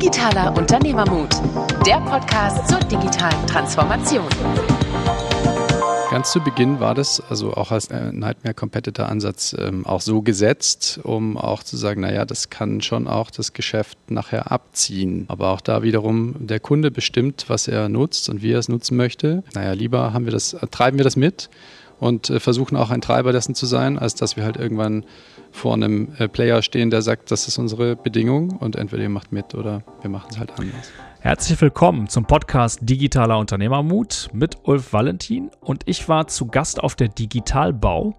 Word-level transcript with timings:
Digitaler 0.00 0.56
Unternehmermut, 0.56 1.28
der 1.86 2.00
Podcast 2.00 2.66
zur 2.70 2.78
digitalen 2.78 3.46
Transformation. 3.46 4.24
Ganz 6.10 6.32
zu 6.32 6.40
Beginn 6.40 6.80
war 6.80 6.94
das, 6.94 7.20
also 7.28 7.52
auch 7.52 7.70
als 7.70 7.88
äh, 7.88 8.10
Nightmare 8.10 8.54
Competitor 8.54 9.10
Ansatz, 9.10 9.54
ähm, 9.58 9.84
auch 9.84 10.00
so 10.00 10.22
gesetzt, 10.22 11.00
um 11.02 11.36
auch 11.36 11.62
zu 11.62 11.76
sagen, 11.76 12.00
naja, 12.00 12.24
das 12.24 12.48
kann 12.48 12.80
schon 12.80 13.08
auch 13.08 13.30
das 13.30 13.52
Geschäft 13.52 13.98
nachher 14.10 14.50
abziehen. 14.50 15.26
Aber 15.28 15.50
auch 15.50 15.60
da 15.60 15.82
wiederum 15.82 16.34
der 16.46 16.60
Kunde 16.60 16.90
bestimmt, 16.90 17.44
was 17.48 17.68
er 17.68 17.90
nutzt 17.90 18.30
und 18.30 18.40
wie 18.40 18.52
er 18.52 18.58
es 18.58 18.70
nutzen 18.70 18.96
möchte. 18.96 19.42
Naja, 19.54 19.72
lieber 19.72 20.14
haben 20.14 20.24
wir 20.24 20.32
das, 20.32 20.54
äh, 20.54 20.66
treiben 20.68 20.96
wir 20.96 21.04
das 21.04 21.16
mit 21.16 21.50
und 21.98 22.30
äh, 22.30 22.40
versuchen 22.40 22.74
auch 22.78 22.88
ein 22.88 23.02
Treiber 23.02 23.32
dessen 23.32 23.54
zu 23.54 23.66
sein, 23.66 23.98
als 23.98 24.14
dass 24.14 24.34
wir 24.38 24.44
halt 24.44 24.56
irgendwann 24.56 25.04
vor 25.50 25.74
einem 25.74 26.12
äh, 26.18 26.28
Player 26.28 26.62
stehen, 26.62 26.90
der 26.90 27.02
sagt, 27.02 27.30
das 27.30 27.48
ist 27.48 27.58
unsere 27.58 27.96
Bedingung 27.96 28.56
und 28.56 28.76
entweder 28.76 29.02
ihr 29.02 29.08
macht 29.08 29.32
mit 29.32 29.54
oder 29.54 29.82
wir 30.00 30.10
machen 30.10 30.28
es 30.30 30.38
halt 30.38 30.52
anders. 30.58 30.90
Herzlich 31.20 31.60
willkommen 31.60 32.08
zum 32.08 32.24
Podcast 32.24 32.80
Digitaler 32.82 33.38
Unternehmermut 33.38 34.28
mit 34.32 34.56
Ulf 34.62 34.94
Valentin 34.94 35.50
und 35.60 35.82
ich 35.84 36.08
war 36.08 36.28
zu 36.28 36.46
Gast 36.46 36.82
auf 36.82 36.94
der 36.94 37.08
Digitalbau 37.08 38.14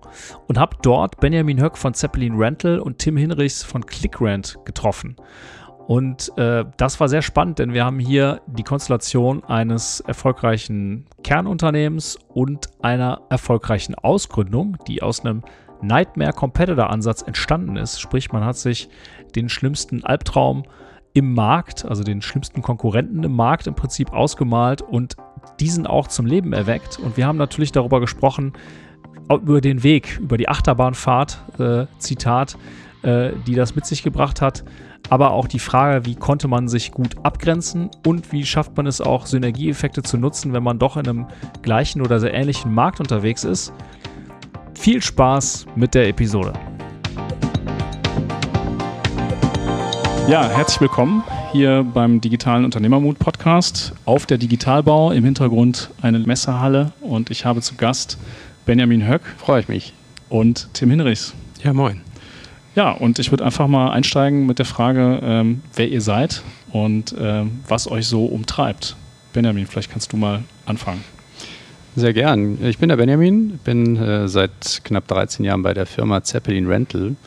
und 0.48 0.60
habe 0.60 0.78
dort 0.84 1.20
Benjamin 1.20 1.60
Höck 1.60 1.78
von 1.78 1.96
Zeppelin 1.96 2.36
Rental 2.36 2.80
und 2.80 3.00
Tim 3.00 3.18
Hinrichs 3.18 3.64
von 3.64 3.86
ClickRent 3.86 4.60
getroffen. 4.66 5.16
Und 5.88 6.32
äh, 6.38 6.64
das 6.78 7.00
war 7.00 7.10
sehr 7.10 7.22
spannend, 7.22 7.60
denn 7.60 7.74
wir 7.74 7.84
haben 7.84 8.00
hier 8.00 8.42
die 8.46 8.64
Konstellation 8.64 9.44
eines 9.44 10.00
erfolgreichen 10.02 11.08
Kernunternehmens 11.24 12.18
und 12.30 12.68
einer 12.82 13.24
erfolgreichen 13.30 13.96
Ausgründung, 13.96 14.78
die 14.88 15.02
aus 15.02 15.26
einem 15.26 15.42
Nightmare 15.82 16.34
Competitor 16.34 16.90
Ansatz 16.90 17.22
entstanden 17.22 17.78
ist. 17.78 18.00
Sprich, 18.00 18.32
man 18.32 18.46
hat 18.46 18.58
sich 18.58 18.90
den 19.36 19.50
schlimmsten 19.50 20.04
Albtraum 20.04 20.64
im 21.14 21.34
Markt, 21.34 21.86
also 21.86 22.04
den 22.04 22.22
schlimmsten 22.22 22.62
Konkurrenten 22.62 23.24
im 23.24 23.36
Markt 23.36 23.68
im 23.68 23.76
Prinzip 23.76 24.14
ausgemalt 24.14 24.82
und 24.82 25.18
diesen 25.60 25.88
auch 25.88 26.08
zum 26.08 26.26
Leben 26.26 26.54
erweckt. 26.54 27.00
Und 27.00 27.18
wir 27.18 27.28
haben 27.28 27.38
natürlich 27.38 27.72
darüber 27.72 28.00
gesprochen, 28.00 28.54
über 29.30 29.62
den 29.62 29.84
Weg, 29.84 30.20
über 30.20 30.38
die 30.38 30.50
Achterbahnfahrt, 30.50 31.44
äh, 31.60 31.86
Zitat, 32.00 32.58
äh, 33.04 33.32
die 33.48 33.56
das 33.56 33.76
mit 33.76 33.86
sich 33.86 34.04
gebracht 34.04 34.42
hat. 34.42 34.64
Aber 35.10 35.32
auch 35.32 35.48
die 35.48 35.60
Frage, 35.60 36.06
wie 36.06 36.16
konnte 36.16 36.48
man 36.48 36.68
sich 36.68 36.92
gut 36.92 37.16
abgrenzen 37.24 37.90
und 38.06 38.32
wie 38.32 38.46
schafft 38.46 38.78
man 38.78 38.86
es 38.86 39.02
auch, 39.02 39.26
Synergieeffekte 39.26 40.04
zu 40.04 40.18
nutzen, 40.18 40.54
wenn 40.54 40.64
man 40.64 40.80
doch 40.80 40.96
in 40.96 41.08
einem 41.08 41.28
gleichen 41.62 42.02
oder 42.02 42.20
sehr 42.20 42.34
ähnlichen 42.34 42.74
Markt 42.74 43.00
unterwegs 43.00 43.44
ist. 43.44 43.74
Viel 44.82 45.00
Spaß 45.00 45.68
mit 45.76 45.94
der 45.94 46.08
Episode. 46.08 46.54
Ja, 50.28 50.50
herzlich 50.50 50.82
willkommen 50.82 51.24
hier 51.52 51.86
beim 51.94 52.20
Digitalen 52.20 52.66
Unternehmermut 52.66 53.20
Podcast 53.20 53.94
auf 54.06 54.26
der 54.26 54.40
Digitalbau. 54.40 55.12
Im 55.12 55.24
Hintergrund 55.24 55.92
eine 56.02 56.18
Messehalle 56.18 56.94
und 57.00 57.30
ich 57.30 57.46
habe 57.46 57.62
zu 57.62 57.76
Gast 57.76 58.18
Benjamin 58.66 59.08
Höck. 59.08 59.22
Freue 59.38 59.60
ich 59.60 59.68
mich. 59.68 59.94
Und 60.30 60.68
Tim 60.74 60.90
Hinrichs. 60.90 61.36
Ja, 61.64 61.74
moin. 61.74 62.02
Ja, 62.74 62.90
und 62.90 63.20
ich 63.20 63.30
würde 63.30 63.46
einfach 63.46 63.68
mal 63.68 63.92
einsteigen 63.92 64.48
mit 64.48 64.58
der 64.58 64.66
Frage, 64.66 65.20
ähm, 65.22 65.62
wer 65.76 65.90
ihr 65.90 66.02
seid 66.02 66.42
und 66.72 67.14
ähm, 67.20 67.60
was 67.68 67.88
euch 67.88 68.08
so 68.08 68.26
umtreibt. 68.26 68.96
Benjamin, 69.32 69.68
vielleicht 69.68 69.92
kannst 69.92 70.12
du 70.12 70.18
mal 70.18 70.44
anfangen. 70.66 71.04
Sehr 71.96 72.14
gern. 72.14 72.64
Ich 72.64 72.78
bin 72.78 72.88
der 72.88 72.96
Benjamin, 72.96 73.60
bin 73.66 73.98
äh, 73.98 74.30
seit 74.30 74.82
knapp 74.86 75.10
13 75.10 75.44
Jahren 75.44 75.62
bei 75.62 75.74
der 75.74 75.86
Firma 75.86 76.24
Zeppelin 76.24 76.68
Rental, 76.68 77.18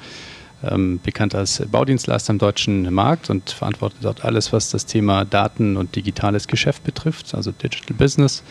ähm, 0.63 1.01
bekannt 1.03 1.35
als 1.35 1.63
Baudienstleister 1.71 2.33
im 2.33 2.39
deutschen 2.39 2.91
Markt 2.95 3.29
und 3.29 3.51
verantworte 3.51 3.97
dort 4.01 4.25
alles, 4.25 4.55
was 4.55 4.71
das 4.71 4.87
Thema 4.87 5.27
Daten 5.27 5.77
und 5.77 5.95
digitales 5.97 6.49
Geschäft 6.49 6.83
betrifft, 6.83 7.35
also 7.35 7.53
Digital 7.53 7.95
Business, 7.95 8.43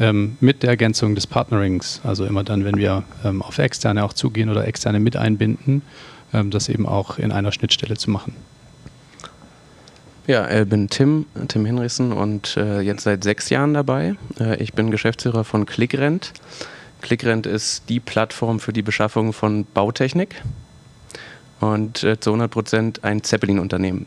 ähm, 0.00 0.38
mit 0.40 0.62
der 0.62 0.70
Ergänzung 0.70 1.14
des 1.14 1.26
Partnerings. 1.26 2.00
Also 2.02 2.24
immer 2.24 2.44
dann, 2.44 2.64
wenn 2.64 2.78
wir 2.78 3.02
ähm, 3.22 3.42
auf 3.42 3.58
externe 3.58 4.04
auch 4.04 4.14
zugehen 4.14 4.48
oder 4.48 4.66
externe 4.66 5.00
mit 5.00 5.16
einbinden, 5.16 5.82
ähm, 6.32 6.50
das 6.50 6.70
eben 6.70 6.86
auch 6.86 7.18
in 7.18 7.30
einer 7.30 7.52
Schnittstelle 7.52 7.98
zu 7.98 8.10
machen. 8.10 8.34
Ja, 10.26 10.48
ich 10.48 10.60
äh, 10.60 10.64
bin 10.64 10.88
Tim, 10.88 11.26
Tim 11.48 11.66
Hinrichsen 11.66 12.12
und 12.12 12.56
äh, 12.56 12.80
jetzt 12.80 13.02
seit 13.02 13.24
sechs 13.24 13.50
Jahren 13.50 13.74
dabei. 13.74 14.14
Äh, 14.38 14.62
ich 14.62 14.72
bin 14.72 14.90
Geschäftsführer 14.90 15.44
von 15.44 15.66
ClickRent. 15.66 16.32
ClickRent 17.00 17.46
ist 17.46 17.88
die 17.88 17.98
Plattform 17.98 18.60
für 18.60 18.72
die 18.72 18.82
Beschaffung 18.82 19.32
von 19.32 19.64
Bautechnik 19.64 20.42
und 21.60 22.04
äh, 22.04 22.20
zu 22.20 22.30
100 22.30 22.50
Prozent 22.50 23.04
ein 23.04 23.24
Zeppelin-Unternehmen. 23.24 24.06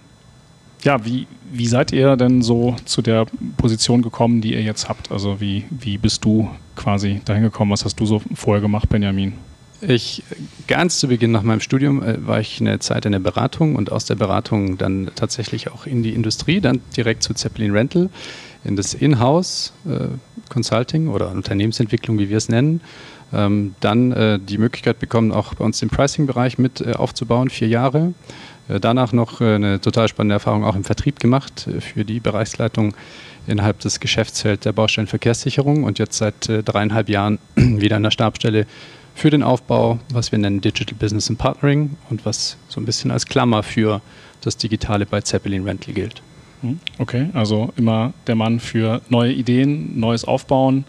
Ja, 0.83 1.03
wie, 1.03 1.27
wie 1.51 1.67
seid 1.67 1.91
ihr 1.91 2.15
denn 2.15 2.41
so 2.41 2.75
zu 2.85 3.01
der 3.01 3.25
Position 3.57 4.01
gekommen, 4.01 4.39
die 4.39 4.53
ihr 4.53 4.61
jetzt 4.61 4.87
habt? 4.87 5.11
Also 5.11 5.41
wie, 5.41 5.65
wie 5.69 5.97
bist 5.97 6.23
du 6.23 6.49
quasi 6.75 7.21
dahin 7.25 7.43
gekommen? 7.43 7.71
Was 7.71 7.83
hast 7.83 7.99
du 7.99 8.05
so 8.05 8.21
vorher 8.35 8.61
gemacht, 8.61 8.87
Benjamin? 8.87 9.33
Ich 9.87 10.23
ganz 10.67 10.99
zu 10.99 11.07
Beginn 11.07 11.31
nach 11.31 11.43
meinem 11.43 11.59
Studium 11.59 12.01
äh, 12.01 12.25
war 12.25 12.39
ich 12.39 12.59
eine 12.59 12.79
Zeit 12.79 13.05
in 13.05 13.11
der 13.11 13.19
Beratung 13.19 13.75
und 13.75 13.91
aus 13.91 14.05
der 14.05 14.15
Beratung 14.15 14.77
dann 14.77 15.11
tatsächlich 15.15 15.71
auch 15.71 15.85
in 15.85 16.01
die 16.01 16.13
Industrie, 16.13 16.59
dann 16.59 16.81
direkt 16.97 17.23
zu 17.23 17.33
Zeppelin 17.33 17.71
Rental 17.71 18.09
in 18.63 18.75
das 18.75 18.93
Inhouse 18.95 19.73
äh, 19.85 20.07
Consulting 20.49 21.07
oder 21.07 21.29
Unternehmensentwicklung, 21.29 22.17
wie 22.17 22.29
wir 22.29 22.37
es 22.37 22.49
nennen. 22.49 22.81
Ähm, 23.33 23.75
dann 23.79 24.11
äh, 24.11 24.39
die 24.39 24.57
Möglichkeit 24.57 24.99
bekommen, 24.99 25.31
auch 25.31 25.53
bei 25.53 25.63
uns 25.63 25.79
den 25.79 25.89
Pricing-Bereich 25.89 26.57
mit 26.57 26.81
äh, 26.81 26.93
aufzubauen, 26.93 27.49
vier 27.49 27.67
Jahre. 27.67 28.13
Äh, 28.67 28.79
danach 28.79 29.13
noch 29.13 29.41
äh, 29.41 29.55
eine 29.55 29.81
total 29.81 30.07
spannende 30.07 30.33
Erfahrung 30.33 30.63
auch 30.63 30.75
im 30.75 30.83
Vertrieb 30.83 31.19
gemacht 31.19 31.67
für 31.79 32.05
die 32.05 32.19
Bereichsleitung 32.19 32.95
innerhalb 33.45 33.79
des 33.79 33.99
Geschäftsfelds 33.99 34.63
der 34.63 34.73
Baustellenverkehrssicherung 34.73 35.83
und 35.83 35.99
jetzt 35.99 36.17
seit 36.17 36.47
dreieinhalb 36.47 37.09
Jahren 37.09 37.37
wieder 37.55 37.97
an 37.97 38.03
der 38.03 38.11
Stabstelle 38.11 38.65
für 39.15 39.29
den 39.29 39.41
Aufbau, 39.41 39.97
was 40.13 40.31
wir 40.31 40.37
nennen 40.37 40.61
Digital 40.61 40.95
Business 40.99 41.29
and 41.29 41.39
Partnering 41.39 41.97
und 42.09 42.25
was 42.25 42.57
so 42.67 42.79
ein 42.79 42.85
bisschen 42.85 43.09
als 43.09 43.25
Klammer 43.25 43.63
für 43.63 44.01
das 44.41 44.57
Digitale 44.57 45.05
bei 45.05 45.21
Zeppelin 45.21 45.63
Rental 45.63 45.93
gilt. 45.93 46.21
Hm, 46.61 46.79
okay, 46.99 47.29
also 47.33 47.73
immer 47.77 48.13
der 48.27 48.35
Mann 48.35 48.59
für 48.59 49.01
neue 49.09 49.33
Ideen, 49.33 49.99
neues 49.99 50.25
Aufbauen, 50.25 50.85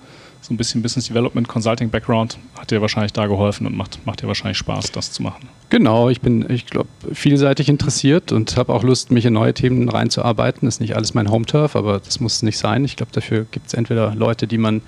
so 0.47 0.54
ein 0.54 0.56
bisschen 0.56 0.82
Business 0.82 1.06
Development, 1.06 1.48
Consulting 1.48 1.91
Background 1.91 2.38
hat 2.56 2.70
dir 2.70 2.81
wahrscheinlich 2.81 3.12
da 3.12 3.26
geholfen 3.26 3.66
und 3.66 3.76
macht, 3.76 4.04
macht 4.06 4.22
dir 4.22 4.28
wahrscheinlich 4.28 4.58
Spaß, 4.58 4.93
das 4.93 5.10
zu 5.10 5.22
machen. 5.22 5.48
Genau, 5.70 6.08
ich 6.08 6.20
bin, 6.20 6.48
ich 6.48 6.66
glaube, 6.66 6.88
vielseitig 7.12 7.69
interessiert 7.69 8.31
und 8.31 8.56
habe 8.56 8.72
auch 8.72 8.84
Lust, 8.84 9.10
mich 9.10 9.25
in 9.25 9.32
neue 9.32 9.54
Themen 9.54 9.88
reinzuarbeiten. 9.88 10.66
Das 10.66 10.76
ist 10.76 10.81
nicht 10.81 10.94
alles 10.94 11.14
mein 11.14 11.31
Home-Turf, 11.31 11.75
aber 11.75 11.98
das 11.98 12.20
muss 12.20 12.43
nicht 12.43 12.58
sein. 12.58 12.84
Ich 12.84 12.97
glaube, 12.97 13.10
dafür 13.12 13.47
gibt 13.50 13.66
es 13.66 13.75
entweder 13.75 14.14
Leute, 14.14 14.47
die 14.47 14.58
man 14.58 14.82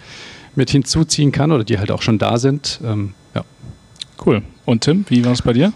mit 0.55 0.70
hinzuziehen 0.70 1.32
kann 1.32 1.50
oder 1.50 1.65
die 1.65 1.78
halt 1.78 1.91
auch 1.91 2.03
schon 2.03 2.19
da 2.19 2.38
sind. 2.38 2.81
Ähm. 2.84 3.15
Cool. 4.25 4.43
Und 4.65 4.83
Tim, 4.83 5.05
wie 5.09 5.25
war 5.25 5.33
es 5.33 5.43
bei 5.43 5.53
dir? 5.53 5.73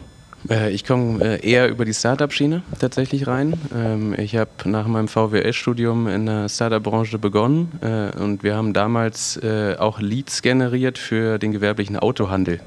Äh, 0.49 0.71
ich 0.73 0.85
komme 0.85 1.23
äh, 1.23 1.49
eher 1.49 1.69
über 1.69 1.85
die 1.85 1.95
Startup-Schiene 1.95 2.63
tatsächlich 2.81 3.27
rein. 3.27 3.55
Ähm, 3.75 4.15
ich 4.19 4.37
habe 4.37 4.51
nach 4.65 4.87
meinem 4.87 5.09
VWL-Studium 5.09 6.09
in 6.09 6.27
der 6.27 6.49
Startup-Branche 6.49 7.19
begonnen 7.19 7.73
äh, 7.81 8.17
und 8.21 8.43
wir 8.43 8.57
haben 8.57 8.73
damals 8.73 9.41
auch 9.79 10.01
Leads 10.01 10.43
generiert 10.43 10.99
für 10.99 11.39
den 11.39 11.53
gewerblichen 11.53 11.99
Autohandel. 11.99 12.61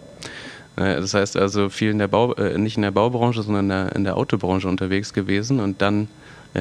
Das 0.75 1.13
heißt 1.13 1.37
also 1.37 1.69
viel 1.69 1.91
in 1.91 1.99
der 1.99 2.07
Bau, 2.07 2.35
nicht 2.57 2.75
in 2.75 2.81
der 2.81 2.91
Baubranche, 2.91 3.43
sondern 3.43 3.65
in 3.65 3.69
der, 3.69 3.95
in 3.95 4.03
der 4.03 4.17
Autobranche 4.17 4.67
unterwegs 4.67 5.13
gewesen 5.13 5.59
und 5.59 5.81
dann 5.81 6.07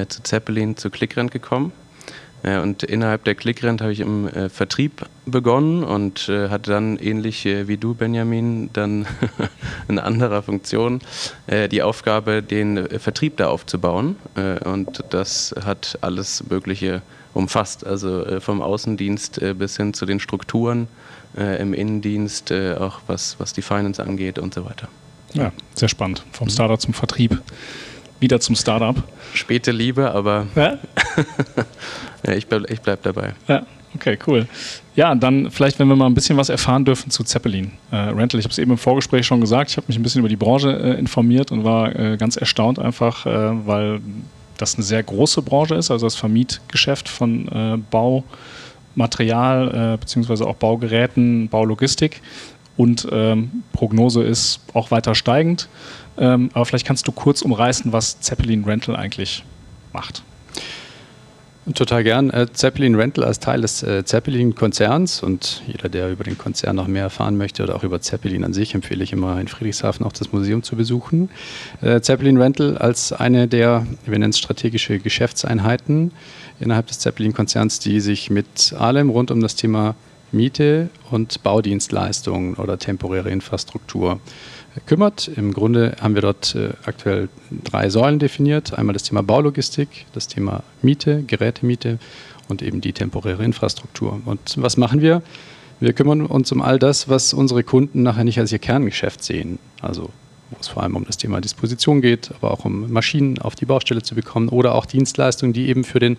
zu 0.07 0.23
Zeppelin, 0.23 0.77
zu 0.77 0.89
Clickrent 0.89 1.31
gekommen 1.31 1.73
und 2.45 2.83
innerhalb 2.83 3.23
der 3.23 3.33
Clickrent 3.33 3.81
habe 3.81 3.91
ich 3.91 3.99
im 3.99 4.27
äh, 4.27 4.49
Vertrieb 4.49 5.07
begonnen 5.25 5.83
und 5.83 6.29
äh, 6.29 6.49
hatte 6.49 6.69
dann 6.71 6.97
ähnlich 6.97 7.45
äh, 7.45 7.67
wie 7.67 7.77
du, 7.77 7.95
Benjamin, 7.95 8.69
dann 8.71 9.07
in 9.87 9.97
anderer 9.97 10.43
Funktion 10.43 11.01
äh, 11.47 11.67
die 11.67 11.81
Aufgabe, 11.81 12.43
den 12.43 12.77
äh, 12.77 12.99
Vertrieb 12.99 13.37
da 13.37 13.47
aufzubauen. 13.47 14.17
Äh, 14.35 14.63
und 14.63 15.03
das 15.09 15.55
hat 15.65 15.97
alles 16.01 16.43
Mögliche 16.47 17.01
umfasst, 17.33 17.85
also 17.85 18.39
vom 18.39 18.61
Außendienst 18.61 19.41
bis 19.57 19.75
hin 19.75 19.93
zu 19.93 20.05
den 20.05 20.21
Strukturen 20.21 20.87
im 21.33 21.73
Innendienst, 21.73 22.53
auch 22.53 23.01
was, 23.07 23.35
was 23.39 23.51
die 23.51 23.61
Finance 23.61 24.01
angeht 24.01 24.39
und 24.39 24.53
so 24.53 24.63
weiter. 24.63 24.87
Ja, 25.33 25.51
sehr 25.73 25.89
spannend. 25.89 26.23
Vom 26.31 26.49
Startup 26.49 26.79
zum 26.79 26.93
Vertrieb 26.93 27.41
wieder 28.19 28.39
zum 28.39 28.55
Startup. 28.55 28.95
Späte 29.33 29.71
Liebe, 29.71 30.11
aber 30.11 30.47
ja? 30.55 30.77
ja, 32.25 32.33
ich 32.33 32.47
bleibe 32.47 32.65
ich 32.71 32.81
bleib 32.81 33.03
dabei. 33.03 33.33
Ja, 33.47 33.65
okay, 33.93 34.17
cool. 34.27 34.47
Ja, 34.95 35.13
dann 35.13 35.51
vielleicht, 35.51 35.79
wenn 35.79 35.87
wir 35.87 35.95
mal 35.95 36.05
ein 36.05 36.13
bisschen 36.13 36.37
was 36.37 36.49
erfahren 36.49 36.85
dürfen 36.85 37.11
zu 37.11 37.23
Zeppelin. 37.23 37.71
Äh, 37.91 37.97
Rental, 37.97 38.39
ich 38.39 38.45
habe 38.45 38.51
es 38.51 38.57
eben 38.57 38.71
im 38.71 38.77
Vorgespräch 38.77 39.25
schon 39.25 39.41
gesagt, 39.41 39.71
ich 39.71 39.77
habe 39.77 39.87
mich 39.87 39.97
ein 39.97 40.03
bisschen 40.03 40.19
über 40.19 40.29
die 40.29 40.37
Branche 40.37 40.71
äh, 40.71 40.99
informiert 40.99 41.51
und 41.51 41.63
war 41.63 41.93
äh, 41.95 42.17
ganz 42.17 42.37
erstaunt 42.37 42.79
einfach, 42.79 43.25
äh, 43.25 43.67
weil 43.67 43.99
das 44.57 44.75
eine 44.75 44.83
sehr 44.83 45.03
große 45.03 45.41
Branche 45.41 45.75
ist, 45.75 45.91
also 45.91 46.05
das 46.05 46.15
Vermietgeschäft 46.15 47.09
von 47.09 47.47
äh, 47.49 47.77
Baumaterial 48.95 49.93
äh, 49.95 49.97
beziehungsweise 49.97 50.47
auch 50.47 50.55
Baugeräten, 50.55 51.49
Baulogistik 51.49 52.21
und 52.77 53.07
ähm, 53.11 53.63
Prognose 53.73 54.23
ist 54.23 54.59
auch 54.73 54.91
weiter 54.91 55.15
steigend. 55.15 55.69
Ähm, 56.17 56.49
aber 56.53 56.65
vielleicht 56.65 56.85
kannst 56.85 57.07
du 57.07 57.11
kurz 57.11 57.41
umreißen, 57.41 57.91
was 57.91 58.19
Zeppelin 58.21 58.63
Rental 58.63 58.95
eigentlich 58.95 59.43
macht. 59.93 60.23
Total 61.73 62.03
gern. 62.03 62.29
Äh, 62.29 62.45
Zeppelin 62.53 62.93
Rental 62.93 63.23
als 63.23 63.39
Teil 63.39 63.61
des 63.61 63.81
äh, 63.81 64.05
Zeppelin-Konzerns 64.05 65.23
und 65.23 65.63
jeder, 65.65 65.89
der 65.89 66.11
über 66.11 66.23
den 66.23 66.37
Konzern 66.37 66.75
noch 66.75 66.85
mehr 66.85 67.01
erfahren 67.01 67.37
möchte 67.37 67.63
oder 67.63 67.75
auch 67.75 67.83
über 67.83 67.99
Zeppelin 68.01 68.43
an 68.43 68.53
sich, 68.53 68.75
empfehle 68.75 69.03
ich 69.03 69.11
immer 69.11 69.39
in 69.41 69.47
Friedrichshafen 69.47 70.05
auch 70.05 70.11
das 70.11 70.31
Museum 70.31 70.61
zu 70.61 70.75
besuchen. 70.75 71.29
Äh, 71.81 72.01
Zeppelin 72.01 72.37
Rental 72.37 72.77
als 72.77 73.11
eine 73.13 73.47
der, 73.47 73.87
wir 74.05 74.19
nennen 74.19 74.29
es 74.29 74.37
strategische 74.37 74.99
Geschäftseinheiten 74.99 76.11
innerhalb 76.59 76.85
des 76.85 76.99
Zeppelin-Konzerns, 76.99 77.79
die 77.79 77.99
sich 77.99 78.29
mit 78.29 78.73
allem 78.77 79.09
rund 79.09 79.31
um 79.31 79.41
das 79.41 79.55
Thema 79.55 79.95
Miete 80.31 80.89
und 81.09 81.41
Baudienstleistungen 81.41 82.55
oder 82.55 82.77
temporäre 82.77 83.31
Infrastruktur 83.31 84.19
kümmert. 84.85 85.27
Im 85.27 85.53
Grunde 85.53 85.95
haben 86.01 86.15
wir 86.15 86.21
dort 86.21 86.55
äh, 86.55 86.69
aktuell 86.85 87.29
drei 87.63 87.89
Säulen 87.89 88.19
definiert. 88.19 88.77
Einmal 88.77 88.93
das 88.93 89.03
Thema 89.03 89.23
Baulogistik, 89.23 90.05
das 90.13 90.27
Thema 90.27 90.63
Miete, 90.81 91.23
Gerätemiete 91.23 91.99
und 92.47 92.61
eben 92.61 92.81
die 92.81 92.93
temporäre 92.93 93.43
Infrastruktur. 93.43 94.21
Und 94.25 94.55
was 94.57 94.77
machen 94.77 95.01
wir? 95.01 95.21
Wir 95.79 95.93
kümmern 95.93 96.25
uns 96.25 96.51
um 96.51 96.61
all 96.61 96.79
das, 96.79 97.09
was 97.09 97.33
unsere 97.33 97.63
Kunden 97.63 98.03
nachher 98.03 98.23
nicht 98.23 98.39
als 98.39 98.51
ihr 98.51 98.59
Kerngeschäft 98.59 99.23
sehen. 99.23 99.59
Also 99.81 100.09
wo 100.51 100.57
es 100.59 100.67
vor 100.67 100.83
allem 100.83 100.95
um 100.95 101.05
das 101.05 101.17
Thema 101.17 101.41
Disposition 101.41 102.01
geht, 102.01 102.31
aber 102.35 102.51
auch 102.51 102.65
um 102.65 102.91
Maschinen 102.91 103.39
auf 103.39 103.55
die 103.55 103.65
Baustelle 103.65 104.03
zu 104.03 104.15
bekommen 104.15 104.49
oder 104.49 104.75
auch 104.75 104.85
Dienstleistungen, 104.85 105.53
die 105.53 105.67
eben 105.67 105.83
für 105.83 105.99
den 105.99 106.17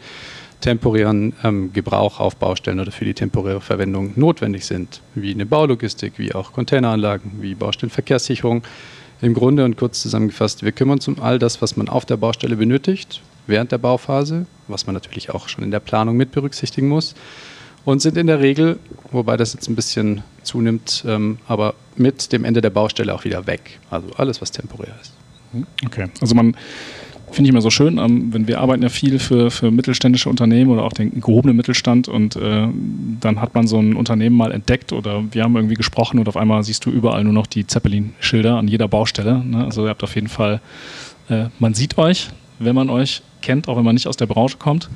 temporären 0.60 1.34
ähm, 1.44 1.72
Gebrauch 1.72 2.20
auf 2.20 2.36
Baustellen 2.36 2.80
oder 2.80 2.92
für 2.92 3.04
die 3.04 3.14
temporäre 3.14 3.60
Verwendung 3.60 4.12
notwendig 4.16 4.64
sind, 4.64 5.00
wie 5.14 5.32
eine 5.32 5.46
Baulogistik, 5.46 6.14
wie 6.18 6.34
auch 6.34 6.52
Containeranlagen, 6.52 7.42
wie 7.42 7.54
Baustellenverkehrssicherung. 7.54 8.62
Im 9.22 9.32
Grunde 9.32 9.64
und 9.64 9.76
kurz 9.76 10.02
zusammengefasst, 10.02 10.62
wir 10.62 10.72
kümmern 10.72 10.98
uns 10.98 11.08
um 11.08 11.20
all 11.20 11.38
das, 11.38 11.62
was 11.62 11.76
man 11.76 11.88
auf 11.88 12.04
der 12.04 12.18
Baustelle 12.18 12.56
benötigt, 12.56 13.22
während 13.46 13.72
der 13.72 13.78
Bauphase, 13.78 14.46
was 14.68 14.86
man 14.86 14.94
natürlich 14.94 15.30
auch 15.30 15.48
schon 15.48 15.64
in 15.64 15.70
der 15.70 15.80
Planung 15.80 16.16
mit 16.16 16.32
berücksichtigen 16.32 16.88
muss 16.88 17.14
und 17.86 18.02
sind 18.02 18.18
in 18.18 18.26
der 18.26 18.40
Regel, 18.40 18.78
wobei 19.12 19.36
das 19.36 19.54
jetzt 19.54 19.68
ein 19.68 19.76
bisschen 19.76 20.22
zunimmt, 20.42 21.04
ähm, 21.06 21.38
aber 21.46 21.74
mit 21.96 22.32
dem 22.32 22.44
Ende 22.44 22.60
der 22.60 22.70
Baustelle 22.70 23.14
auch 23.14 23.24
wieder 23.24 23.46
weg. 23.46 23.78
Also 23.90 24.08
alles, 24.16 24.42
was 24.42 24.50
temporär 24.50 24.94
ist. 25.00 25.12
Okay, 25.86 26.08
also 26.20 26.34
man 26.34 26.56
finde 27.36 27.48
ich 27.48 27.52
immer 27.52 27.60
so 27.60 27.70
schön. 27.70 27.98
Ähm, 27.98 28.32
wenn 28.32 28.48
wir 28.48 28.60
arbeiten 28.60 28.82
ja 28.82 28.88
viel 28.88 29.18
für, 29.18 29.50
für 29.50 29.70
mittelständische 29.70 30.30
Unternehmen 30.30 30.70
oder 30.70 30.84
auch 30.84 30.94
den 30.94 31.20
gehobenen 31.20 31.54
Mittelstand 31.54 32.08
und 32.08 32.34
äh, 32.34 32.66
dann 33.20 33.40
hat 33.42 33.54
man 33.54 33.66
so 33.66 33.78
ein 33.78 33.94
Unternehmen 33.94 34.36
mal 34.36 34.52
entdeckt 34.52 34.92
oder 34.92 35.22
wir 35.30 35.44
haben 35.44 35.54
irgendwie 35.54 35.74
gesprochen 35.74 36.18
und 36.18 36.28
auf 36.28 36.36
einmal 36.38 36.64
siehst 36.64 36.86
du 36.86 36.90
überall 36.90 37.24
nur 37.24 37.34
noch 37.34 37.46
die 37.46 37.66
Zeppelin-Schilder 37.66 38.56
an 38.56 38.68
jeder 38.68 38.88
Baustelle. 38.88 39.44
Ne? 39.44 39.64
Also 39.64 39.84
ihr 39.84 39.90
habt 39.90 40.02
auf 40.02 40.14
jeden 40.14 40.28
Fall, 40.28 40.60
äh, 41.28 41.44
man 41.58 41.74
sieht 41.74 41.98
euch, 41.98 42.30
wenn 42.58 42.74
man 42.74 42.88
euch 42.88 43.20
kennt, 43.42 43.68
auch 43.68 43.76
wenn 43.76 43.84
man 43.84 43.94
nicht 43.94 44.06
aus 44.06 44.16
der 44.16 44.26
Branche 44.26 44.56
kommt. 44.56 44.88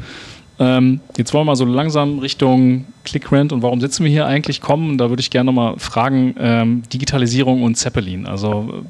Ähm, 0.58 1.00
jetzt 1.18 1.34
wollen 1.34 1.42
wir 1.42 1.52
mal 1.52 1.56
so 1.56 1.66
langsam 1.66 2.20
Richtung 2.20 2.86
ClickRent 3.04 3.52
und 3.52 3.62
warum 3.62 3.82
sitzen 3.82 4.02
wir 4.04 4.10
hier 4.10 4.26
eigentlich 4.26 4.62
kommen. 4.62 4.96
Da 4.96 5.10
würde 5.10 5.20
ich 5.20 5.28
gerne 5.28 5.52
nochmal 5.52 5.74
fragen, 5.78 6.34
ähm, 6.38 6.82
Digitalisierung 6.90 7.62
und 7.62 7.74
Zeppelin. 7.74 8.26
Also 8.26 8.82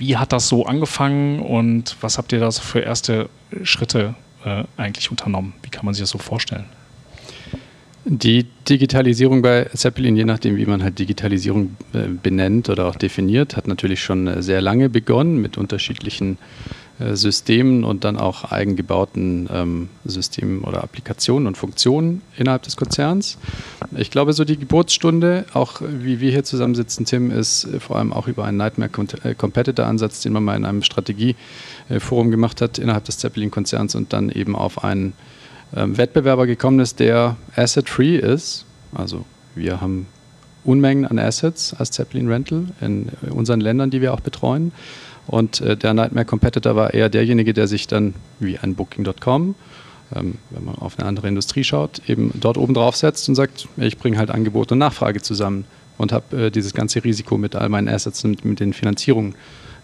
wie 0.00 0.16
hat 0.16 0.32
das 0.32 0.48
so 0.48 0.64
angefangen 0.64 1.40
und 1.40 1.96
was 2.00 2.16
habt 2.16 2.32
ihr 2.32 2.40
da 2.40 2.50
so 2.50 2.62
für 2.62 2.80
erste 2.80 3.28
Schritte 3.62 4.14
äh, 4.44 4.64
eigentlich 4.78 5.10
unternommen? 5.10 5.52
Wie 5.62 5.68
kann 5.68 5.84
man 5.84 5.92
sich 5.92 6.02
das 6.02 6.10
so 6.10 6.18
vorstellen? 6.18 6.64
Die 8.06 8.46
Digitalisierung 8.66 9.42
bei 9.42 9.66
Zeppelin, 9.74 10.16
je 10.16 10.24
nachdem, 10.24 10.56
wie 10.56 10.64
man 10.64 10.82
halt 10.82 10.98
Digitalisierung 10.98 11.76
äh, 11.92 12.08
benennt 12.08 12.70
oder 12.70 12.86
auch 12.86 12.96
definiert, 12.96 13.56
hat 13.58 13.68
natürlich 13.68 14.02
schon 14.02 14.26
äh, 14.26 14.42
sehr 14.42 14.62
lange 14.62 14.88
begonnen 14.88 15.36
mit 15.40 15.58
unterschiedlichen 15.58 16.34
äh, 16.34 16.79
Systemen 17.12 17.84
und 17.84 18.04
dann 18.04 18.16
auch 18.18 18.50
eigengebauten 18.50 19.48
ähm, 19.52 19.88
Systemen 20.04 20.62
oder 20.62 20.82
Applikationen 20.84 21.46
und 21.46 21.56
Funktionen 21.56 22.20
innerhalb 22.36 22.62
des 22.62 22.76
Konzerns. 22.76 23.38
Ich 23.96 24.10
glaube, 24.10 24.32
so 24.34 24.44
die 24.44 24.58
Geburtsstunde, 24.58 25.46
auch 25.54 25.80
wie 25.80 26.20
wir 26.20 26.30
hier 26.30 26.44
zusammensitzen, 26.44 27.06
Tim, 27.06 27.30
ist 27.30 27.64
äh, 27.64 27.80
vor 27.80 27.96
allem 27.96 28.12
auch 28.12 28.28
über 28.28 28.44
einen 28.44 28.58
Nightmare 28.58 28.90
äh, 29.24 29.34
Competitor 29.34 29.86
Ansatz, 29.86 30.20
den 30.20 30.32
man 30.32 30.44
mal 30.44 30.56
in 30.56 30.64
einem 30.64 30.82
Strategieforum 30.82 32.30
gemacht 32.30 32.60
hat 32.60 32.78
innerhalb 32.78 33.04
des 33.04 33.18
Zeppelin-Konzerns 33.18 33.94
und 33.94 34.12
dann 34.12 34.28
eben 34.28 34.54
auf 34.54 34.84
einen 34.84 35.14
ähm, 35.74 35.96
Wettbewerber 35.96 36.46
gekommen 36.46 36.80
ist, 36.80 37.00
der 37.00 37.36
asset-free 37.56 38.16
ist. 38.16 38.66
Also 38.94 39.24
wir 39.54 39.80
haben 39.80 40.06
Unmengen 40.64 41.06
an 41.06 41.18
Assets 41.18 41.72
als 41.72 41.90
Zeppelin 41.90 42.28
Rental 42.28 42.66
in 42.80 43.08
unseren 43.30 43.60
Ländern, 43.60 43.90
die 43.90 44.02
wir 44.02 44.12
auch 44.12 44.20
betreuen. 44.20 44.72
Und 45.30 45.60
äh, 45.60 45.76
der 45.76 45.94
Nightmare 45.94 46.24
Competitor 46.26 46.74
war 46.74 46.92
eher 46.92 47.08
derjenige, 47.08 47.54
der 47.54 47.68
sich 47.68 47.86
dann 47.86 48.14
wie 48.40 48.58
ein 48.58 48.74
Booking.com, 48.74 49.54
ähm, 50.16 50.34
wenn 50.50 50.64
man 50.64 50.74
auf 50.74 50.98
eine 50.98 51.06
andere 51.06 51.28
Industrie 51.28 51.62
schaut, 51.62 52.02
eben 52.08 52.32
dort 52.34 52.58
oben 52.58 52.74
drauf 52.74 52.96
setzt 52.96 53.28
und 53.28 53.36
sagt, 53.36 53.68
ich 53.76 53.96
bringe 53.96 54.18
halt 54.18 54.32
Angebot 54.32 54.72
und 54.72 54.78
Nachfrage 54.78 55.22
zusammen 55.22 55.66
und 55.98 56.10
habe 56.10 56.46
äh, 56.46 56.50
dieses 56.50 56.74
ganze 56.74 57.04
Risiko 57.04 57.38
mit 57.38 57.54
all 57.54 57.68
meinen 57.68 57.88
Assets 57.88 58.24
und 58.24 58.44
mit 58.44 58.58
den 58.58 58.72
Finanzierungen 58.72 59.36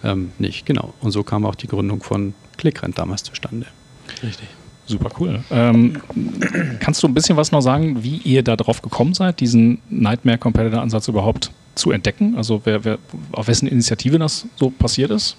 ähm, 0.03 0.33
nicht. 0.41 0.67
Genau. 0.67 0.95
Und 1.01 1.13
so 1.13 1.23
kam 1.23 1.47
auch 1.47 1.55
die 1.55 1.69
Gründung 1.69 2.03
von 2.03 2.35
ClickRent 2.57 2.99
damals 2.99 3.23
zustande. 3.23 3.67
Richtig. 4.25 4.49
Super 4.87 5.11
cool. 5.21 5.45
Ähm, 5.53 6.03
kannst 6.81 7.05
du 7.05 7.07
ein 7.07 7.15
bisschen 7.15 7.37
was 7.37 7.53
noch 7.53 7.61
sagen, 7.61 8.03
wie 8.03 8.17
ihr 8.17 8.43
da 8.43 8.57
drauf 8.57 8.83
gekommen 8.83 9.15
seid, 9.15 9.39
diesen 9.39 9.79
Nightmare 9.91 10.39
Competitor 10.39 10.81
Ansatz 10.81 11.07
überhaupt 11.07 11.53
zu 11.76 11.93
entdecken? 11.93 12.37
Also 12.37 12.62
wer, 12.64 12.84
wer, 12.84 12.99
auf 13.32 13.46
wessen 13.46 13.69
Initiative 13.69 14.19
das 14.19 14.46
so 14.56 14.70
passiert 14.70 15.12
ist? 15.12 15.37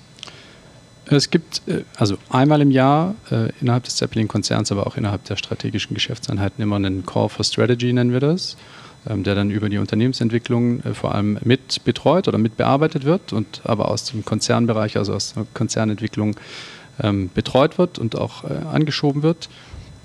Es 1.10 1.30
gibt 1.30 1.62
äh, 1.68 1.84
also 1.96 2.18
einmal 2.30 2.62
im 2.62 2.72
Jahr 2.72 3.16
äh, 3.32 3.50
innerhalb 3.62 3.84
des 3.84 3.96
Zeppelin-Konzerns, 3.96 4.72
aber 4.72 4.88
auch 4.88 4.98
innerhalb 4.98 5.24
der 5.26 5.38
strategischen 5.38 5.94
Geschäftseinheiten 5.94 6.62
immer 6.62 6.76
einen 6.76 7.06
Call 7.06 7.30
for 7.30 7.46
Strategy, 7.46 7.94
nennen 7.94 8.12
wir 8.12 8.20
das, 8.20 8.58
ähm, 9.10 9.24
der 9.24 9.36
dann 9.36 9.50
über 9.50 9.70
die 9.70 9.78
Unternehmensentwicklung 9.78 10.82
äh, 10.84 10.94
vor 10.94 11.16
allem 11.16 11.40
mit 11.44 11.84
betreut 11.86 12.28
oder 12.28 12.38
mit 12.38 12.58
bearbeitet 12.58 13.06
wird 13.06 13.32
und 13.32 13.62
aber 13.64 13.90
aus 13.90 14.06
dem 14.06 14.26
Konzernbereich, 14.26 14.98
also 14.98 15.14
aus 15.14 15.34
der 15.34 15.46
Konzernentwicklung 15.54 16.36
ähm, 17.02 17.30
betreut 17.34 17.78
wird 17.78 18.00
und 18.00 18.18
auch 18.18 18.44
angeschoben 18.44 19.24
wird. 19.24 19.50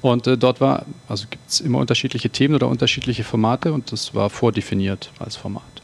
Und 0.02 0.26
dort 0.26 0.60
war, 0.60 0.84
also 1.08 1.26
gibt 1.30 1.48
es 1.48 1.60
immer 1.60 1.78
unterschiedliche 1.78 2.28
Themen 2.28 2.56
oder 2.56 2.66
unterschiedliche 2.66 3.22
Formate 3.22 3.72
und 3.72 3.92
das 3.92 4.16
war 4.16 4.30
vordefiniert 4.30 5.12
als 5.20 5.36
Format. 5.36 5.81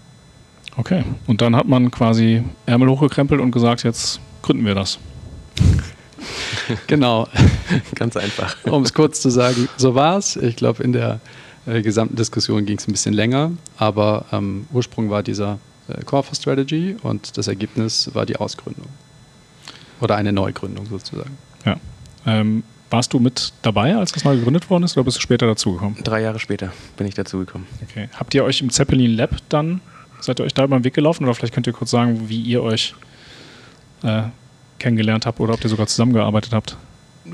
Okay, 0.78 1.02
und 1.26 1.42
dann 1.42 1.56
hat 1.56 1.66
man 1.66 1.90
quasi 1.90 2.44
Ärmel 2.64 2.88
hochgekrempelt 2.88 3.40
und 3.40 3.50
gesagt, 3.50 3.82
jetzt 3.82 4.20
gründen 4.42 4.64
wir 4.64 4.76
das. 4.76 5.00
genau. 6.86 7.26
Ganz 7.96 8.16
einfach. 8.16 8.56
Um 8.64 8.84
es 8.84 8.94
kurz 8.94 9.20
zu 9.20 9.28
sagen, 9.28 9.68
so 9.76 9.96
war 9.96 10.18
es. 10.18 10.36
Ich 10.36 10.54
glaube, 10.54 10.84
in 10.84 10.92
der 10.92 11.18
äh, 11.66 11.82
gesamten 11.82 12.14
Diskussion 12.14 12.64
ging 12.64 12.78
es 12.78 12.86
ein 12.86 12.92
bisschen 12.92 13.12
länger, 13.12 13.50
aber 13.76 14.26
ähm, 14.30 14.68
Ursprung 14.72 15.10
war 15.10 15.24
dieser 15.24 15.58
äh, 15.88 16.04
Core 16.04 16.22
for 16.22 16.36
Strategy 16.36 16.94
und 17.02 17.36
das 17.36 17.48
Ergebnis 17.48 18.10
war 18.14 18.24
die 18.24 18.36
Ausgründung. 18.36 18.86
Oder 20.00 20.14
eine 20.14 20.32
Neugründung 20.32 20.86
sozusagen. 20.86 21.36
Ja. 21.64 21.76
Ähm, 22.24 22.62
warst 22.88 23.12
du 23.12 23.18
mit 23.18 23.52
dabei, 23.62 23.96
als 23.96 24.12
das 24.12 24.22
neu 24.22 24.36
gegründet 24.36 24.70
worden 24.70 24.84
ist, 24.84 24.96
oder 24.96 25.02
bist 25.02 25.16
du 25.16 25.22
später 25.22 25.48
dazugekommen? 25.48 26.04
Drei 26.04 26.22
Jahre 26.22 26.38
später 26.38 26.72
bin 26.96 27.08
ich 27.08 27.14
dazugekommen. 27.14 27.66
Okay. 27.82 28.08
Habt 28.16 28.32
ihr 28.34 28.44
euch 28.44 28.60
im 28.60 28.70
Zeppelin 28.70 29.16
Lab 29.16 29.36
dann 29.48 29.80
Seid 30.20 30.40
ihr 30.40 30.44
euch 30.44 30.54
da 30.54 30.64
über 30.64 30.78
den 30.78 30.84
Weg 30.84 30.94
gelaufen 30.94 31.24
oder 31.24 31.34
vielleicht 31.34 31.54
könnt 31.54 31.66
ihr 31.66 31.72
kurz 31.72 31.90
sagen, 31.90 32.28
wie 32.28 32.40
ihr 32.40 32.62
euch 32.62 32.94
äh, 34.02 34.22
kennengelernt 34.78 35.26
habt 35.26 35.40
oder 35.40 35.54
ob 35.54 35.62
ihr 35.62 35.70
sogar 35.70 35.86
zusammengearbeitet 35.86 36.52
habt? 36.52 36.76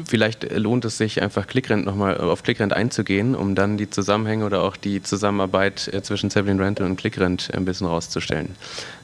Vielleicht 0.07 0.51
lohnt 0.53 0.85
es 0.85 0.99
sich 0.99 1.23
einfach 1.23 1.47
Clickrent 1.47 1.87
nochmal 1.87 2.19
auf 2.19 2.43
Clickrent 2.43 2.73
einzugehen, 2.73 3.35
um 3.35 3.55
dann 3.55 3.77
die 3.77 3.89
Zusammenhänge 3.89 4.45
oder 4.45 4.63
auch 4.63 4.77
die 4.77 5.03
Zusammenarbeit 5.03 5.89
äh, 5.93 6.03
zwischen 6.03 6.31
Zeppelin 6.31 6.61
Rental 6.61 6.87
und 6.87 6.97
Clickrent 6.97 7.51
ein 7.55 7.65
bisschen 7.65 7.87
rauszustellen. 7.87 8.57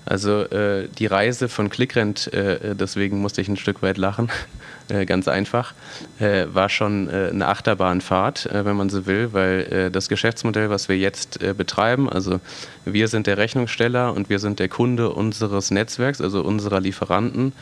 Also 0.07 0.43
äh, 0.43 0.89
die 0.99 1.07
Reise 1.07 1.49
von 1.49 1.69
Clickrent, 1.69 2.33
äh, 2.33 2.75
deswegen 2.75 3.21
musste 3.21 3.41
ich 3.41 3.49
ein 3.49 3.57
Stück 3.57 3.83
weit 3.83 3.99
lachen, 3.99 4.29
äh, 4.89 5.05
ganz 5.05 5.29
einfach, 5.29 5.75
äh, 6.19 6.47
war 6.53 6.69
schon 6.69 7.09
äh, 7.09 7.31
eine 7.33 7.47
Achterbahnfahrt, 7.49 8.47
äh, 8.47 8.65
wenn 8.65 8.77
man 8.77 8.89
so 8.89 9.07
will, 9.07 9.33
weil 9.33 9.61
äh, 9.61 9.91
das 9.91 10.09
Geschäftsmodell, 10.09 10.71
was 10.71 10.89
wir 10.89 10.97
jetzt 10.97 11.43
äh, 11.43 11.55
betreiben, 11.55 12.09
also 12.09 12.41
wir 12.85 13.09
sind 13.09 13.27
der 13.27 13.37
Rechnungssteller 13.37 14.15
und 14.15 14.31
wir 14.31 14.39
sind 14.39 14.59
der 14.59 14.69
Kunde 14.69 15.11
unseres 15.11 15.71
Netzwerks, 15.71 16.21
also 16.21 16.43
unserer 16.43 16.81
Lieferanten, 16.81 17.53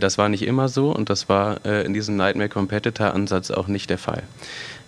das 0.00 0.18
war 0.18 0.28
nicht 0.28 0.42
immer 0.42 0.68
so 0.68 0.90
und 0.90 1.08
das 1.08 1.28
war 1.28 1.64
in 1.64 1.94
diesem 1.94 2.16
Nightmare 2.16 2.48
Competitor 2.48 3.14
Ansatz 3.14 3.52
auch 3.52 3.68
nicht 3.68 3.88
der 3.90 3.98
Fall. 3.98 4.24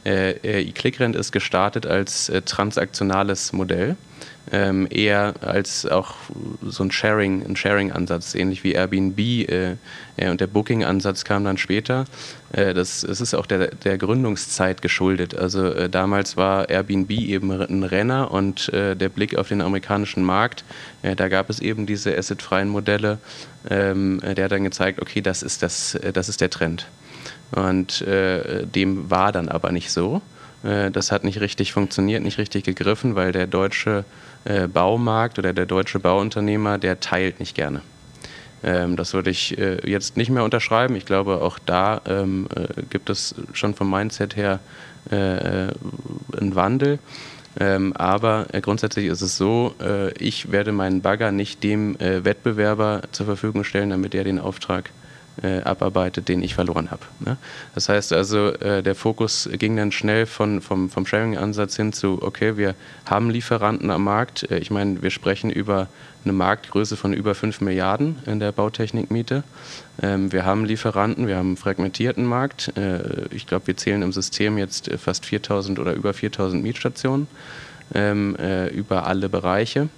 Äh, 0.04 0.64
ClickRent 0.72 1.14
ist 1.14 1.30
gestartet 1.30 1.86
als 1.86 2.30
transaktionales 2.44 3.52
Modell 3.52 3.96
ähm, 4.52 4.86
eher 4.90 5.34
als 5.40 5.86
auch 5.86 6.14
so 6.62 6.84
ein 6.84 6.90
Sharing, 6.90 7.44
ein 7.44 7.56
Sharing-Ansatz, 7.56 8.34
ähnlich 8.34 8.64
wie 8.64 8.72
Airbnb 8.72 9.18
äh, 9.18 9.76
äh, 10.18 10.30
und 10.30 10.40
der 10.40 10.46
Booking-Ansatz 10.46 11.24
kam 11.24 11.44
dann 11.44 11.56
später. 11.56 12.04
Äh, 12.52 12.74
das, 12.74 13.02
das 13.02 13.20
ist 13.20 13.34
auch 13.34 13.46
der, 13.46 13.68
der 13.68 13.98
Gründungszeit 13.98 14.82
geschuldet. 14.82 15.36
Also 15.36 15.66
äh, 15.66 15.88
damals 15.88 16.36
war 16.36 16.68
Airbnb 16.68 17.10
eben 17.10 17.50
ein 17.50 17.82
Renner 17.84 18.30
und 18.30 18.72
äh, 18.72 18.94
der 18.96 19.08
Blick 19.08 19.36
auf 19.36 19.48
den 19.48 19.60
amerikanischen 19.60 20.22
Markt, 20.22 20.64
da 21.02 21.28
gab 21.28 21.48
es 21.48 21.60
eben 21.60 21.86
diese 21.86 22.16
assetfreien 22.16 22.68
Modelle, 22.68 23.18
ähm, 23.70 24.20
der 24.20 24.44
hat 24.44 24.52
dann 24.52 24.64
gezeigt, 24.64 25.00
okay, 25.00 25.20
das 25.20 25.42
ist, 25.42 25.62
das, 25.62 25.98
das 26.12 26.28
ist 26.28 26.40
der 26.40 26.50
Trend. 26.50 26.86
Und 27.52 28.04
dem 28.04 29.10
war 29.10 29.32
dann 29.32 29.48
aber 29.48 29.72
nicht 29.72 29.90
so. 29.90 30.20
Äh, 30.62 30.90
das 30.90 31.12
hat 31.12 31.24
nicht 31.24 31.40
richtig 31.40 31.72
funktioniert, 31.72 32.22
nicht 32.22 32.38
richtig 32.38 32.64
gegriffen, 32.64 33.14
weil 33.14 33.32
der 33.32 33.46
deutsche 33.46 34.04
äh, 34.44 34.66
Baumarkt 34.66 35.38
oder 35.38 35.52
der 35.52 35.66
deutsche 35.66 35.98
Bauunternehmer, 35.98 36.78
der 36.78 37.00
teilt 37.00 37.40
nicht 37.40 37.54
gerne. 37.54 37.82
Ähm, 38.62 38.96
das 38.96 39.14
würde 39.14 39.30
ich 39.30 39.56
äh, 39.58 39.78
jetzt 39.88 40.16
nicht 40.16 40.30
mehr 40.30 40.44
unterschreiben. 40.44 40.96
Ich 40.96 41.06
glaube, 41.06 41.42
auch 41.42 41.58
da 41.64 42.00
ähm, 42.06 42.48
äh, 42.54 42.82
gibt 42.90 43.10
es 43.10 43.34
schon 43.52 43.74
vom 43.74 43.90
Mindset 43.90 44.36
her 44.36 44.60
einen 45.10 45.74
Wandel. 46.54 46.98
Ähm, 47.58 47.94
aber 47.96 48.46
grundsätzlich 48.60 49.06
ist 49.06 49.22
es 49.22 49.38
so, 49.38 49.74
ich 50.18 50.52
werde 50.52 50.70
meinen 50.72 51.00
Bagger 51.00 51.32
nicht 51.32 51.62
dem 51.64 51.96
Wettbewerber 51.98 53.02
zur 53.12 53.24
Verfügung 53.24 53.64
stellen, 53.64 53.88
damit 53.88 54.14
er 54.14 54.24
den 54.24 54.38
Auftrag 54.38 54.90
äh, 55.42 55.60
abarbeitet, 55.62 56.28
den 56.28 56.42
ich 56.42 56.54
verloren 56.54 56.90
habe. 56.90 57.02
Ne? 57.20 57.36
Das 57.74 57.88
heißt 57.88 58.12
also, 58.12 58.48
äh, 58.54 58.82
der 58.82 58.94
Fokus 58.94 59.48
ging 59.52 59.76
dann 59.76 59.92
schnell 59.92 60.26
von, 60.26 60.60
vom, 60.60 60.90
vom 60.90 61.06
Sharing-Ansatz 61.06 61.76
hin 61.76 61.92
zu, 61.92 62.18
okay, 62.22 62.56
wir 62.56 62.74
haben 63.06 63.30
Lieferanten 63.30 63.90
am 63.90 64.04
Markt. 64.04 64.50
Äh, 64.50 64.58
ich 64.58 64.70
meine, 64.70 65.02
wir 65.02 65.10
sprechen 65.10 65.50
über 65.50 65.88
eine 66.24 66.32
Marktgröße 66.32 66.96
von 66.96 67.12
über 67.12 67.34
5 67.34 67.60
Milliarden 67.60 68.16
in 68.26 68.40
der 68.40 68.52
Bautechnikmiete. 68.52 69.44
Ähm, 70.02 70.32
wir 70.32 70.44
haben 70.44 70.64
Lieferanten, 70.64 71.26
wir 71.26 71.36
haben 71.36 71.48
einen 71.48 71.56
fragmentierten 71.56 72.24
Markt. 72.24 72.76
Äh, 72.76 73.26
ich 73.30 73.46
glaube, 73.46 73.68
wir 73.68 73.76
zählen 73.76 74.02
im 74.02 74.12
System 74.12 74.58
jetzt 74.58 74.90
fast 74.98 75.26
4000 75.26 75.78
oder 75.78 75.94
über 75.94 76.12
4000 76.12 76.62
Mietstationen 76.62 77.28
ähm, 77.94 78.36
äh, 78.36 78.68
über 78.68 79.06
alle 79.06 79.28
Bereiche 79.28 79.88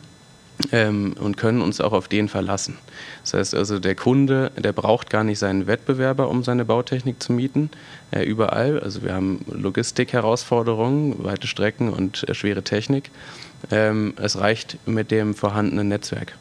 ähm, 0.72 1.14
und 1.18 1.36
können 1.36 1.62
uns 1.62 1.80
auch 1.80 1.92
auf 1.92 2.08
den 2.08 2.28
verlassen. 2.28 2.78
Das 3.22 3.34
heißt 3.34 3.54
also, 3.54 3.78
der 3.78 3.94
Kunde, 3.94 4.50
der 4.56 4.72
braucht 4.72 5.10
gar 5.10 5.24
nicht 5.24 5.38
seinen 5.38 5.66
Wettbewerber, 5.66 6.28
um 6.28 6.42
seine 6.42 6.64
Bautechnik 6.64 7.22
zu 7.22 7.32
mieten, 7.32 7.70
äh, 8.10 8.24
überall. 8.24 8.80
Also 8.80 9.02
wir 9.02 9.14
haben 9.14 9.44
Logistik-Herausforderungen, 9.50 11.22
weite 11.24 11.46
Strecken 11.46 11.90
und 11.90 12.28
äh, 12.28 12.34
schwere 12.34 12.62
Technik. 12.62 13.10
Ähm, 13.70 14.14
es 14.16 14.38
reicht 14.38 14.78
mit 14.86 15.10
dem 15.10 15.34
vorhandenen 15.34 15.88
Netzwerk. 15.88 16.32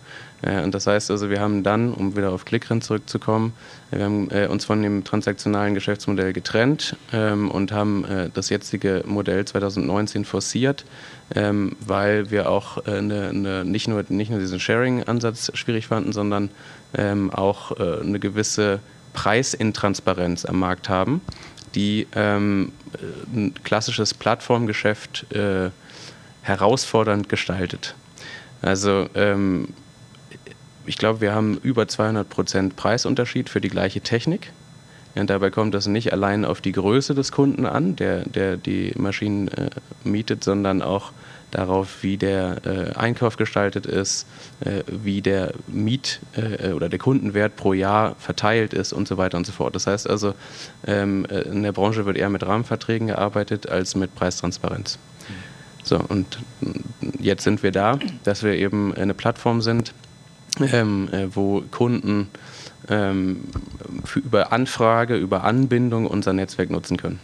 Äh, 0.41 0.63
und 0.63 0.73
das 0.73 0.87
heißt 0.87 1.11
also, 1.11 1.29
wir 1.29 1.39
haben 1.39 1.63
dann, 1.63 1.93
um 1.93 2.15
wieder 2.15 2.31
auf 2.31 2.45
ClickRent 2.45 2.83
zurückzukommen, 2.83 3.53
wir 3.91 4.03
haben 4.03 4.29
äh, 4.31 4.47
uns 4.47 4.65
von 4.65 4.81
dem 4.81 5.03
transaktionalen 5.03 5.73
Geschäftsmodell 5.73 6.33
getrennt 6.33 6.95
ähm, 7.13 7.49
und 7.49 7.71
haben 7.71 8.05
äh, 8.05 8.29
das 8.33 8.49
jetzige 8.49 9.03
Modell 9.05 9.45
2019 9.45 10.25
forciert, 10.25 10.85
ähm, 11.35 11.75
weil 11.79 12.31
wir 12.31 12.49
auch 12.49 12.85
eine, 12.85 13.29
eine, 13.29 13.65
nicht, 13.65 13.87
nur, 13.87 14.03
nicht 14.09 14.31
nur 14.31 14.39
diesen 14.39 14.59
Sharing-Ansatz 14.59 15.51
schwierig 15.55 15.87
fanden, 15.87 16.11
sondern 16.11 16.49
ähm, 16.93 17.31
auch 17.31 17.71
eine 17.79 18.19
gewisse 18.19 18.79
Preisintransparenz 19.13 20.45
am 20.45 20.59
Markt 20.59 20.89
haben, 20.89 21.21
die 21.75 22.07
ein 22.13 22.71
klassisches 23.63 24.13
Plattformgeschäft 24.13 25.27
herausfordernd 26.41 27.29
gestaltet. 27.29 27.95
Also 28.61 29.07
ich 30.85 30.97
glaube, 30.97 31.21
wir 31.21 31.33
haben 31.33 31.57
über 31.57 31.87
200 31.87 32.29
Prozent 32.29 32.75
Preisunterschied 32.75 33.49
für 33.49 33.61
die 33.61 33.69
gleiche 33.69 34.01
Technik. 34.01 34.51
Und 35.15 35.29
dabei 35.29 35.49
kommt 35.49 35.75
es 35.75 35.87
nicht 35.87 36.13
allein 36.13 36.45
auf 36.45 36.61
die 36.61 36.71
Größe 36.71 37.15
des 37.15 37.31
Kunden 37.31 37.65
an, 37.65 37.95
der, 37.95 38.27
der 38.29 38.57
die 38.57 38.93
Maschinen 38.95 39.47
äh, 39.49 39.69
mietet, 40.03 40.43
sondern 40.43 40.81
auch 40.81 41.11
darauf, 41.51 42.03
wie 42.03 42.17
der 42.17 42.57
äh, 42.65 42.95
Einkauf 42.95 43.35
gestaltet 43.35 43.85
ist, 43.85 44.27
äh, 44.61 44.83
wie 44.87 45.21
der 45.21 45.53
Miet- 45.67 46.19
äh, 46.35 46.73
oder 46.73 46.89
der 46.89 46.99
Kundenwert 46.99 47.55
pro 47.55 47.73
Jahr 47.73 48.15
verteilt 48.19 48.73
ist 48.73 48.93
und 48.93 49.07
so 49.07 49.17
weiter 49.17 49.37
und 49.37 49.45
so 49.45 49.51
fort. 49.51 49.75
Das 49.75 49.87
heißt 49.87 50.09
also, 50.09 50.35
ähm, 50.85 51.25
äh, 51.25 51.41
in 51.41 51.63
der 51.63 51.71
Branche 51.71 52.05
wird 52.05 52.17
eher 52.17 52.29
mit 52.29 52.45
Rahmenverträgen 52.45 53.07
gearbeitet 53.07 53.67
als 53.67 53.95
mit 53.95 54.13
Preistransparenz. 54.15 54.99
So, 55.83 55.99
und 56.07 56.39
jetzt 57.19 57.43
sind 57.43 57.63
wir 57.63 57.71
da, 57.71 57.97
dass 58.23 58.43
wir 58.43 58.53
eben 58.53 58.93
eine 58.93 59.15
Plattform 59.15 59.61
sind, 59.61 59.93
ähm, 60.59 61.09
äh, 61.11 61.27
wo 61.33 61.61
Kunden 61.71 62.29
ähm, 62.89 63.41
für, 64.03 64.19
über 64.19 64.51
Anfrage, 64.51 65.15
über 65.15 65.43
Anbindung 65.43 66.05
unser 66.07 66.33
Netzwerk 66.33 66.69
nutzen 66.69 66.97
können. 66.97 67.19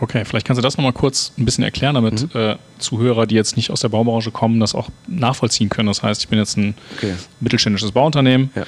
Okay, 0.00 0.24
vielleicht 0.24 0.46
kannst 0.46 0.58
du 0.58 0.62
das 0.62 0.76
nochmal 0.76 0.92
kurz 0.92 1.32
ein 1.38 1.44
bisschen 1.44 1.64
erklären, 1.64 1.94
damit 1.94 2.32
mhm. 2.32 2.40
äh, 2.40 2.56
Zuhörer, 2.78 3.26
die 3.26 3.34
jetzt 3.34 3.56
nicht 3.56 3.70
aus 3.70 3.80
der 3.80 3.88
Baubranche 3.88 4.30
kommen, 4.30 4.60
das 4.60 4.74
auch 4.74 4.88
nachvollziehen 5.08 5.68
können. 5.68 5.88
Das 5.88 6.02
heißt, 6.02 6.20
ich 6.22 6.28
bin 6.28 6.38
jetzt 6.38 6.56
ein 6.56 6.74
okay. 6.96 7.14
mittelständisches 7.40 7.92
Bauunternehmen, 7.92 8.50
ja. 8.54 8.64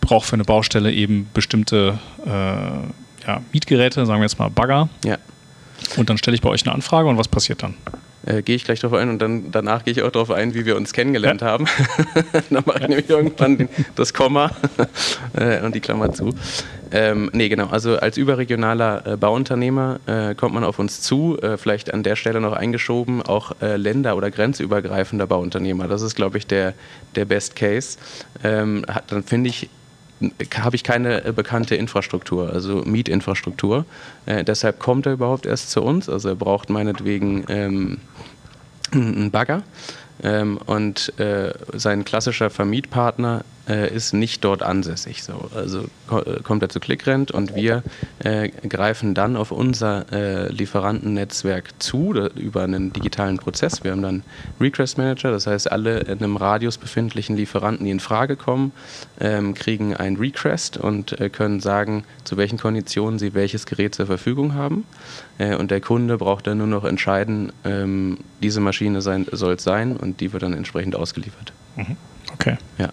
brauche 0.00 0.26
für 0.26 0.34
eine 0.34 0.44
Baustelle 0.44 0.92
eben 0.92 1.28
bestimmte 1.32 1.98
äh, 2.26 2.30
ja, 2.30 3.42
Mietgeräte, 3.52 4.06
sagen 4.06 4.20
wir 4.20 4.24
jetzt 4.24 4.38
mal 4.38 4.50
Bagger. 4.50 4.88
Ja. 5.04 5.18
Und 5.96 6.10
dann 6.10 6.18
stelle 6.18 6.34
ich 6.34 6.40
bei 6.40 6.48
euch 6.48 6.64
eine 6.66 6.74
Anfrage 6.74 7.08
und 7.08 7.16
was 7.16 7.28
passiert 7.28 7.62
dann? 7.62 7.74
Äh, 8.26 8.42
gehe 8.42 8.56
ich 8.56 8.64
gleich 8.64 8.80
darauf 8.80 8.98
ein 8.98 9.08
und 9.08 9.18
dann 9.18 9.50
danach 9.50 9.84
gehe 9.84 9.92
ich 9.92 10.02
auch 10.02 10.10
darauf 10.10 10.30
ein, 10.30 10.52
wie 10.54 10.66
wir 10.66 10.76
uns 10.76 10.92
kennengelernt 10.92 11.40
ja. 11.40 11.46
haben. 11.46 11.66
dann 12.50 12.62
mache 12.66 12.80
ich 12.80 12.88
nämlich 12.88 13.08
irgendwann 13.08 13.56
den, 13.56 13.68
das 13.94 14.12
Komma 14.12 14.50
äh, 15.32 15.62
und 15.62 15.74
die 15.74 15.80
Klammer 15.80 16.12
zu. 16.12 16.34
Ähm, 16.92 17.30
nee, 17.32 17.48
genau. 17.48 17.68
Also 17.68 17.96
als 17.98 18.18
überregionaler 18.18 19.06
äh, 19.06 19.16
Bauunternehmer 19.16 20.00
äh, 20.06 20.34
kommt 20.34 20.54
man 20.54 20.64
auf 20.64 20.78
uns 20.78 21.00
zu. 21.00 21.38
Äh, 21.40 21.56
vielleicht 21.56 21.94
an 21.94 22.02
der 22.02 22.16
Stelle 22.16 22.40
noch 22.40 22.52
eingeschoben, 22.52 23.22
auch 23.22 23.52
länder- 23.60 24.16
oder 24.16 24.30
grenzübergreifender 24.30 25.26
Bauunternehmer. 25.26 25.88
Das 25.88 26.02
ist, 26.02 26.14
glaube 26.14 26.38
ich, 26.38 26.46
der, 26.46 26.74
der 27.14 27.24
Best 27.24 27.56
Case. 27.56 27.98
Ähm, 28.44 28.84
hat, 28.88 29.12
dann 29.12 29.22
finde 29.22 29.50
ich 29.50 29.68
habe 30.58 30.76
ich 30.76 30.84
keine 30.84 31.24
äh, 31.24 31.32
bekannte 31.32 31.76
Infrastruktur, 31.76 32.52
also 32.52 32.82
Mietinfrastruktur. 32.84 33.84
Äh, 34.26 34.44
deshalb 34.44 34.78
kommt 34.78 35.06
er 35.06 35.14
überhaupt 35.14 35.46
erst 35.46 35.70
zu 35.70 35.82
uns. 35.82 36.08
Also 36.08 36.28
er 36.30 36.34
braucht 36.34 36.70
meinetwegen 36.70 37.44
ähm, 37.48 37.98
einen 38.92 39.30
Bagger. 39.30 39.62
Ähm, 40.22 40.58
und 40.66 41.18
äh, 41.18 41.54
sein 41.72 42.04
klassischer 42.04 42.50
Vermietpartner 42.50 43.44
äh, 43.70 43.94
ist 43.94 44.12
nicht 44.12 44.44
dort 44.44 44.62
ansässig. 44.62 45.22
So. 45.22 45.48
Also 45.54 45.84
ko 46.08 46.18
äh, 46.18 46.40
kommt 46.42 46.62
er 46.62 46.68
zu 46.68 46.80
ClickRent 46.80 47.30
und 47.30 47.54
wir 47.54 47.82
äh, 48.18 48.48
greifen 48.48 49.14
dann 49.14 49.36
auf 49.36 49.52
unser 49.52 50.12
äh, 50.12 50.48
Lieferantennetzwerk 50.50 51.70
zu 51.78 52.12
da, 52.12 52.26
über 52.34 52.64
einen 52.64 52.92
digitalen 52.92 53.38
Prozess. 53.38 53.84
Wir 53.84 53.92
haben 53.92 54.02
dann 54.02 54.22
Request 54.60 54.98
Manager, 54.98 55.30
das 55.30 55.46
heißt 55.46 55.70
alle 55.70 56.00
in 56.00 56.18
einem 56.18 56.36
Radius 56.36 56.78
befindlichen 56.78 57.36
Lieferanten, 57.36 57.84
die 57.84 57.92
in 57.92 58.00
Frage 58.00 58.36
kommen, 58.36 58.72
ähm, 59.20 59.54
kriegen 59.54 59.94
ein 59.94 60.16
Request 60.16 60.76
und 60.76 61.20
äh, 61.20 61.30
können 61.30 61.60
sagen, 61.60 62.04
zu 62.24 62.36
welchen 62.36 62.58
Konditionen 62.58 63.18
sie 63.18 63.34
welches 63.34 63.66
Gerät 63.66 63.94
zur 63.94 64.06
Verfügung 64.06 64.54
haben. 64.54 64.84
und 65.38 65.70
der 65.70 65.80
Kunde 65.80 66.18
braucht 66.18 66.46
dann 66.46 66.58
nur 66.58 66.66
noch 66.66 66.84
entscheiden, 66.84 67.52
ähm, 67.64 68.18
diese 68.42 68.60
Maschine 68.60 69.00
soll 69.00 69.54
es 69.54 69.62
sein 69.62 69.96
und 69.96 70.20
die 70.20 70.32
wird 70.32 70.42
dann 70.42 70.52
entsprechend 70.52 70.96
ausgeliefert. 70.96 71.52
Mhm. 71.76 71.96
Okay. 72.40 72.56
Ja. 72.78 72.90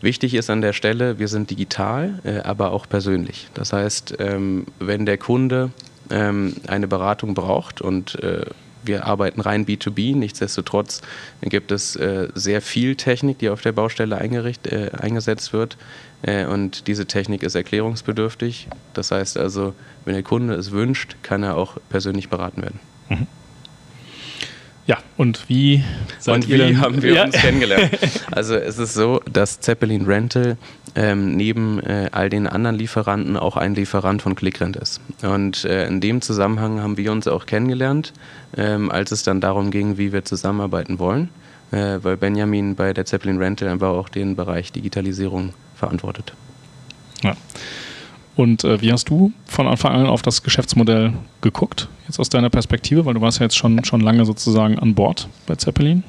Wichtig 0.00 0.34
ist 0.34 0.48
an 0.48 0.62
der 0.62 0.72
Stelle, 0.72 1.18
wir 1.18 1.28
sind 1.28 1.50
digital, 1.50 2.20
äh, 2.24 2.38
aber 2.40 2.72
auch 2.72 2.88
persönlich. 2.88 3.48
Das 3.52 3.72
heißt, 3.72 4.16
ähm, 4.18 4.66
wenn 4.78 5.04
der 5.04 5.18
Kunde 5.18 5.70
ähm, 6.10 6.56
eine 6.66 6.88
Beratung 6.88 7.34
braucht 7.34 7.82
und 7.82 8.22
äh, 8.22 8.46
wir 8.84 9.04
arbeiten 9.06 9.40
rein 9.40 9.66
B2B, 9.66 10.16
nichtsdestotrotz 10.16 11.02
gibt 11.42 11.72
es 11.72 11.96
äh, 11.96 12.28
sehr 12.34 12.62
viel 12.62 12.96
Technik, 12.96 13.38
die 13.40 13.50
auf 13.50 13.60
der 13.60 13.72
Baustelle 13.72 14.16
äh, 14.16 14.90
eingesetzt 14.92 15.52
wird 15.52 15.76
äh, 16.22 16.46
und 16.46 16.86
diese 16.86 17.04
Technik 17.04 17.42
ist 17.42 17.56
erklärungsbedürftig. 17.56 18.68
Das 18.94 19.10
heißt 19.10 19.36
also, 19.36 19.74
wenn 20.06 20.14
der 20.14 20.22
Kunde 20.22 20.54
es 20.54 20.70
wünscht, 20.70 21.16
kann 21.22 21.42
er 21.42 21.56
auch 21.56 21.76
persönlich 21.90 22.30
beraten 22.30 22.62
werden. 22.62 22.80
Mhm. 23.10 23.26
Ja, 24.88 24.96
und 25.18 25.50
wie 25.50 25.84
und 26.26 26.48
wie 26.48 26.76
haben 26.78 27.02
wir 27.02 27.12
ja. 27.12 27.24
uns 27.24 27.36
kennengelernt? 27.36 27.90
Also 28.30 28.54
es 28.54 28.78
ist 28.78 28.94
so, 28.94 29.20
dass 29.30 29.60
Zeppelin 29.60 30.06
Rental 30.06 30.56
ähm, 30.94 31.36
neben 31.36 31.78
äh, 31.80 32.08
all 32.10 32.30
den 32.30 32.46
anderen 32.46 32.76
Lieferanten 32.76 33.36
auch 33.36 33.58
ein 33.58 33.74
Lieferant 33.74 34.22
von 34.22 34.34
ClickRent 34.34 34.76
ist. 34.76 35.02
Und 35.22 35.66
äh, 35.66 35.86
in 35.86 36.00
dem 36.00 36.22
Zusammenhang 36.22 36.80
haben 36.80 36.96
wir 36.96 37.12
uns 37.12 37.28
auch 37.28 37.44
kennengelernt, 37.44 38.14
ähm, 38.56 38.90
als 38.90 39.12
es 39.12 39.22
dann 39.24 39.42
darum 39.42 39.70
ging, 39.70 39.98
wie 39.98 40.12
wir 40.12 40.24
zusammenarbeiten 40.24 40.98
wollen, 40.98 41.28
äh, 41.70 41.98
weil 42.00 42.16
Benjamin 42.16 42.74
bei 42.74 42.94
der 42.94 43.04
Zeppelin 43.04 43.36
Rental 43.36 43.68
einfach 43.68 43.90
auch 43.90 44.08
den 44.08 44.36
Bereich 44.36 44.72
Digitalisierung 44.72 45.52
verantwortet. 45.76 46.32
Ja. 47.22 47.36
Und 48.38 48.62
äh, 48.62 48.80
wie 48.80 48.92
hast 48.92 49.10
du 49.10 49.32
von 49.46 49.66
Anfang 49.66 49.92
an 49.96 50.06
auf 50.06 50.22
das 50.22 50.44
Geschäftsmodell 50.44 51.12
geguckt, 51.40 51.88
jetzt 52.06 52.20
aus 52.20 52.28
deiner 52.28 52.50
Perspektive? 52.50 53.04
Weil 53.04 53.14
du 53.14 53.20
warst 53.20 53.40
ja 53.40 53.46
jetzt 53.46 53.56
schon, 53.56 53.84
schon 53.84 54.00
lange 54.00 54.24
sozusagen 54.24 54.78
an 54.78 54.94
Bord 54.94 55.28
bei 55.46 55.56
Zeppelin. 55.56 56.04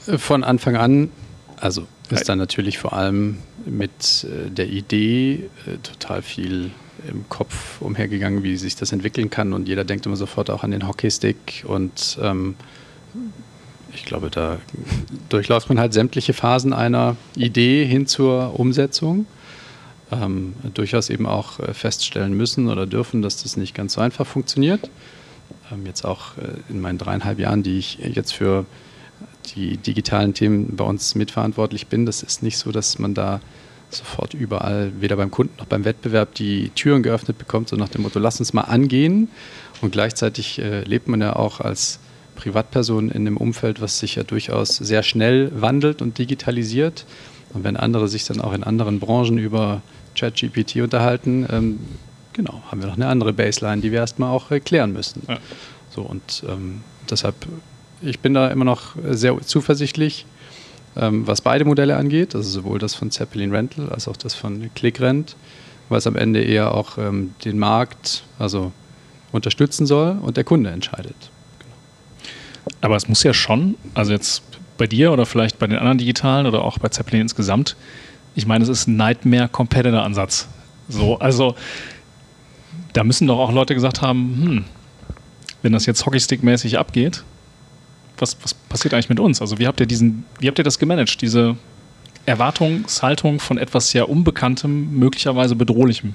Von 0.00 0.44
Anfang 0.44 0.76
an, 0.76 1.10
also 1.60 1.86
ist 2.08 2.26
dann 2.26 2.38
natürlich 2.38 2.78
vor 2.78 2.94
allem 2.94 3.36
mit 3.66 4.24
äh, 4.24 4.48
der 4.50 4.70
Idee 4.70 5.50
äh, 5.66 5.76
total 5.82 6.22
viel 6.22 6.70
im 7.06 7.28
Kopf 7.28 7.82
umhergegangen, 7.82 8.42
wie 8.42 8.56
sich 8.56 8.76
das 8.76 8.92
entwickeln 8.92 9.28
kann. 9.28 9.52
Und 9.52 9.68
jeder 9.68 9.84
denkt 9.84 10.06
immer 10.06 10.16
sofort 10.16 10.48
auch 10.48 10.64
an 10.64 10.70
den 10.70 10.88
Hockeystick. 10.88 11.66
Und 11.68 12.18
ähm, 12.22 12.54
ich 13.92 14.06
glaube, 14.06 14.30
da 14.30 14.56
durchläuft 15.28 15.68
man 15.68 15.78
halt 15.78 15.92
sämtliche 15.92 16.32
Phasen 16.32 16.72
einer 16.72 17.16
Idee 17.34 17.84
hin 17.84 18.06
zur 18.06 18.58
Umsetzung. 18.58 19.26
Ähm, 20.10 20.54
durchaus 20.74 21.10
eben 21.10 21.26
auch 21.26 21.58
äh, 21.60 21.74
feststellen 21.74 22.36
müssen 22.36 22.68
oder 22.68 22.86
dürfen, 22.86 23.22
dass 23.22 23.42
das 23.42 23.56
nicht 23.56 23.74
ganz 23.74 23.94
so 23.94 24.00
einfach 24.00 24.26
funktioniert. 24.26 24.90
Ähm, 25.72 25.86
jetzt 25.86 26.04
auch 26.04 26.36
äh, 26.38 26.70
in 26.70 26.80
meinen 26.80 26.98
dreieinhalb 26.98 27.38
Jahren, 27.38 27.62
die 27.62 27.78
ich 27.78 27.98
jetzt 27.98 28.32
für 28.32 28.66
die 29.54 29.76
digitalen 29.76 30.34
Themen 30.34 30.76
bei 30.76 30.84
uns 30.84 31.14
mitverantwortlich 31.14 31.86
bin, 31.86 32.06
das 32.06 32.22
ist 32.22 32.42
nicht 32.42 32.58
so, 32.58 32.72
dass 32.72 32.98
man 32.98 33.14
da 33.14 33.40
sofort 33.90 34.34
überall, 34.34 34.92
weder 35.00 35.16
beim 35.16 35.30
Kunden 35.30 35.54
noch 35.58 35.66
beim 35.66 35.84
Wettbewerb, 35.84 36.34
die 36.34 36.70
Türen 36.70 37.02
geöffnet 37.02 37.38
bekommt, 37.38 37.68
so 37.68 37.76
nach 37.76 37.88
dem 37.88 38.02
Motto, 38.02 38.18
lass 38.18 38.40
uns 38.40 38.52
mal 38.52 38.62
angehen. 38.62 39.28
Und 39.80 39.92
gleichzeitig 39.92 40.58
äh, 40.58 40.80
lebt 40.82 41.08
man 41.08 41.20
ja 41.20 41.36
auch 41.36 41.60
als 41.60 42.00
Privatperson 42.34 43.10
in 43.10 43.26
einem 43.26 43.36
Umfeld, 43.36 43.80
was 43.80 43.98
sich 43.98 44.16
ja 44.16 44.22
durchaus 44.22 44.76
sehr 44.76 45.02
schnell 45.02 45.50
wandelt 45.54 46.02
und 46.02 46.18
digitalisiert. 46.18 47.06
Und 47.56 47.64
wenn 47.64 47.78
andere 47.78 48.06
sich 48.06 48.26
dann 48.26 48.38
auch 48.42 48.52
in 48.52 48.62
anderen 48.62 49.00
Branchen 49.00 49.38
über 49.38 49.80
ChatGPT 50.14 50.76
unterhalten, 50.76 51.46
ähm, 51.50 51.78
genau, 52.34 52.62
haben 52.70 52.82
wir 52.82 52.88
noch 52.88 52.96
eine 52.96 53.06
andere 53.06 53.32
Baseline, 53.32 53.80
die 53.80 53.92
wir 53.92 54.00
erstmal 54.00 54.30
auch 54.30 54.50
äh, 54.50 54.60
klären 54.60 54.92
müssen. 54.92 55.22
Ja. 55.26 55.38
So 55.88 56.02
und 56.02 56.44
ähm, 56.46 56.82
deshalb, 57.10 57.34
ich 58.02 58.20
bin 58.20 58.34
da 58.34 58.48
immer 58.48 58.66
noch 58.66 58.94
sehr 59.08 59.40
zuversichtlich, 59.40 60.26
ähm, 60.96 61.26
was 61.26 61.40
beide 61.40 61.64
Modelle 61.64 61.96
angeht, 61.96 62.34
also 62.34 62.46
sowohl 62.46 62.78
das 62.78 62.94
von 62.94 63.10
Zeppelin 63.10 63.52
Rental 63.52 63.88
als 63.88 64.06
auch 64.06 64.18
das 64.18 64.34
von 64.34 64.70
ClickRent, 64.74 65.34
weil 65.88 65.96
es 65.96 66.06
am 66.06 66.16
Ende 66.16 66.42
eher 66.42 66.74
auch 66.74 66.98
ähm, 66.98 67.34
den 67.46 67.58
Markt 67.58 68.24
also 68.38 68.70
unterstützen 69.32 69.86
soll 69.86 70.18
und 70.20 70.36
der 70.36 70.44
Kunde 70.44 70.68
entscheidet. 70.68 71.30
Aber 72.82 72.96
es 72.96 73.08
muss 73.08 73.22
ja 73.22 73.32
schon, 73.32 73.76
also 73.94 74.12
jetzt 74.12 74.42
bei 74.76 74.86
dir 74.86 75.12
oder 75.12 75.26
vielleicht 75.26 75.58
bei 75.58 75.66
den 75.66 75.78
anderen 75.78 75.98
Digitalen 75.98 76.46
oder 76.46 76.62
auch 76.62 76.78
bei 76.78 76.88
Zeppelin 76.88 77.22
insgesamt, 77.22 77.76
ich 78.34 78.46
meine, 78.46 78.62
es 78.64 78.68
ist 78.68 78.86
ein 78.86 78.96
Nightmare-Competitor-Ansatz. 78.96 80.48
So, 80.88 81.18
also 81.18 81.54
da 82.92 83.02
müssen 83.02 83.26
doch 83.26 83.38
auch 83.38 83.52
Leute 83.52 83.74
gesagt 83.74 84.02
haben, 84.02 84.42
hm, 84.42 84.64
wenn 85.62 85.72
das 85.72 85.86
jetzt 85.86 86.04
Hockeystick-mäßig 86.06 86.78
abgeht, 86.78 87.24
was, 88.18 88.36
was 88.42 88.54
passiert 88.54 88.94
eigentlich 88.94 89.08
mit 89.08 89.20
uns? 89.20 89.40
Also 89.40 89.58
wie 89.58 89.66
habt 89.66 89.80
ihr 89.80 89.86
diesen, 89.86 90.24
wie 90.38 90.48
habt 90.48 90.58
ihr 90.58 90.64
das 90.64 90.78
gemanagt, 90.78 91.20
diese 91.20 91.56
Erwartungshaltung 92.24 93.40
von 93.40 93.58
etwas 93.58 93.90
sehr 93.90 94.08
Unbekanntem, 94.08 94.92
möglicherweise 94.98 95.56
bedrohlichem? 95.56 96.14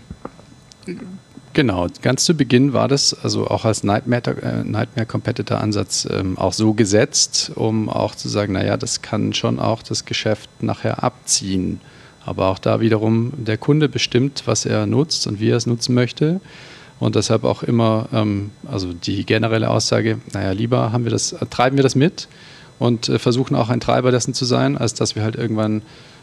Genau, 1.53 1.87
ganz 2.01 2.23
zu 2.23 2.33
Beginn 2.33 2.71
war 2.71 2.87
das 2.87 3.13
also 3.13 3.47
auch 3.47 3.65
als 3.65 3.83
Nightmare, 3.83 4.41
äh, 4.41 4.63
Nightmare 4.63 5.05
Competitor 5.05 5.59
Ansatz 5.59 6.07
ähm, 6.09 6.37
auch 6.37 6.53
so 6.53 6.73
gesetzt, 6.73 7.51
um 7.55 7.89
auch 7.89 8.15
zu 8.15 8.29
sagen, 8.29 8.53
naja, 8.53 8.77
das 8.77 9.01
kann 9.01 9.33
schon 9.33 9.59
auch 9.59 9.83
das 9.83 10.05
Geschäft 10.05 10.49
nachher 10.63 11.03
abziehen. 11.03 11.81
Aber 12.23 12.47
auch 12.47 12.59
da 12.59 12.79
wiederum 12.79 13.33
der 13.35 13.57
Kunde 13.57 13.89
bestimmt, 13.89 14.43
was 14.45 14.65
er 14.65 14.85
nutzt 14.85 15.27
und 15.27 15.41
wie 15.41 15.49
er 15.49 15.57
es 15.57 15.65
nutzen 15.65 15.93
möchte. 15.93 16.39
Und 17.01 17.15
deshalb 17.15 17.43
auch 17.43 17.63
immer, 17.63 18.07
ähm, 18.13 18.51
also 18.71 18.93
die 18.93 19.25
generelle 19.25 19.69
Aussage, 19.71 20.19
naja, 20.33 20.51
lieber 20.51 20.93
haben 20.93 21.03
wir 21.03 21.11
das, 21.11 21.35
treiben 21.49 21.75
wir 21.75 21.83
das 21.83 21.95
mit 21.95 22.29
und 22.79 23.09
äh, 23.09 23.19
versuchen 23.19 23.55
auch 23.55 23.67
ein 23.67 23.81
Treiber 23.81 24.11
dessen 24.11 24.33
zu 24.33 24.45
sein, 24.45 24.77
als 24.77 24.93
dass 24.93 25.15
wir 25.15 25.23
halt 25.23 25.35
irgendwann 25.35 25.81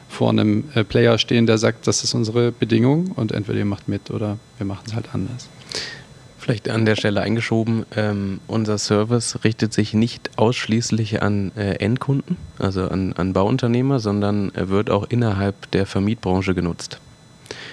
vor 0.09 0.31
einem 0.31 0.65
äh, 0.75 0.85
Player 0.85 1.19
stehen, 1.19 1.47
der 1.47 1.59
sagt, 1.59 1.87
das 1.87 2.03
ist 2.03 2.15
unsere 2.15 2.51
Bedingung 2.53 3.13
und 3.13 3.33
entweder 3.33 3.59
ihr 3.59 3.65
macht 3.65 3.89
mit 3.89 4.11
oder 4.11 4.39
wir 4.57 4.67
machen 4.67 4.85
es 4.87 4.95
halt 4.95 5.15
anders. 5.15 5.49
Vielleicht 6.39 6.71
an 6.71 6.87
der 6.87 6.97
Stelle 6.97 7.21
eingeschoben, 7.21 7.85
ähm, 7.95 8.41
unser 8.47 8.79
Service 8.79 9.41
richtet 9.45 9.75
sich 9.75 9.93
nicht 9.93 10.31
ausschließlich 10.39 11.21
an 11.21 11.53
äh, 11.57 11.75
Endkunden, 11.75 12.39
also 12.59 12.89
an, 12.89 13.13
an 13.13 13.35
Bauunternehmer, 13.35 13.99
sondern 13.99 14.51
er 14.55 14.71
wird 14.71 14.89
auch 14.89 15.05
innerhalb 15.11 15.71
der 15.73 15.85
Vermietbranche 15.85 16.55
genutzt. 16.55 17.01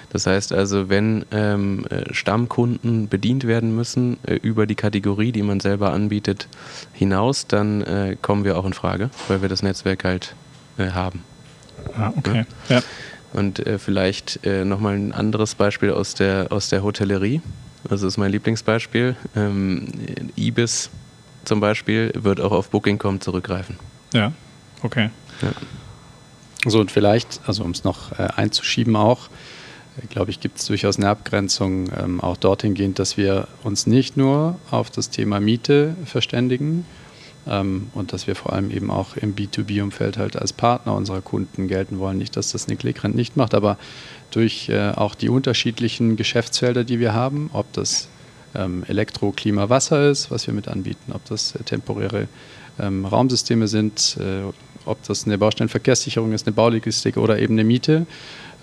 Das 0.10 0.28
heißt 0.28 0.52
also, 0.52 0.90
wenn 0.90 1.26
ähm, 1.32 1.86
äh, 1.90 2.14
Stammkunden 2.14 3.08
bedient 3.08 3.46
werden 3.46 3.76
müssen 3.76 4.18
äh, 4.24 4.36
über 4.36 4.66
die 4.66 4.76
Kategorie, 4.76 5.32
die 5.32 5.44
man 5.44 5.60
selber 5.60 5.92
anbietet, 5.92 6.48
hinaus, 6.94 7.48
dann 7.48 7.82
äh, 7.82 8.18
kommen 8.22 8.44
wir 8.44 8.58
auch 8.58 8.66
in 8.66 8.74
Frage, 8.74 9.10
weil 9.28 9.42
wir 9.42 9.50
das 9.50 9.64
Netzwerk 9.64 10.04
halt 10.04 10.36
äh, 10.78 10.92
haben. 10.92 11.24
Ah, 11.98 12.12
okay. 12.16 12.46
Ja. 12.70 12.82
Und 13.34 13.60
äh, 13.66 13.80
vielleicht 13.80 14.46
äh, 14.46 14.64
nochmal 14.64 14.96
ein 14.96 15.12
anderes 15.12 15.56
Beispiel 15.56 15.92
aus 15.92 16.14
der, 16.14 16.48
aus 16.52 16.70
der 16.70 16.84
Hotellerie. 16.84 17.42
Das 17.84 18.02
ist 18.02 18.18
mein 18.18 18.32
Lieblingsbeispiel. 18.32 19.16
Ähm, 19.36 19.88
Ibis 20.38 20.90
zum 21.44 21.60
Beispiel 21.60 22.12
wird 22.16 22.40
auch 22.40 22.52
auf 22.52 22.70
Booking.com 22.70 23.22
zurückgreifen. 23.22 23.78
Ja, 24.14 24.32
okay. 24.82 25.10
Ja. 25.42 25.52
So, 26.68 26.80
und 26.80 26.92
vielleicht, 26.92 27.42
also 27.46 27.64
um 27.64 27.72
es 27.72 27.84
noch 27.84 28.12
einzuschieben 28.14 28.96
auch, 28.96 29.30
glaube 30.10 30.32
ich, 30.32 30.40
gibt 30.40 30.58
es 30.58 30.66
durchaus 30.66 30.98
eine 30.98 31.10
Abgrenzung 31.10 31.90
ähm, 31.98 32.22
auch 32.22 32.38
dorthin 32.38 32.74
gehend, 32.74 33.00
dass 33.00 33.18
wir 33.18 33.48
uns 33.64 33.88
nicht 33.88 34.18
nur 34.18 34.60
auf 34.72 34.90
das 34.90 35.10
Thema 35.10 35.40
Miete 35.40 35.96
verständigen 36.06 36.86
und 37.46 38.12
dass 38.12 38.26
wir 38.26 38.36
vor 38.36 38.54
allem 38.54 38.72
eben 38.72 38.90
auch 38.90 39.18
im 39.18 39.36
B2B-Umfeld 39.36 40.18
halt 40.18 40.36
als 40.36 40.52
Partner 40.52 40.96
unserer 40.96 41.22
Kunden 41.22 41.68
gelten 41.68 42.00
wollen. 42.00 42.18
Nicht, 42.18 42.36
dass 42.36 42.52
das 42.52 42.68
eine 42.68 42.76
Clickrent 42.76 43.16
nicht 43.16 43.38
macht, 43.38 43.54
aber 43.54 43.78
durch 44.32 44.70
äh, 44.70 44.92
auch 44.96 45.14
die 45.14 45.30
unterschiedlichen 45.30 46.16
Geschäftsfelder, 46.16 46.84
die 46.84 47.00
wir 47.00 47.14
haben, 47.14 47.52
ob 47.54 47.72
das 47.74 48.10
ähm, 48.56 48.84
Elektro, 48.88 49.32
Klima, 49.32 49.70
Wasser 49.70 50.10
ist, 50.10 50.32
was 50.32 50.48
wir 50.48 50.54
mit 50.54 50.68
anbieten, 50.68 51.12
ob 51.14 51.24
das 51.26 51.56
äh, 51.56 51.64
temporäre 51.64 52.28
ähm, 52.80 53.06
Raumsysteme 53.06 53.68
sind, 53.68 54.18
äh, 54.20 54.42
ob 54.86 55.04
das 55.04 55.26
eine 55.26 55.38
Baustellenverkehrssicherung 55.38 56.34
ist, 56.34 56.48
eine 56.48 56.54
Baulogistik 56.54 57.18
oder 57.18 57.40
eben 57.40 57.54
eine 57.54 57.64
Miete, 57.64 58.06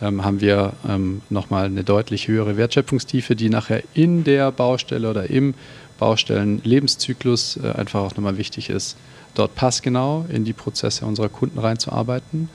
ähm, 0.01 0.25
haben 0.25 0.41
wir 0.41 0.73
ähm, 0.89 1.23
nochmal 1.31 1.67
eine 1.67 1.85
deutlich 1.85 2.29
höhere 2.29 2.57
Wertschöpfungstiefe, 2.57 3.37
die 3.37 3.49
nachher 3.49 3.83
in 3.95 4.25
der 4.25 4.51
Baustelle 4.51 5.09
oder 5.09 5.31
im 5.31 5.55
Baustellenlebenszyklus 6.03 7.61
äh, 7.63 7.71
einfach 7.79 8.01
auch 8.01 8.17
nochmal 8.17 8.37
wichtig 8.37 8.71
ist, 8.71 8.97
dort 9.37 9.55
passgenau 9.55 10.27
in 10.29 10.45
die 10.45 10.53
Prozesse 10.53 11.07
unserer 11.07 11.29
Kunden 11.29 11.61
reinzuarbeiten 11.61 12.49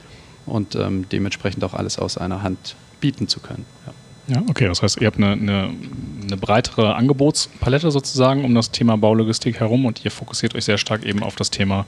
und 0.44 0.74
ähm, 0.74 1.06
dementsprechend 1.10 1.64
auch 1.64 1.72
alles 1.72 1.98
aus 1.98 2.18
einer 2.18 2.42
Hand 2.42 2.76
bieten 3.00 3.26
zu 3.26 3.40
können. 3.40 3.64
Ja. 3.86 3.94
Ja, 4.30 4.42
okay, 4.50 4.66
das 4.66 4.82
heißt, 4.82 5.00
ihr 5.00 5.06
habt 5.06 5.16
eine, 5.16 5.32
eine, 5.32 5.70
eine, 6.22 6.36
breitere 6.36 6.94
Angebotspalette 6.94 7.90
sozusagen 7.90 8.44
um 8.44 8.54
das 8.54 8.70
Thema 8.70 8.98
Baulogistik 8.98 9.58
herum 9.58 9.86
und 9.86 10.04
ihr 10.04 10.10
fokussiert 10.10 10.54
euch 10.54 10.66
sehr 10.66 10.76
stark 10.76 11.06
eben 11.06 11.22
auf 11.22 11.34
das 11.34 11.48
Thema 11.48 11.86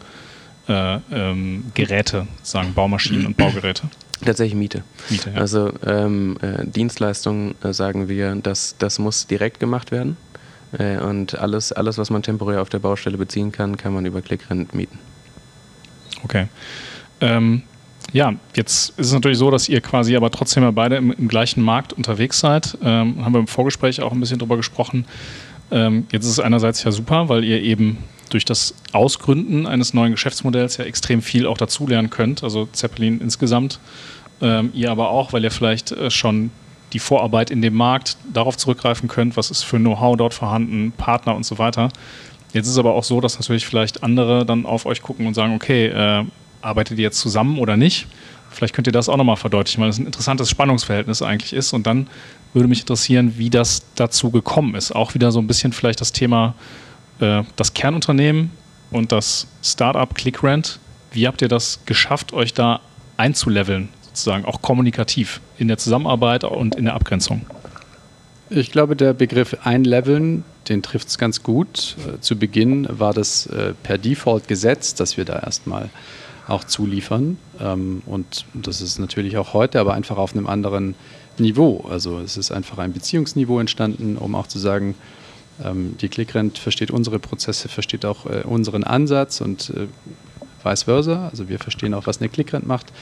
äh, 0.66 1.00
ähm, 1.12 1.64
Geräte, 1.74 2.26
sagen 2.42 2.72
Baumaschinen 2.72 3.26
und 3.26 3.36
Baugeräte. 3.36 3.82
Tatsächlich 4.24 4.54
Miete. 4.54 4.84
Miete 5.10 5.32
ja. 5.34 5.36
Also 5.36 5.70
ähm, 5.86 6.38
äh, 6.40 6.64
Dienstleistungen 6.64 7.56
äh, 7.62 7.74
sagen 7.74 8.08
wir, 8.08 8.34
dass 8.36 8.74
das 8.78 8.98
muss 8.98 9.26
direkt 9.26 9.60
gemacht 9.60 9.90
werden. 9.90 10.16
Äh, 10.78 10.98
und 10.98 11.38
alles, 11.38 11.72
alles, 11.72 11.98
was 11.98 12.10
man 12.10 12.22
temporär 12.22 12.62
auf 12.62 12.68
der 12.68 12.78
Baustelle 12.78 13.18
beziehen 13.18 13.52
kann, 13.52 13.76
kann 13.76 13.92
man 13.92 14.06
über 14.06 14.22
ClickRent 14.22 14.74
mieten. 14.74 14.98
Okay. 16.24 16.46
Ähm, 17.20 17.62
ja, 18.12 18.34
jetzt 18.54 18.90
ist 18.98 19.06
es 19.06 19.12
natürlich 19.12 19.38
so, 19.38 19.50
dass 19.50 19.68
ihr 19.68 19.80
quasi 19.80 20.16
aber 20.16 20.30
trotzdem 20.30 20.62
ja 20.62 20.70
beide 20.70 20.96
im, 20.96 21.12
im 21.12 21.28
gleichen 21.28 21.62
Markt 21.62 21.92
unterwegs 21.92 22.40
seid. 22.40 22.76
Ähm, 22.82 23.24
haben 23.24 23.32
wir 23.32 23.40
im 23.40 23.46
Vorgespräch 23.46 24.02
auch 24.02 24.12
ein 24.12 24.20
bisschen 24.20 24.38
drüber 24.38 24.56
gesprochen. 24.56 25.04
Ähm, 25.70 26.06
jetzt 26.10 26.24
ist 26.24 26.32
es 26.32 26.40
einerseits 26.40 26.82
ja 26.82 26.90
super, 26.90 27.28
weil 27.28 27.44
ihr 27.44 27.62
eben 27.62 27.98
durch 28.30 28.44
das 28.44 28.74
Ausgründen 28.92 29.66
eines 29.66 29.94
neuen 29.94 30.12
Geschäftsmodells 30.12 30.76
ja 30.76 30.84
extrem 30.84 31.22
viel 31.22 31.46
auch 31.46 31.58
dazulernen 31.58 32.10
könnt. 32.10 32.42
Also 32.42 32.68
Zeppelin 32.72 33.20
insgesamt, 33.20 33.80
ähm, 34.40 34.70
ihr 34.74 34.90
aber 34.90 35.10
auch, 35.10 35.32
weil 35.32 35.44
ihr 35.44 35.50
vielleicht 35.50 35.92
äh, 35.92 36.10
schon 36.10 36.50
die 36.92 36.98
Vorarbeit 36.98 37.50
in 37.50 37.62
dem 37.62 37.74
Markt 37.74 38.16
darauf 38.32 38.56
zurückgreifen 38.56 39.08
könnt, 39.08 39.36
was 39.36 39.50
ist 39.50 39.62
für 39.62 39.78
Know-how 39.78 40.16
dort 40.16 40.34
vorhanden, 40.34 40.92
Partner 40.92 41.34
und 41.34 41.44
so 41.44 41.58
weiter. 41.58 41.90
Jetzt 42.52 42.66
ist 42.66 42.72
es 42.72 42.78
aber 42.78 42.94
auch 42.94 43.04
so, 43.04 43.20
dass 43.20 43.38
natürlich 43.38 43.66
vielleicht 43.66 44.02
andere 44.02 44.44
dann 44.44 44.66
auf 44.66 44.86
euch 44.86 45.02
gucken 45.02 45.26
und 45.26 45.34
sagen, 45.34 45.54
okay, 45.54 45.86
äh, 45.86 46.24
arbeitet 46.62 46.98
ihr 46.98 47.04
jetzt 47.04 47.20
zusammen 47.20 47.58
oder 47.58 47.76
nicht? 47.76 48.06
Vielleicht 48.50 48.74
könnt 48.74 48.88
ihr 48.88 48.92
das 48.92 49.08
auch 49.08 49.16
nochmal 49.16 49.36
verdeutlichen, 49.36 49.80
weil 49.82 49.90
es 49.90 49.98
ein 49.98 50.06
interessantes 50.06 50.50
Spannungsverhältnis 50.50 51.22
eigentlich 51.22 51.52
ist. 51.52 51.72
Und 51.72 51.86
dann 51.86 52.08
würde 52.52 52.68
mich 52.68 52.80
interessieren, 52.80 53.34
wie 53.36 53.48
das 53.48 53.82
dazu 53.94 54.30
gekommen 54.30 54.74
ist. 54.74 54.90
Auch 54.90 55.14
wieder 55.14 55.30
so 55.30 55.38
ein 55.38 55.46
bisschen 55.46 55.72
vielleicht 55.72 56.00
das 56.00 56.10
Thema 56.10 56.54
äh, 57.20 57.44
das 57.56 57.74
Kernunternehmen 57.74 58.50
und 58.90 59.12
das 59.12 59.46
Startup 59.62 60.12
ClickRent. 60.14 60.80
Wie 61.12 61.26
habt 61.26 61.42
ihr 61.42 61.48
das 61.48 61.80
geschafft, 61.86 62.32
euch 62.32 62.54
da 62.54 62.80
einzuleveln, 63.16 63.88
sozusagen 64.20 64.44
auch 64.44 64.62
kommunikativ 64.62 65.40
in 65.58 65.68
der 65.68 65.78
Zusammenarbeit 65.78 66.44
und 66.44 66.74
in 66.74 66.84
der 66.84 66.94
Abgrenzung? 66.94 67.46
Ich 68.50 68.72
glaube, 68.72 68.96
der 68.96 69.12
Begriff 69.12 69.56
einleveln, 69.62 70.44
den 70.68 70.82
trifft 70.82 71.08
es 71.08 71.18
ganz 71.18 71.42
gut. 71.42 71.96
Äh, 72.06 72.20
zu 72.20 72.36
Beginn 72.36 72.86
war 72.90 73.14
das 73.14 73.46
äh, 73.46 73.74
per 73.82 73.96
Default 73.96 74.48
gesetzt, 74.48 74.98
dass 75.00 75.16
wir 75.16 75.24
da 75.24 75.38
erstmal 75.38 75.88
auch 76.48 76.64
zuliefern. 76.64 77.38
Ähm, 77.60 78.02
und 78.06 78.44
das 78.54 78.80
ist 78.80 78.98
natürlich 78.98 79.36
auch 79.36 79.54
heute, 79.54 79.78
aber 79.78 79.94
einfach 79.94 80.16
auf 80.16 80.34
einem 80.34 80.48
anderen 80.48 80.96
Niveau. 81.38 81.86
Also 81.88 82.18
es 82.18 82.36
ist 82.36 82.50
einfach 82.50 82.78
ein 82.78 82.92
Beziehungsniveau 82.92 83.60
entstanden, 83.60 84.16
um 84.16 84.34
auch 84.34 84.48
zu 84.48 84.58
sagen, 84.58 84.96
ähm, 85.64 85.96
die 86.00 86.08
ClickRent 86.08 86.58
versteht 86.58 86.90
unsere 86.90 87.20
Prozesse, 87.20 87.68
versteht 87.68 88.04
auch 88.04 88.26
äh, 88.26 88.42
unseren 88.44 88.82
Ansatz 88.82 89.40
und 89.40 89.72
vice 90.62 90.84
versa. 90.84 91.28
Also 91.28 91.48
wir 91.48 91.58
verstehen 91.58 91.94
auch, 91.94 92.06
was 92.06 92.20
eine 92.20 92.28
Clickrent 92.28 92.66
macht. 92.66 92.92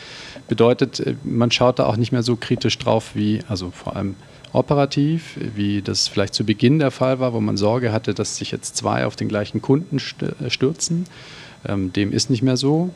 Bedeutet, 0.49 1.01
äh, 1.01 1.17
man 1.25 1.51
schaut 1.51 1.79
da 1.79 1.87
auch 1.87 1.97
nicht 1.97 2.13
mehr 2.13 2.23
so 2.23 2.37
kritisch 2.37 2.79
drauf 2.79 3.11
wie, 3.15 3.41
also 3.49 3.71
vor 3.71 3.97
allem 3.97 4.17
operativ, 4.53 5.39
wie 5.55 5.83
das 5.83 6.09
vielleicht 6.09 6.35
zu 6.35 6.45
Beginn 6.45 6.79
der 6.79 6.91
Fall 6.91 7.21
war, 7.21 7.33
wo 7.33 7.41
man 7.41 7.57
Sorge 7.57 7.93
hatte, 7.93 8.15
dass 8.15 8.37
sich 8.37 8.51
jetzt 8.51 8.77
zwei 8.77 9.05
auf 9.05 9.15
den 9.17 9.29
gleichen 9.29 9.61
Kunden 9.61 9.99
äh, 9.99 10.51
stürzen. 10.51 11.07
Ähm, 11.67 11.93
dem 11.93 12.13
ist 12.13 12.31
nicht 12.31 12.43
mehr 12.43 12.57
so. 12.57 12.91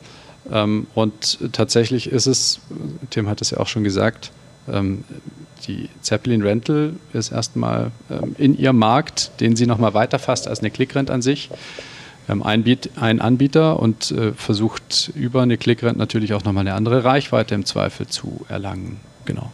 Ähm, 0.51 0.87
und 0.95 1.39
tatsächlich 1.51 2.11
ist 2.11 2.25
es, 2.25 2.59
Tim 3.09 3.29
hat 3.29 3.41
es 3.41 3.51
ja 3.51 3.59
auch 3.59 3.67
schon 3.67 3.83
gesagt, 3.83 4.31
ähm, 4.71 5.03
die 5.67 5.89
Zeppelin 6.01 6.41
Rental 6.41 6.93
ist 7.13 7.31
erstmal 7.31 7.91
in 8.37 8.57
ihrem 8.57 8.77
Markt, 8.77 9.31
den 9.39 9.55
sie 9.55 9.65
nochmal 9.65 9.93
weiterfasst 9.93 10.45
als 10.45 10.59
eine 10.59 10.71
Clickrent 10.71 11.09
an 11.09 11.21
sich. 11.21 11.49
Wir 12.25 12.33
haben 12.33 12.43
einen 12.43 13.21
Anbieter 13.21 13.79
und 13.79 14.11
äh, 14.11 14.31
versucht 14.33 15.11
über 15.15 15.41
eine 15.41 15.57
Clickrent 15.57 15.97
natürlich 15.97 16.33
auch 16.33 16.43
nochmal 16.43 16.61
eine 16.61 16.75
andere 16.75 17.03
Reichweite 17.03 17.55
im 17.55 17.65
Zweifel 17.65 18.07
zu 18.07 18.45
erlangen. 18.47 18.99
Genau. 19.25 19.51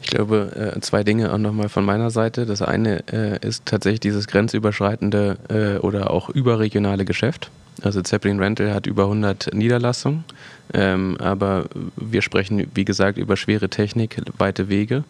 Ich 0.00 0.08
glaube, 0.08 0.72
äh, 0.76 0.80
zwei 0.80 1.02
Dinge 1.02 1.32
auch 1.32 1.38
nochmal 1.38 1.68
von 1.68 1.84
meiner 1.84 2.10
Seite. 2.10 2.46
Das 2.46 2.62
eine 2.62 3.02
äh, 3.12 3.46
ist 3.46 3.66
tatsächlich 3.66 4.00
dieses 4.00 4.28
grenzüberschreitende 4.28 5.78
oder 5.82 6.10
auch 6.10 6.28
überregionale 6.28 7.04
Geschäft. 7.04 7.50
Also 7.82 8.00
Zeppelin 8.02 8.40
Rental 8.40 8.72
hat 8.72 8.86
über 8.86 9.04
100 9.04 9.52
Niederlassungen, 9.52 10.24
ähm, 10.72 11.16
aber 11.20 11.66
wir 11.96 12.22
sprechen, 12.22 12.66
wie 12.74 12.84
gesagt, 12.84 13.18
über 13.18 13.36
schwere 13.36 13.68
Technik, 13.68 14.16
weite 14.38 14.68
Wege 14.68 15.04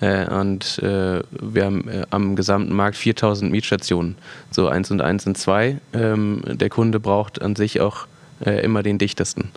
äh, 0.00 0.26
und 0.32 0.78
äh, 0.78 1.22
wir 1.30 1.64
haben 1.64 1.88
äh, 1.88 2.06
am 2.10 2.36
gesamten 2.36 2.74
Markt 2.74 2.96
4000 2.96 3.50
Mietstationen, 3.50 4.16
so 4.50 4.68
eins 4.68 4.90
und 4.90 5.00
eins 5.00 5.24
sind 5.24 5.36
zwei. 5.36 5.78
Ähm, 5.92 6.42
der 6.46 6.70
Kunde 6.70 7.00
braucht 7.00 7.42
an 7.42 7.56
sich 7.56 7.80
auch 7.80 8.06
äh, 8.44 8.64
immer 8.64 8.82
den 8.82 8.98
dichtesten. 8.98 9.50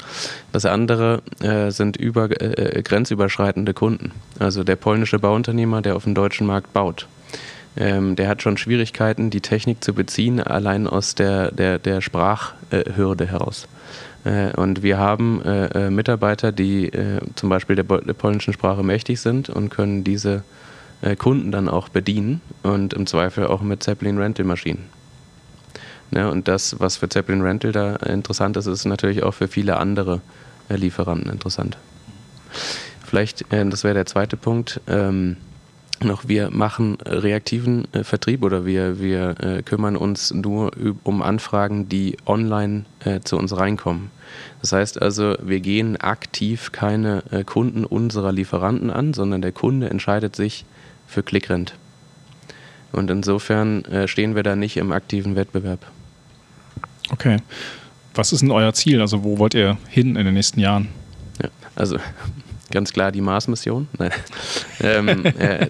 Das 0.51 0.65
andere 0.65 1.21
äh, 1.41 1.69
sind 1.69 1.95
über, 1.95 2.29
äh, 2.41 2.81
grenzüberschreitende 2.81 3.73
Kunden, 3.73 4.11
also 4.39 4.63
der 4.63 4.75
polnische 4.75 5.19
Bauunternehmer, 5.19 5.81
der 5.81 5.95
auf 5.95 6.05
dem 6.05 6.15
deutschen 6.15 6.47
Markt 6.47 6.73
baut 6.73 7.07
ähm, 7.77 8.15
der 8.15 8.27
hat 8.27 8.41
schon 8.41 8.57
Schwierigkeiten, 8.57 9.29
die 9.29 9.41
Technik 9.41 9.83
zu 9.83 9.93
beziehen, 9.93 10.41
allein 10.41 10.87
aus 10.87 11.15
der, 11.15 11.51
der, 11.51 11.79
der 11.79 12.01
Sprachhürde 12.01 13.27
heraus. 13.27 13.67
Äh, 14.25 14.51
und 14.55 14.83
wir 14.83 14.97
haben 14.97 15.41
äh, 15.43 15.85
äh 15.85 15.89
Mitarbeiter, 15.89 16.51
die 16.51 16.87
äh, 16.87 17.19
zum 17.35 17.49
Beispiel 17.49 17.75
der, 17.75 17.85
der, 17.85 18.13
polnischen 18.13 18.53
Sprache 18.53 18.83
mächtig 18.83 19.21
sind 19.21 19.49
und 19.49 19.69
können 19.69 20.03
diese 20.03 20.43
äh, 21.01 21.15
Kunden 21.15 21.51
dann 21.51 21.69
auch 21.69 21.89
bedienen 21.89 22.41
und 22.63 22.93
im 22.93 23.05
Zweifel 23.05 23.47
auch 23.47 23.61
mit 23.61 23.83
Zeppelin 23.83 24.17
Rental 24.17 24.45
Maschinen. 24.45 24.85
Ja, 26.11 26.29
und 26.29 26.47
das, 26.47 26.79
was 26.79 26.97
für 26.97 27.09
Zeppelin 27.09 27.41
Rental 27.41 27.71
da 27.71 27.95
interessant 27.97 28.57
ist, 28.57 28.65
ist 28.65 28.85
natürlich 28.85 29.23
auch 29.23 29.33
für 29.33 29.47
viele 29.47 29.77
andere 29.77 30.21
äh, 30.69 30.75
Lieferanten 30.75 31.31
interessant. 31.31 31.77
Vielleicht, 33.05 33.45
das 33.51 33.85
wäre 33.85 33.93
der 33.93 34.05
zweite 34.05 34.35
Punkt, 34.35 34.81
ähm, 34.87 35.37
noch, 36.03 36.27
wir 36.27 36.49
machen 36.51 36.97
reaktiven 37.05 37.91
äh, 37.93 38.03
Vertrieb 38.03 38.43
oder 38.43 38.65
wir, 38.65 38.99
wir 38.99 39.35
äh, 39.39 39.61
kümmern 39.63 39.95
uns 39.95 40.33
nur 40.33 40.71
um 41.03 41.21
Anfragen, 41.21 41.89
die 41.89 42.17
online 42.25 42.85
äh, 43.03 43.19
zu 43.21 43.37
uns 43.37 43.55
reinkommen. 43.55 44.11
Das 44.61 44.71
heißt 44.71 45.01
also, 45.01 45.35
wir 45.41 45.59
gehen 45.59 45.97
aktiv 45.97 46.71
keine 46.71 47.23
äh, 47.31 47.43
Kunden 47.43 47.85
unserer 47.85 48.31
Lieferanten 48.31 48.89
an, 48.89 49.13
sondern 49.13 49.41
der 49.41 49.51
Kunde 49.51 49.89
entscheidet 49.89 50.35
sich 50.35 50.65
für 51.07 51.23
Clickrent. 51.23 51.75
Und 52.91 53.09
insofern 53.09 53.85
äh, 53.85 54.07
stehen 54.07 54.35
wir 54.35 54.43
da 54.43 54.55
nicht 54.55 54.77
im 54.77 54.91
aktiven 54.91 55.35
Wettbewerb. 55.35 55.85
Okay. 57.11 57.37
Was 58.13 58.33
ist 58.33 58.41
denn 58.41 58.51
euer 58.51 58.73
Ziel? 58.73 59.01
Also 59.01 59.23
wo 59.23 59.37
wollt 59.37 59.53
ihr 59.53 59.77
hin 59.87 60.15
in 60.15 60.25
den 60.25 60.33
nächsten 60.33 60.59
Jahren? 60.59 60.89
Ja, 61.41 61.49
also 61.75 61.97
ganz 62.71 62.93
klar 62.93 63.11
die 63.11 63.21
Mars-Mission. 63.21 63.87
ähm, 64.81 65.25
äh, 65.25 65.67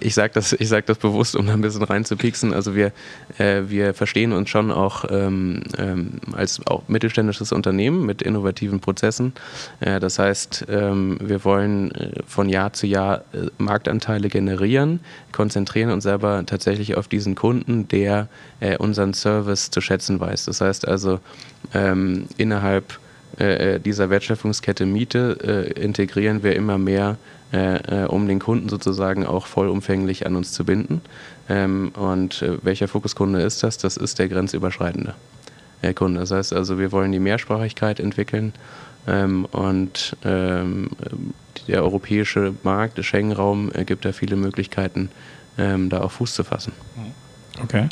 ich 0.00 0.14
sage 0.14 0.32
das, 0.34 0.56
sag 0.60 0.86
das 0.86 0.98
bewusst, 0.98 1.36
um 1.36 1.46
da 1.46 1.52
ein 1.52 1.60
bisschen 1.60 1.82
reinzupixen. 1.82 2.52
Also 2.52 2.74
wir, 2.74 2.92
äh, 3.38 3.62
wir 3.66 3.94
verstehen 3.94 4.32
uns 4.32 4.50
schon 4.50 4.70
auch 4.70 5.04
ähm, 5.10 5.62
ähm, 5.78 6.20
als 6.32 6.64
auch 6.66 6.82
mittelständisches 6.88 7.52
Unternehmen 7.52 8.06
mit 8.06 8.22
innovativen 8.22 8.80
Prozessen. 8.80 9.32
Äh, 9.80 10.00
das 10.00 10.18
heißt, 10.18 10.66
ähm, 10.68 11.18
wir 11.20 11.44
wollen 11.44 11.90
äh, 11.92 12.22
von 12.26 12.48
Jahr 12.48 12.72
zu 12.72 12.86
Jahr 12.86 13.18
äh, 13.32 13.48
Marktanteile 13.58 14.28
generieren, 14.28 15.00
konzentrieren 15.32 15.90
uns 15.90 16.06
aber 16.06 16.44
tatsächlich 16.46 16.96
auf 16.96 17.08
diesen 17.08 17.34
Kunden, 17.34 17.88
der 17.88 18.28
äh, 18.60 18.76
unseren 18.76 19.14
Service 19.14 19.70
zu 19.70 19.80
schätzen 19.80 20.20
weiß. 20.20 20.46
Das 20.46 20.60
heißt 20.60 20.86
also, 20.86 21.20
ähm, 21.74 22.26
innerhalb 22.36 22.98
äh, 23.38 23.74
äh, 23.74 23.80
dieser 23.80 24.10
Wertschöpfungskette 24.10 24.86
Miete 24.86 25.38
äh, 25.76 25.80
integrieren 25.80 26.42
wir 26.42 26.54
immer 26.54 26.78
mehr, 26.78 27.16
äh, 27.52 28.02
äh, 28.02 28.06
um 28.06 28.28
den 28.28 28.38
Kunden 28.38 28.68
sozusagen 28.68 29.26
auch 29.26 29.46
vollumfänglich 29.46 30.26
an 30.26 30.36
uns 30.36 30.52
zu 30.52 30.64
binden. 30.64 31.00
Ähm, 31.48 31.92
und 31.94 32.44
welcher 32.62 32.88
Fokuskunde 32.88 33.40
ist 33.40 33.62
das? 33.62 33.78
Das 33.78 33.96
ist 33.96 34.18
der 34.18 34.28
grenzüberschreitende 34.28 35.14
Kunde. 35.96 36.20
Das 36.20 36.30
heißt 36.30 36.52
also, 36.52 36.78
wir 36.78 36.92
wollen 36.92 37.10
die 37.10 37.18
Mehrsprachigkeit 37.18 37.98
entwickeln 37.98 38.52
ähm, 39.08 39.46
und 39.46 40.16
ähm, 40.24 40.90
der 41.66 41.82
europäische 41.82 42.54
Markt, 42.62 42.98
der 42.98 43.02
Schengen-Raum, 43.02 43.72
gibt 43.86 44.04
da 44.04 44.12
viele 44.12 44.36
Möglichkeiten, 44.36 45.10
ähm, 45.58 45.90
da 45.90 46.02
auch 46.02 46.12
Fuß 46.12 46.34
zu 46.34 46.44
fassen. 46.44 46.72
Okay. 47.62 47.88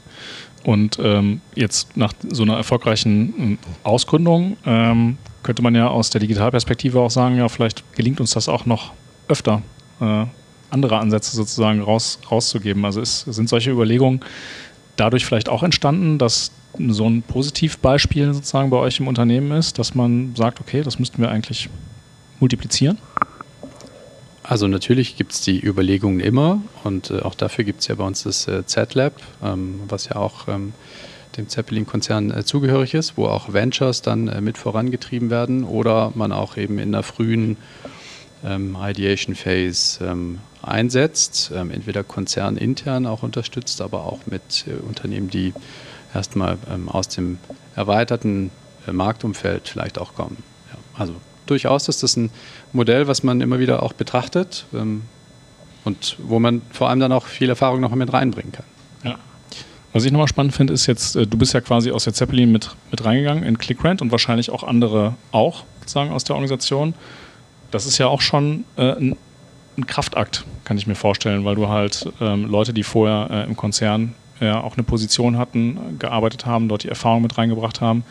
Und 0.62 0.99
ähm, 1.03 1.40
jetzt 1.55 1.96
nach 1.96 2.12
so 2.29 2.42
einer 2.42 2.57
erfolgreichen 2.57 3.35
ähm, 3.38 3.59
Ausgründung 3.83 4.57
ähm, 4.66 5.16
könnte 5.42 5.62
man 5.62 5.75
ja 5.75 5.88
aus 5.88 6.11
der 6.11 6.20
Digitalperspektive 6.20 7.01
auch 7.01 7.11
sagen, 7.11 7.37
ja, 7.37 7.49
vielleicht 7.49 7.83
gelingt 7.94 8.20
uns 8.20 8.33
das 8.33 8.49
auch 8.49 8.66
noch 8.66 8.92
öfter, 9.29 9.62
äh, 10.01 10.27
andere 10.70 10.99
Ansätze 10.99 11.35
sozusagen 11.35 11.81
raus, 11.81 12.18
rauszugeben. 12.31 12.85
Also 12.85 13.01
ist, 13.01 13.20
sind 13.20 13.49
solche 13.49 13.70
Überlegungen 13.70 14.20
dadurch 14.96 15.25
vielleicht 15.25 15.49
auch 15.49 15.62
entstanden, 15.62 16.18
dass 16.18 16.53
so 16.88 17.09
ein 17.09 17.23
Positivbeispiel 17.23 18.33
sozusagen 18.35 18.70
bei 18.70 18.77
euch 18.77 19.01
im 19.01 19.09
Unternehmen 19.09 19.53
ist, 19.53 19.79
dass 19.79 19.94
man 19.94 20.35
sagt, 20.37 20.61
okay, 20.61 20.83
das 20.83 20.99
müssten 20.99 21.20
wir 21.20 21.31
eigentlich 21.31 21.68
multiplizieren? 22.38 22.99
Also 24.50 24.66
natürlich 24.66 25.16
gibt 25.16 25.30
es 25.30 25.42
die 25.42 25.64
Überlegungen 25.64 26.18
immer 26.18 26.60
und 26.82 27.12
äh, 27.12 27.20
auch 27.20 27.36
dafür 27.36 27.62
gibt 27.62 27.82
es 27.82 27.86
ja 27.86 27.94
bei 27.94 28.02
uns 28.02 28.24
das 28.24 28.48
äh, 28.48 28.66
Z-Lab, 28.66 29.12
ähm, 29.44 29.82
was 29.86 30.08
ja 30.08 30.16
auch 30.16 30.48
ähm, 30.48 30.72
dem 31.36 31.48
Zeppelin-Konzern 31.48 32.32
äh, 32.32 32.44
zugehörig 32.44 32.94
ist, 32.94 33.16
wo 33.16 33.26
auch 33.26 33.52
Ventures 33.52 34.02
dann 34.02 34.26
äh, 34.26 34.40
mit 34.40 34.58
vorangetrieben 34.58 35.30
werden 35.30 35.62
oder 35.62 36.10
man 36.16 36.32
auch 36.32 36.56
eben 36.56 36.80
in 36.80 36.90
der 36.90 37.04
frühen 37.04 37.58
ähm, 38.44 38.76
Ideation 38.76 39.36
Phase 39.36 40.04
ähm, 40.04 40.40
einsetzt, 40.62 41.52
ähm, 41.54 41.70
entweder 41.70 42.02
konzernintern 42.02 43.06
auch 43.06 43.22
unterstützt, 43.22 43.80
aber 43.80 44.04
auch 44.04 44.26
mit 44.26 44.64
äh, 44.66 44.72
Unternehmen, 44.84 45.30
die 45.30 45.54
erstmal 46.12 46.58
ähm, 46.68 46.88
aus 46.88 47.06
dem 47.06 47.38
erweiterten 47.76 48.50
äh, 48.88 48.90
Marktumfeld 48.90 49.68
vielleicht 49.68 50.00
auch 50.00 50.16
kommen. 50.16 50.38
Ja, 50.72 50.78
also 50.98 51.14
durchaus 51.50 51.88
ist 51.88 52.02
das 52.02 52.16
ein 52.16 52.30
Modell, 52.72 53.06
was 53.06 53.22
man 53.22 53.40
immer 53.40 53.58
wieder 53.58 53.82
auch 53.82 53.92
betrachtet 53.92 54.66
ähm, 54.74 55.02
und 55.84 56.16
wo 56.22 56.38
man 56.38 56.62
vor 56.70 56.88
allem 56.88 57.00
dann 57.00 57.12
auch 57.12 57.26
viel 57.26 57.48
Erfahrung 57.48 57.80
noch 57.80 57.94
mit 57.94 58.12
reinbringen 58.12 58.52
kann. 58.52 58.66
Ja. 59.04 59.18
Was 59.92 60.04
ich 60.04 60.12
nochmal 60.12 60.28
spannend 60.28 60.54
finde, 60.54 60.72
ist 60.72 60.86
jetzt, 60.86 61.16
äh, 61.16 61.26
du 61.26 61.36
bist 61.36 61.52
ja 61.52 61.60
quasi 61.60 61.90
aus 61.90 62.04
der 62.04 62.14
Zeppelin 62.14 62.52
mit, 62.52 62.74
mit 62.90 63.04
reingegangen 63.04 63.44
in 63.44 63.58
ClickRent 63.58 64.00
und 64.00 64.10
wahrscheinlich 64.12 64.50
auch 64.50 64.62
andere 64.62 65.14
auch, 65.32 65.64
sozusagen 65.80 66.12
aus 66.12 66.24
der 66.24 66.36
Organisation. 66.36 66.94
Das 67.70 67.86
ist 67.86 67.98
ja 67.98 68.06
auch 68.06 68.20
schon 68.20 68.64
äh, 68.76 68.92
ein, 68.92 69.16
ein, 69.76 69.86
Kraftakt, 69.86 70.44
kann 70.64 70.78
ich 70.78 70.86
mir 70.86 70.94
vorstellen, 70.94 71.44
weil 71.44 71.54
du 71.54 71.68
halt 71.68 72.08
ähm, 72.20 72.50
Leute, 72.50 72.72
die 72.72 72.82
vorher 72.82 73.28
äh, 73.30 73.44
im 73.44 73.56
Konzern 73.56 74.14
ja 74.40 74.58
äh, 74.58 74.62
auch 74.62 74.76
eine 74.76 74.82
Position 74.82 75.38
hatten, 75.38 75.98
gearbeitet 75.98 76.46
haben, 76.46 76.68
dort 76.68 76.84
die 76.84 76.88
Erfahrung 76.88 77.22
mit 77.22 77.36
reingebracht 77.36 77.80
haben, 77.80 78.04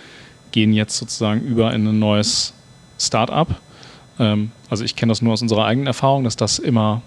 gehen 0.52 0.74
jetzt 0.74 0.98
sozusagen 0.98 1.42
über 1.42 1.74
in 1.74 1.88
ein 1.88 2.00
neues 2.00 2.54
Start-up. 3.00 3.60
Ähm, 4.20 4.52
also 4.70 4.84
ich 4.84 4.96
kenne 4.96 5.12
das 5.12 5.22
nur 5.22 5.34
aus 5.34 5.42
unserer 5.42 5.66
eigenen 5.66 5.88
Erfahrung, 5.88 6.24
dass 6.24 6.36
das 6.36 6.60
immer 6.60 7.02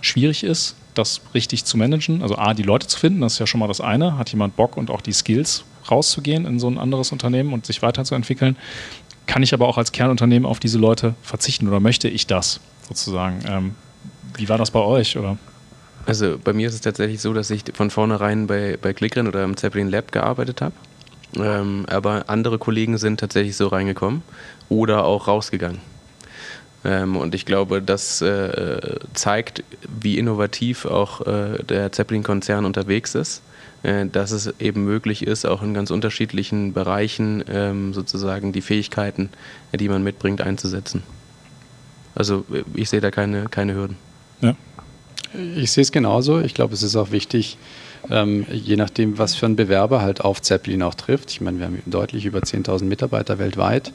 schwierig 0.00 0.44
ist, 0.44 0.76
das 0.94 1.20
richtig 1.34 1.64
zu 1.64 1.76
managen. 1.76 2.22
Also 2.22 2.36
A, 2.36 2.54
die 2.54 2.62
Leute 2.62 2.86
zu 2.86 2.98
finden, 2.98 3.20
das 3.20 3.34
ist 3.34 3.38
ja 3.38 3.46
schon 3.46 3.60
mal 3.60 3.68
das 3.68 3.80
eine. 3.80 4.18
Hat 4.18 4.30
jemand 4.30 4.56
Bock 4.56 4.76
und 4.76 4.90
auch 4.90 5.00
die 5.00 5.12
Skills 5.12 5.64
rauszugehen 5.90 6.46
in 6.46 6.58
so 6.58 6.68
ein 6.68 6.78
anderes 6.78 7.12
Unternehmen 7.12 7.52
und 7.52 7.66
sich 7.66 7.82
weiterzuentwickeln? 7.82 8.56
Kann 9.26 9.42
ich 9.42 9.54
aber 9.54 9.66
auch 9.68 9.78
als 9.78 9.92
Kernunternehmen 9.92 10.46
auf 10.46 10.60
diese 10.60 10.78
Leute 10.78 11.14
verzichten 11.22 11.68
oder 11.68 11.80
möchte 11.80 12.08
ich 12.08 12.26
das 12.26 12.60
sozusagen? 12.88 13.40
Ähm, 13.48 13.74
wie 14.36 14.48
war 14.48 14.58
das 14.58 14.70
bei 14.70 14.80
euch? 14.80 15.16
Oder? 15.16 15.36
Also 16.06 16.38
bei 16.42 16.52
mir 16.52 16.68
ist 16.68 16.74
es 16.74 16.80
tatsächlich 16.80 17.20
so, 17.20 17.32
dass 17.32 17.50
ich 17.50 17.64
von 17.74 17.90
vornherein 17.90 18.46
bei, 18.46 18.78
bei 18.80 18.92
Clickrin 18.92 19.26
oder 19.26 19.42
im 19.42 19.56
Zeppelin 19.56 19.88
Lab 19.88 20.12
gearbeitet 20.12 20.60
habe. 20.60 20.74
Ähm, 21.36 21.84
aber 21.88 22.24
andere 22.28 22.58
Kollegen 22.58 22.98
sind 22.98 23.18
tatsächlich 23.18 23.56
so 23.56 23.66
reingekommen 23.66 24.22
oder 24.68 25.04
auch 25.04 25.28
rausgegangen. 25.28 25.80
Ähm, 26.84 27.16
und 27.16 27.34
ich 27.34 27.46
glaube, 27.46 27.82
das 27.82 28.22
äh, 28.22 28.98
zeigt, 29.14 29.64
wie 29.88 30.18
innovativ 30.18 30.84
auch 30.86 31.26
äh, 31.26 31.62
der 31.64 31.92
Zeppelin-Konzern 31.92 32.64
unterwegs 32.64 33.14
ist. 33.14 33.42
äh, 33.82 34.06
dass 34.06 34.30
es 34.30 34.52
eben 34.58 34.84
möglich 34.84 35.26
ist, 35.26 35.46
auch 35.46 35.62
in 35.62 35.74
ganz 35.74 35.90
unterschiedlichen 35.90 36.72
Bereichen 36.72 37.44
ähm, 37.48 37.94
sozusagen 37.94 38.52
die 38.52 38.62
Fähigkeiten, 38.62 39.30
die 39.72 39.88
man 39.88 40.02
mitbringt, 40.02 40.40
einzusetzen. 40.40 41.02
Also 42.14 42.44
äh, 42.52 42.64
ich 42.74 42.88
sehe 42.88 43.00
da 43.00 43.10
keine, 43.10 43.44
keine 43.48 43.74
Hürden. 43.74 43.96
Ja. 44.40 44.54
Ich 45.54 45.72
sehe 45.72 45.82
es 45.82 45.92
genauso. 45.92 46.40
Ich 46.40 46.54
glaube, 46.54 46.74
es 46.74 46.82
ist 46.82 46.96
auch 46.96 47.10
wichtig, 47.10 47.58
ähm, 48.10 48.46
je 48.50 48.76
nachdem, 48.76 49.18
was 49.18 49.34
für 49.34 49.46
ein 49.46 49.56
Bewerber 49.56 50.00
halt 50.00 50.20
auf 50.20 50.40
Zeppelin 50.40 50.82
auch 50.82 50.94
trifft. 50.94 51.30
Ich 51.30 51.40
meine, 51.40 51.58
wir 51.58 51.66
haben 51.66 51.82
deutlich 51.86 52.24
über 52.24 52.40
10.000 52.40 52.84
Mitarbeiter 52.84 53.38
weltweit. 53.38 53.92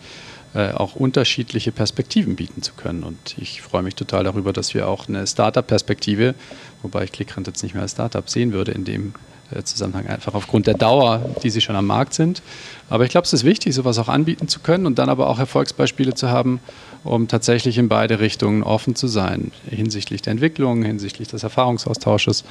Äh, 0.54 0.72
auch 0.74 0.98
unterschiedliche 0.98 1.72
Perspektiven 1.72 2.36
bieten 2.36 2.62
zu 2.62 2.74
können. 2.74 3.04
Und 3.04 3.38
ich 3.38 3.62
freue 3.62 3.84
mich 3.84 3.96
total 3.96 4.26
darüber, 4.26 4.52
dass 4.52 4.74
wir 4.74 4.90
auch 4.90 5.08
eine 5.08 5.26
Startup-Perspektive, 5.26 6.36
wobei 6.82 7.06
ich 7.06 7.14
ClickRent 7.14 7.48
jetzt 7.48 7.64
nicht 7.64 7.74
mehr 7.74 7.84
als 7.84 7.94
Startup 7.94 8.30
sehen 8.30 8.52
würde, 8.52 8.74
in 8.74 8.84
dem 8.84 9.14
äh, 9.56 9.64
Zusammenhang 9.64 10.08
einfach 10.08 10.34
aufgrund 10.34 10.68
der 10.68 10.74
Dauer, 10.74 11.22
die 11.42 11.50
sie 11.50 11.62
schon 11.62 11.78
am 11.78 11.88
Markt 11.88 12.14
sind. 12.14 12.42
Aber 12.90 13.06
ich 13.06 13.12
glaube, 13.12 13.24
es 13.24 13.32
ist 13.32 13.46
wichtig, 13.46 13.74
sowas 13.74 13.98
auch 13.98 14.10
anbieten 14.10 14.50
zu 14.50 14.60
können 14.60 14.86
und 14.88 15.00
dann 15.00 15.08
aber 15.08 15.28
auch 15.28 15.40
Erfolgsbeispiele 15.40 16.16
zu 16.16 16.30
haben, 16.30 16.60
um 17.06 17.30
tatsächlich 17.30 17.78
in 17.78 17.88
beide 17.88 18.20
Richtungen 18.20 18.62
offen 18.62 18.94
zu 18.94 19.08
sein, 19.08 19.54
hinsichtlich 19.70 20.22
der 20.22 20.32
Entwicklung, 20.32 20.84
hinsichtlich 20.84 21.30
des 21.30 21.44
Erfahrungsaustausches, 21.44 22.44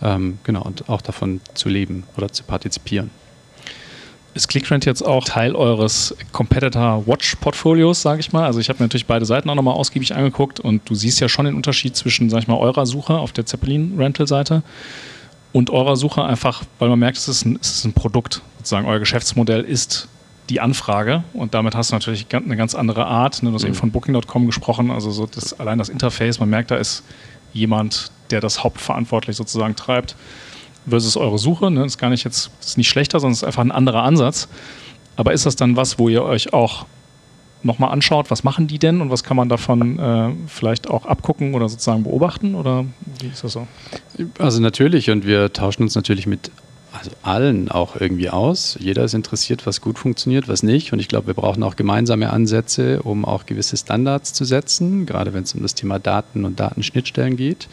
ähm, 0.00 0.38
genau, 0.42 0.62
und 0.62 0.88
auch 0.88 1.02
davon 1.02 1.42
zu 1.52 1.68
leben 1.68 2.04
oder 2.16 2.32
zu 2.32 2.44
partizipieren. 2.44 3.10
Ist 4.34 4.48
ClickRent 4.48 4.86
jetzt 4.86 5.02
auch 5.02 5.24
Teil 5.24 5.54
eures 5.54 6.16
Competitor 6.32 7.06
Watch 7.06 7.36
Portfolios, 7.36 8.00
sage 8.00 8.20
ich 8.20 8.32
mal? 8.32 8.46
Also 8.46 8.60
ich 8.60 8.70
habe 8.70 8.78
mir 8.78 8.86
natürlich 8.86 9.06
beide 9.06 9.26
Seiten 9.26 9.50
auch 9.50 9.54
nochmal 9.54 9.74
ausgiebig 9.74 10.14
angeguckt 10.14 10.58
und 10.58 10.88
du 10.88 10.94
siehst 10.94 11.20
ja 11.20 11.28
schon 11.28 11.44
den 11.44 11.54
Unterschied 11.54 11.96
zwischen, 11.96 12.30
sag 12.30 12.38
ich 12.40 12.48
mal, 12.48 12.56
eurer 12.56 12.86
Suche 12.86 13.14
auf 13.14 13.32
der 13.32 13.44
Zeppelin 13.44 13.94
Rental 13.98 14.26
Seite 14.26 14.62
und 15.52 15.68
eurer 15.68 15.96
Suche 15.96 16.24
einfach, 16.24 16.62
weil 16.78 16.88
man 16.88 16.98
merkt, 16.98 17.18
es 17.18 17.28
ist 17.28 17.44
ein, 17.44 17.58
es 17.60 17.72
ist 17.72 17.84
ein 17.84 17.92
Produkt. 17.92 18.40
Sozusagen 18.56 18.86
euer 18.86 19.00
Geschäftsmodell 19.00 19.62
ist 19.64 20.08
die 20.48 20.60
Anfrage 20.60 21.24
und 21.34 21.52
damit 21.52 21.74
hast 21.74 21.90
du 21.90 21.94
natürlich 21.94 22.26
eine 22.32 22.56
ganz 22.56 22.74
andere 22.74 23.06
Art. 23.06 23.42
Ne? 23.42 23.50
Du 23.50 23.54
hast 23.54 23.62
mhm. 23.62 23.68
eben 23.68 23.76
von 23.76 23.90
Booking.com 23.90 24.46
gesprochen, 24.46 24.90
also 24.90 25.10
so 25.10 25.26
das, 25.26 25.60
allein 25.60 25.76
das 25.76 25.90
Interface, 25.90 26.40
man 26.40 26.48
merkt, 26.48 26.70
da 26.70 26.76
ist 26.76 27.04
jemand, 27.52 28.10
der 28.30 28.40
das 28.40 28.64
hauptverantwortlich 28.64 29.36
sozusagen 29.36 29.76
treibt 29.76 30.16
versus 30.88 31.16
eure 31.16 31.38
Suche. 31.38 31.70
Ne? 31.70 31.84
Ist 31.84 31.98
gar 31.98 32.10
nicht 32.10 32.24
jetzt, 32.24 32.50
ist 32.60 32.78
nicht 32.78 32.88
schlechter, 32.88 33.20
sondern 33.20 33.34
ist 33.34 33.44
einfach 33.44 33.62
ein 33.62 33.72
anderer 33.72 34.02
Ansatz. 34.02 34.48
Aber 35.16 35.32
ist 35.32 35.46
das 35.46 35.56
dann 35.56 35.76
was, 35.76 35.98
wo 35.98 36.08
ihr 36.08 36.22
euch 36.22 36.52
auch 36.52 36.86
nochmal 37.62 37.92
anschaut, 37.92 38.30
was 38.30 38.44
machen 38.44 38.66
die 38.66 38.78
denn 38.78 39.00
und 39.00 39.10
was 39.10 39.22
kann 39.22 39.36
man 39.36 39.48
davon 39.48 39.98
äh, 39.98 40.30
vielleicht 40.46 40.90
auch 40.90 41.06
abgucken 41.06 41.54
oder 41.54 41.68
sozusagen 41.68 42.02
beobachten? 42.02 42.54
Oder 42.54 42.84
wie 43.20 43.28
ist 43.28 43.44
das 43.44 43.52
so? 43.52 43.66
Also 44.38 44.60
natürlich 44.60 45.10
und 45.10 45.26
wir 45.26 45.52
tauschen 45.52 45.82
uns 45.82 45.94
natürlich 45.94 46.26
mit 46.26 46.50
also 46.92 47.10
allen 47.22 47.70
auch 47.70 47.96
irgendwie 47.98 48.28
aus. 48.28 48.76
Jeder 48.78 49.04
ist 49.04 49.14
interessiert, 49.14 49.66
was 49.66 49.80
gut 49.80 49.98
funktioniert, 49.98 50.48
was 50.48 50.62
nicht. 50.62 50.92
Und 50.92 50.98
ich 50.98 51.08
glaube, 51.08 51.28
wir 51.28 51.34
brauchen 51.34 51.62
auch 51.62 51.76
gemeinsame 51.76 52.30
Ansätze, 52.30 53.02
um 53.02 53.24
auch 53.24 53.46
gewisse 53.46 53.76
Standards 53.76 54.34
zu 54.34 54.44
setzen, 54.44 55.06
gerade 55.06 55.32
wenn 55.32 55.44
es 55.44 55.54
um 55.54 55.62
das 55.62 55.74
Thema 55.74 55.98
Daten 55.98 56.44
und 56.44 56.60
Datenschnittstellen 56.60 57.36
geht. 57.36 57.68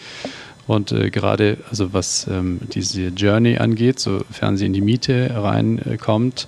Und 0.69 0.91
äh, 0.91 1.09
gerade, 1.09 1.57
also 1.71 1.93
was 1.93 2.27
ähm, 2.29 2.59
diese 2.71 3.07
Journey 3.07 3.57
angeht, 3.57 3.99
sofern 3.99 4.55
sie 4.55 4.67
in 4.67 4.73
die 4.73 4.81
Miete 4.81 5.31
reinkommt, 5.33 6.47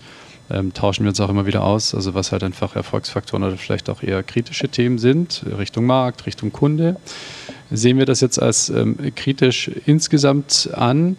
äh, 0.51 0.59
ähm, 0.59 0.75
tauschen 0.75 1.05
wir 1.05 1.09
uns 1.09 1.19
auch 1.19 1.29
immer 1.29 1.47
wieder 1.47 1.63
aus, 1.63 1.95
also 1.95 2.13
was 2.13 2.31
halt 2.31 2.43
einfach 2.43 2.75
Erfolgsfaktoren 2.75 3.43
oder 3.43 3.57
vielleicht 3.57 3.89
auch 3.89 4.03
eher 4.03 4.21
kritische 4.21 4.69
Themen 4.69 4.99
sind, 4.99 5.43
Richtung 5.57 5.87
Markt, 5.87 6.27
Richtung 6.27 6.51
Kunde. 6.51 6.97
Sehen 7.71 7.97
wir 7.97 8.05
das 8.05 8.21
jetzt 8.21 8.39
als 8.39 8.69
ähm, 8.69 8.95
kritisch 9.15 9.71
insgesamt 9.87 10.69
an, 10.71 11.17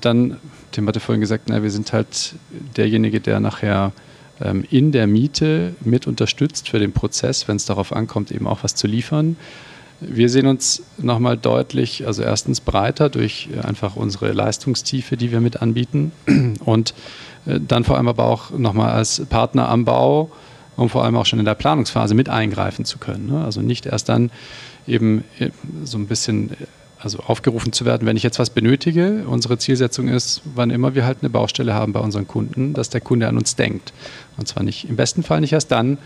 dann, 0.00 0.38
Tim 0.72 0.88
hatte 0.88 1.00
vorhin 1.00 1.20
gesagt, 1.20 1.50
na, 1.50 1.62
wir 1.62 1.70
sind 1.70 1.92
halt 1.92 2.36
derjenige, 2.74 3.20
der 3.20 3.40
nachher 3.40 3.92
ähm, 4.40 4.64
in 4.70 4.92
der 4.92 5.06
Miete 5.06 5.74
mit 5.84 6.06
unterstützt 6.06 6.70
für 6.70 6.78
den 6.78 6.92
Prozess, 6.92 7.48
wenn 7.48 7.56
es 7.56 7.66
darauf 7.66 7.92
ankommt, 7.92 8.30
eben 8.30 8.46
auch 8.46 8.64
was 8.64 8.74
zu 8.74 8.86
liefern. 8.86 9.36
Wir 10.00 10.28
sehen 10.30 10.46
uns 10.46 10.82
nochmal 10.98 11.36
deutlich, 11.36 12.06
also 12.06 12.22
erstens 12.22 12.60
breiter 12.60 13.10
durch 13.10 13.48
einfach 13.62 13.96
unsere 13.96 14.32
Leistungstiefe, 14.32 15.16
die 15.16 15.30
wir 15.30 15.40
mit 15.40 15.60
anbieten 15.60 16.12
und 16.64 16.94
äh, 17.46 17.60
dann 17.60 17.84
vor 17.84 17.96
allem 17.96 18.08
aber 18.08 18.24
auch 18.24 18.50
nochmal 18.50 18.92
als 18.92 19.22
Partner 19.28 19.68
am 19.68 19.84
Bau, 19.84 20.30
um 20.76 20.88
vor 20.88 21.04
allem 21.04 21.16
auch 21.16 21.26
schon 21.26 21.38
in 21.38 21.44
der 21.44 21.54
Planungsphase 21.54 22.14
mit 22.14 22.28
eingreifen 22.28 22.84
zu 22.84 22.98
können. 22.98 23.26
Ne? 23.26 23.44
Also 23.44 23.60
nicht 23.60 23.86
erst 23.86 24.08
dann 24.08 24.30
eben 24.86 25.24
äh, 25.38 25.50
so 25.84 25.98
ein 25.98 26.06
bisschen 26.06 26.52
äh, 26.52 26.66
also 26.98 27.18
aufgerufen 27.20 27.72
zu 27.72 27.86
werden, 27.86 28.06
wenn 28.06 28.16
ich 28.16 28.22
jetzt 28.22 28.38
was 28.38 28.50
benötige. 28.50 29.24
Unsere 29.26 29.56
Zielsetzung 29.56 30.08
ist, 30.08 30.42
wann 30.54 30.70
immer 30.70 30.94
wir 30.94 31.04
halt 31.06 31.18
eine 31.22 31.30
Baustelle 31.30 31.72
haben 31.72 31.94
bei 31.94 32.00
unseren 32.00 32.28
Kunden, 32.28 32.74
dass 32.74 32.90
der 32.90 33.00
Kunde 33.00 33.26
an 33.26 33.38
uns 33.38 33.56
denkt. 33.56 33.94
Und 34.36 34.48
zwar 34.48 34.62
nicht 34.62 34.88
im 34.88 34.96
besten 34.96 35.22
Fall 35.22 35.40
nicht 35.40 35.54
erst 35.54 35.70
dann, 35.70 35.96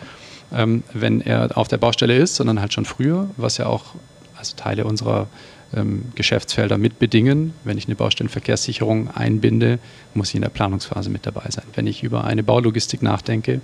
ähm, 0.53 0.83
wenn 0.93 1.21
er 1.21 1.57
auf 1.57 1.69
der 1.69 1.79
Baustelle 1.79 2.17
ist, 2.17 2.37
sondern 2.37 2.61
halt 2.61 2.73
schon 2.73 2.85
früher, 2.85 3.31
was 3.37 3.59
ja 3.59 3.67
auch 3.67 3.95
also 4.37 4.57
Teile 4.57 4.85
unserer 4.85 5.29
ähm, 5.75 6.05
Geschäftsfelder 6.15 6.79
mitbedingen. 6.79 7.53
Wenn 7.65 7.79
ich 7.79 7.87
eine 7.87 7.95
Baustellenverkehrssicherung 7.95 9.11
einbinde, 9.11 9.79
muss 10.15 10.31
ich 10.31 10.37
in 10.37 10.43
der 10.43 10.49
Planungsphase 10.49 11.11
mit 11.11 11.27
dabei 11.27 11.51
sein. 11.51 11.65
Wenn 11.75 11.87
ich 11.87 12.03
über 12.03 12.25
eine 12.25 12.43
Baulogistik 12.43 13.03
nachdenke, 13.03 13.61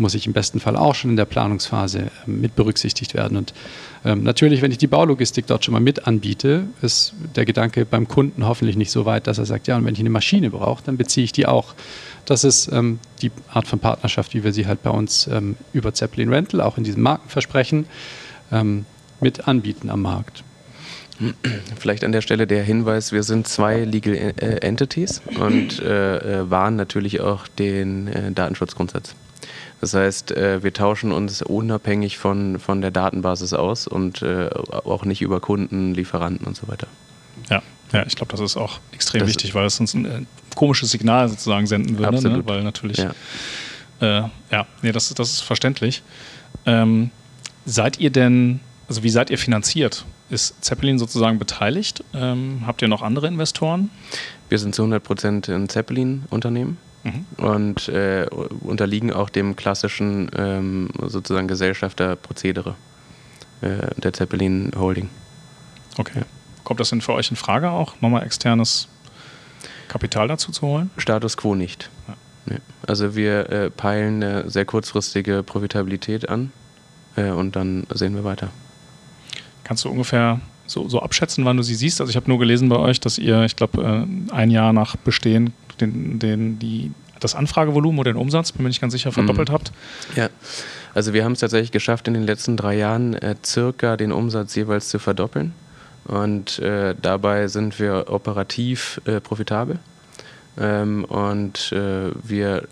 muss 0.00 0.14
ich 0.14 0.26
im 0.26 0.32
besten 0.32 0.60
Fall 0.60 0.76
auch 0.76 0.94
schon 0.94 1.10
in 1.10 1.16
der 1.16 1.24
Planungsphase 1.24 2.10
ähm, 2.26 2.40
mit 2.40 2.56
berücksichtigt 2.56 3.14
werden. 3.14 3.36
Und 3.36 3.54
ähm, 4.04 4.22
natürlich, 4.22 4.62
wenn 4.62 4.70
ich 4.70 4.78
die 4.78 4.86
Baulogistik 4.86 5.46
dort 5.46 5.64
schon 5.64 5.72
mal 5.72 5.80
mit 5.80 6.06
anbiete, 6.06 6.64
ist 6.82 7.14
der 7.36 7.44
Gedanke 7.44 7.84
beim 7.84 8.08
Kunden 8.08 8.46
hoffentlich 8.46 8.76
nicht 8.76 8.90
so 8.90 9.04
weit, 9.04 9.26
dass 9.26 9.38
er 9.38 9.46
sagt, 9.46 9.66
ja, 9.68 9.76
und 9.76 9.84
wenn 9.84 9.94
ich 9.94 10.00
eine 10.00 10.10
Maschine 10.10 10.50
brauche, 10.50 10.82
dann 10.84 10.96
beziehe 10.96 11.24
ich 11.24 11.32
die 11.32 11.46
auch. 11.46 11.74
Das 12.24 12.44
ist 12.44 12.70
ähm, 12.72 12.98
die 13.22 13.30
Art 13.48 13.66
von 13.66 13.78
Partnerschaft, 13.78 14.34
wie 14.34 14.44
wir 14.44 14.52
sie 14.52 14.66
halt 14.66 14.82
bei 14.82 14.90
uns 14.90 15.26
ähm, 15.26 15.56
über 15.72 15.94
Zeppelin 15.94 16.32
Rental, 16.32 16.60
auch 16.60 16.78
in 16.78 16.84
diesem 16.84 17.02
Markenversprechen, 17.02 17.86
ähm, 18.52 18.86
mit 19.20 19.46
anbieten 19.46 19.90
am 19.90 20.02
Markt. 20.02 20.42
Vielleicht 21.78 22.02
an 22.04 22.12
der 22.12 22.22
Stelle 22.22 22.46
der 22.46 22.62
Hinweis, 22.62 23.12
wir 23.12 23.22
sind 23.22 23.46
zwei 23.46 23.84
Legal 23.84 24.14
äh, 24.14 24.56
Entities 24.62 25.20
und 25.38 25.78
äh, 25.80 26.40
äh, 26.40 26.50
wahren 26.50 26.76
natürlich 26.76 27.20
auch 27.20 27.46
den 27.46 28.08
äh, 28.08 28.32
Datenschutzgrundsatz. 28.32 29.14
Das 29.80 29.94
heißt, 29.94 30.32
äh, 30.32 30.62
wir 30.62 30.72
tauschen 30.72 31.12
uns 31.12 31.42
unabhängig 31.42 32.18
von, 32.18 32.58
von 32.58 32.80
der 32.80 32.90
Datenbasis 32.90 33.54
aus 33.54 33.86
und 33.86 34.22
äh, 34.22 34.50
auch 34.50 35.04
nicht 35.04 35.22
über 35.22 35.40
Kunden, 35.40 35.94
Lieferanten 35.94 36.46
und 36.46 36.56
so 36.56 36.68
weiter. 36.68 36.86
Ja, 37.48 37.62
ja 37.92 38.04
ich 38.06 38.16
glaube, 38.16 38.32
das 38.32 38.40
ist 38.40 38.56
auch 38.56 38.80
extrem 38.92 39.20
das 39.20 39.28
wichtig, 39.28 39.54
weil 39.54 39.66
es 39.66 39.80
uns 39.80 39.94
ein 39.94 40.26
komisches 40.54 40.90
Signal 40.90 41.28
sozusagen 41.28 41.66
senden 41.66 41.98
würde. 41.98 42.20
Ne? 42.20 42.42
Weil 42.46 42.62
natürlich, 42.62 42.98
ja, 42.98 44.30
ja 44.50 44.66
nee, 44.82 44.92
das, 44.92 45.12
das 45.14 45.32
ist 45.32 45.40
verständlich. 45.40 46.02
Ähm, 46.66 47.10
seid 47.64 47.98
ihr 48.00 48.10
denn 48.10 48.60
also 48.90 49.04
wie 49.04 49.10
seid 49.10 49.30
ihr 49.30 49.38
finanziert? 49.38 50.04
Ist 50.30 50.64
Zeppelin 50.64 50.98
sozusagen 50.98 51.38
beteiligt? 51.38 52.02
Ähm, 52.12 52.62
habt 52.66 52.82
ihr 52.82 52.88
noch 52.88 53.02
andere 53.02 53.28
Investoren? 53.28 53.88
Wir 54.48 54.58
sind 54.58 54.74
zu 54.74 54.82
100 54.82 55.00
Prozent 55.00 55.48
ein 55.48 55.68
Zeppelin-Unternehmen 55.68 56.76
mhm. 57.04 57.26
und 57.36 57.88
äh, 57.88 58.26
unterliegen 58.60 59.12
auch 59.12 59.30
dem 59.30 59.56
klassischen 59.56 60.30
ähm, 60.36 60.90
sozusagen 61.06 61.48
Gesellschafterprozedere 61.48 62.74
äh, 63.60 63.88
der 63.96 64.12
Zeppelin 64.12 64.72
Holding. 64.76 65.08
Okay. 65.98 66.22
Kommt 66.64 66.80
das 66.80 66.90
denn 66.90 67.00
für 67.00 67.14
euch 67.14 67.30
in 67.30 67.36
Frage 67.36 67.70
auch, 67.70 67.94
nochmal 68.00 68.24
externes 68.24 68.88
Kapital 69.88 70.28
dazu 70.28 70.52
zu 70.52 70.66
holen? 70.66 70.90
Status 70.96 71.36
quo 71.36 71.54
nicht. 71.54 71.90
Ja. 72.06 72.14
Nee. 72.46 72.58
Also 72.86 73.14
wir 73.16 73.50
äh, 73.50 73.70
peilen 73.70 74.22
eine 74.22 74.50
sehr 74.50 74.64
kurzfristige 74.64 75.42
Profitabilität 75.42 76.28
an 76.28 76.52
äh, 77.16 77.30
und 77.30 77.56
dann 77.56 77.86
sehen 77.92 78.14
wir 78.14 78.24
weiter. 78.24 78.50
Kannst 79.64 79.84
du 79.84 79.90
ungefähr 79.90 80.40
so, 80.66 80.88
so 80.88 81.00
abschätzen, 81.00 81.44
wann 81.44 81.56
du 81.56 81.62
sie 81.62 81.74
siehst? 81.74 82.00
Also 82.00 82.10
ich 82.10 82.16
habe 82.16 82.28
nur 82.28 82.38
gelesen 82.38 82.68
bei 82.68 82.76
euch, 82.76 83.00
dass 83.00 83.18
ihr, 83.18 83.44
ich 83.44 83.56
glaube, 83.56 83.82
äh, 83.82 84.32
ein 84.32 84.50
Jahr 84.50 84.72
nach 84.72 84.96
Bestehen 84.96 85.52
den, 85.80 86.18
den, 86.18 86.58
die, 86.58 86.92
das 87.20 87.34
Anfragevolumen 87.34 87.98
oder 87.98 88.12
den 88.12 88.20
Umsatz, 88.20 88.52
bin 88.52 88.62
mir 88.62 88.68
nicht 88.68 88.80
ganz 88.80 88.92
sicher, 88.92 89.12
verdoppelt 89.12 89.48
mhm. 89.48 89.52
habt. 89.52 89.72
Ja, 90.16 90.28
also 90.94 91.12
wir 91.12 91.24
haben 91.24 91.32
es 91.32 91.40
tatsächlich 91.40 91.72
geschafft, 91.72 92.08
in 92.08 92.14
den 92.14 92.24
letzten 92.24 92.56
drei 92.56 92.76
Jahren 92.76 93.14
äh, 93.14 93.36
circa 93.44 93.96
den 93.96 94.12
Umsatz 94.12 94.54
jeweils 94.54 94.88
zu 94.88 94.98
verdoppeln. 94.98 95.52
Und 96.04 96.58
äh, 96.58 96.94
dabei 97.00 97.46
sind 97.48 97.78
wir 97.78 98.06
operativ 98.08 99.00
äh, 99.04 99.20
profitabel. 99.20 99.78
Ähm, 100.58 101.04
und 101.04 101.72
äh, 101.72 102.10
wir 102.22 102.66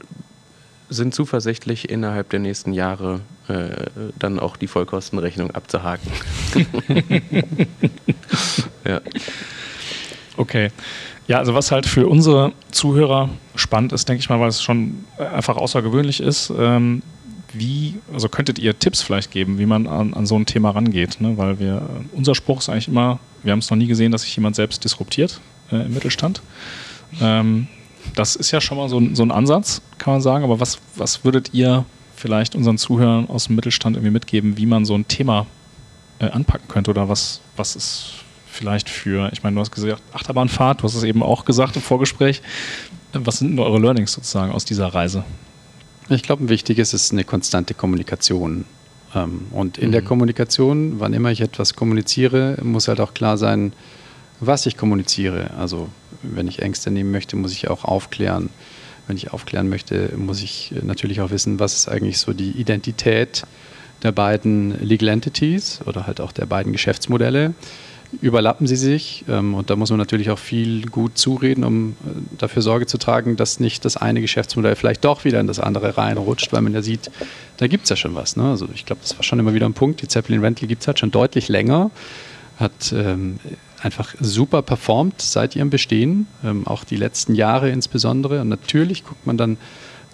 sind 0.90 1.14
zuversichtlich, 1.14 1.90
innerhalb 1.90 2.30
der 2.30 2.40
nächsten 2.40 2.72
Jahre 2.72 3.20
äh, 3.48 3.86
dann 4.18 4.40
auch 4.40 4.56
die 4.56 4.66
Vollkostenrechnung 4.66 5.50
abzuhaken. 5.50 6.10
ja. 8.84 9.00
Okay. 10.36 10.70
Ja, 11.28 11.38
also 11.38 11.54
was 11.54 11.70
halt 11.70 11.84
für 11.86 12.08
unsere 12.08 12.52
Zuhörer 12.70 13.28
spannend 13.54 13.92
ist, 13.92 14.08
denke 14.08 14.20
ich 14.20 14.30
mal, 14.30 14.40
weil 14.40 14.48
es 14.48 14.62
schon 14.62 15.04
einfach 15.18 15.58
außergewöhnlich 15.58 16.20
ist. 16.20 16.50
Ähm, 16.58 17.02
wie, 17.52 17.94
also 18.12 18.28
könntet 18.30 18.58
ihr 18.58 18.78
Tipps 18.78 19.02
vielleicht 19.02 19.30
geben, 19.30 19.58
wie 19.58 19.66
man 19.66 19.86
an, 19.86 20.14
an 20.14 20.26
so 20.26 20.36
ein 20.36 20.46
Thema 20.46 20.70
rangeht? 20.70 21.20
Ne? 21.20 21.36
Weil 21.36 21.58
wir, 21.58 21.82
unser 22.12 22.34
Spruch 22.34 22.60
ist 22.60 22.70
eigentlich 22.70 22.88
immer, 22.88 23.18
wir 23.42 23.52
haben 23.52 23.58
es 23.58 23.70
noch 23.70 23.76
nie 23.76 23.86
gesehen, 23.86 24.10
dass 24.10 24.22
sich 24.22 24.34
jemand 24.36 24.56
selbst 24.56 24.82
disruptiert 24.84 25.40
äh, 25.70 25.76
im 25.76 25.92
Mittelstand. 25.92 26.40
Ähm, 27.20 27.68
das 28.14 28.34
ist 28.34 28.50
ja 28.50 28.60
schon 28.60 28.78
mal 28.78 28.88
so, 28.88 29.02
so 29.12 29.22
ein 29.22 29.30
Ansatz, 29.30 29.82
kann 29.98 30.14
man 30.14 30.22
sagen. 30.22 30.44
Aber 30.44 30.60
was, 30.60 30.78
was 30.96 31.24
würdet 31.24 31.52
ihr 31.52 31.84
vielleicht 32.16 32.54
unseren 32.54 32.78
Zuhörern 32.78 33.28
aus 33.28 33.46
dem 33.46 33.56
Mittelstand 33.56 33.96
irgendwie 33.96 34.12
mitgeben, 34.12 34.56
wie 34.56 34.66
man 34.66 34.86
so 34.86 34.94
ein 34.94 35.06
Thema 35.08 35.46
äh, 36.20 36.30
anpacken 36.30 36.68
könnte? 36.68 36.90
Oder 36.90 37.08
was, 37.10 37.42
was 37.56 37.76
ist 37.76 38.24
vielleicht 38.58 38.90
für, 38.90 39.30
ich 39.32 39.42
meine, 39.42 39.54
du 39.54 39.60
hast 39.60 39.70
gesagt, 39.70 40.02
Achterbahnfahrt, 40.12 40.80
du 40.80 40.84
hast 40.84 40.94
es 40.94 41.04
eben 41.04 41.22
auch 41.22 41.44
gesagt 41.44 41.76
im 41.76 41.82
Vorgespräch. 41.82 42.42
Was 43.12 43.38
sind 43.38 43.52
denn 43.52 43.58
eure 43.60 43.78
Learnings 43.78 44.12
sozusagen 44.12 44.52
aus 44.52 44.64
dieser 44.64 44.88
Reise? 44.88 45.24
Ich 46.08 46.22
glaube, 46.22 46.48
wichtig 46.48 46.78
ist 46.78 46.92
es 46.92 47.12
eine 47.12 47.24
konstante 47.24 47.74
Kommunikation. 47.74 48.64
Ähm, 49.14 49.46
und 49.52 49.78
in 49.78 49.88
mhm. 49.88 49.92
der 49.92 50.02
Kommunikation, 50.02 50.98
wann 50.98 51.12
immer 51.12 51.30
ich 51.30 51.40
etwas 51.40 51.74
kommuniziere, 51.74 52.58
muss 52.62 52.88
halt 52.88 53.00
auch 53.00 53.14
klar 53.14 53.38
sein, 53.38 53.72
was 54.40 54.66
ich 54.66 54.76
kommuniziere. 54.76 55.50
Also 55.56 55.88
wenn 56.22 56.48
ich 56.48 56.60
Ängste 56.60 56.90
nehmen 56.90 57.12
möchte, 57.12 57.36
muss 57.36 57.52
ich 57.52 57.68
auch 57.68 57.84
aufklären. 57.84 58.50
Wenn 59.06 59.16
ich 59.16 59.32
aufklären 59.32 59.68
möchte, 59.68 60.12
muss 60.16 60.42
ich 60.42 60.74
natürlich 60.82 61.20
auch 61.20 61.30
wissen, 61.30 61.60
was 61.60 61.76
ist 61.76 61.88
eigentlich 61.88 62.18
so 62.18 62.32
die 62.32 62.50
Identität 62.50 63.44
der 64.02 64.12
beiden 64.12 64.78
Legal 64.84 65.08
Entities 65.08 65.80
oder 65.86 66.06
halt 66.06 66.20
auch 66.20 66.32
der 66.32 66.46
beiden 66.46 66.72
Geschäftsmodelle 66.72 67.54
überlappen 68.22 68.66
sie 68.66 68.76
sich. 68.76 69.24
Ähm, 69.28 69.54
und 69.54 69.70
da 69.70 69.76
muss 69.76 69.90
man 69.90 69.98
natürlich 69.98 70.30
auch 70.30 70.38
viel 70.38 70.86
gut 70.86 71.18
zureden, 71.18 71.64
um 71.64 71.90
äh, 71.90 71.94
dafür 72.38 72.62
Sorge 72.62 72.86
zu 72.86 72.98
tragen, 72.98 73.36
dass 73.36 73.60
nicht 73.60 73.84
das 73.84 73.96
eine 73.96 74.20
Geschäftsmodell 74.20 74.76
vielleicht 74.76 75.04
doch 75.04 75.24
wieder 75.24 75.40
in 75.40 75.46
das 75.46 75.60
andere 75.60 75.96
reinrutscht, 75.96 76.52
weil 76.52 76.62
man 76.62 76.72
ja 76.72 76.82
sieht, 76.82 77.10
da 77.58 77.66
gibt 77.66 77.84
es 77.84 77.90
ja 77.90 77.96
schon 77.96 78.14
was. 78.14 78.36
Ne? 78.36 78.44
Also 78.44 78.68
ich 78.74 78.86
glaube, 78.86 79.02
das 79.02 79.16
war 79.16 79.22
schon 79.22 79.38
immer 79.38 79.54
wieder 79.54 79.66
ein 79.66 79.74
Punkt. 79.74 80.02
Die 80.02 80.08
Zeppelin 80.08 80.40
Rental 80.40 80.68
gibt 80.68 80.82
es 80.82 80.86
halt 80.86 80.98
schon 80.98 81.10
deutlich 81.10 81.48
länger, 81.48 81.90
hat 82.56 82.92
ähm, 82.92 83.38
einfach 83.80 84.14
super 84.20 84.62
performt 84.62 85.20
seit 85.20 85.54
ihrem 85.54 85.70
Bestehen, 85.70 86.26
ähm, 86.44 86.66
auch 86.66 86.84
die 86.84 86.96
letzten 86.96 87.34
Jahre 87.34 87.70
insbesondere. 87.70 88.40
Und 88.40 88.48
natürlich 88.48 89.04
guckt 89.04 89.26
man 89.26 89.36
dann, 89.36 89.58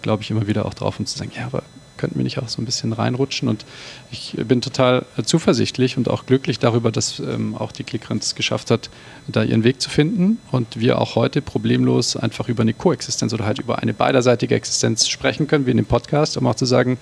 glaube 0.03 0.23
ich, 0.23 0.31
immer 0.31 0.47
wieder 0.47 0.67
auch 0.67 0.75
drauf, 0.75 0.99
um 0.99 1.07
zu 1.07 1.17
sagen, 1.17 1.31
ja, 1.35 1.47
aber 1.47 1.63
könnten 2.05 2.19
wir 2.19 2.25
nicht 2.25 2.39
auch 2.39 2.49
so 2.49 2.61
ein 2.61 2.67
bisschen 2.67 2.93
reinrutschen. 2.93 3.49
Und 3.49 3.65
ich 4.11 4.37
bin 4.47 4.61
total 4.61 5.07
zuversichtlich 5.25 5.97
und 5.97 6.11
auch 6.11 6.27
glücklich 6.27 6.59
darüber, 6.59 6.93
dass 6.93 7.19
ähm, 7.19 7.55
auch 7.55 7.73
die 7.73 7.83
ClickRent 7.83 8.23
es 8.23 8.35
geschafft 8.35 8.71
hat, 8.71 8.91
da 9.27 9.43
ihren 9.43 9.65
Weg 9.65 9.81
zu 9.81 9.89
finden 9.89 10.37
und 10.53 10.79
wir 10.79 11.01
auch 11.01 11.15
heute 11.15 11.41
problemlos 11.41 12.15
einfach 12.15 12.51
über 12.51 12.61
eine 12.61 12.75
Koexistenz 12.75 13.33
oder 13.33 13.47
halt 13.47 13.59
über 13.59 13.79
eine 13.79 13.95
beiderseitige 13.95 14.55
Existenz 14.55 15.09
sprechen 15.09 15.47
können, 15.47 15.65
wie 15.65 15.71
in 15.71 15.79
dem 15.79 15.87
Podcast, 15.87 16.37
um 16.37 16.47
auch 16.47 16.57
zu 16.57 16.67
sagen, 16.67 16.99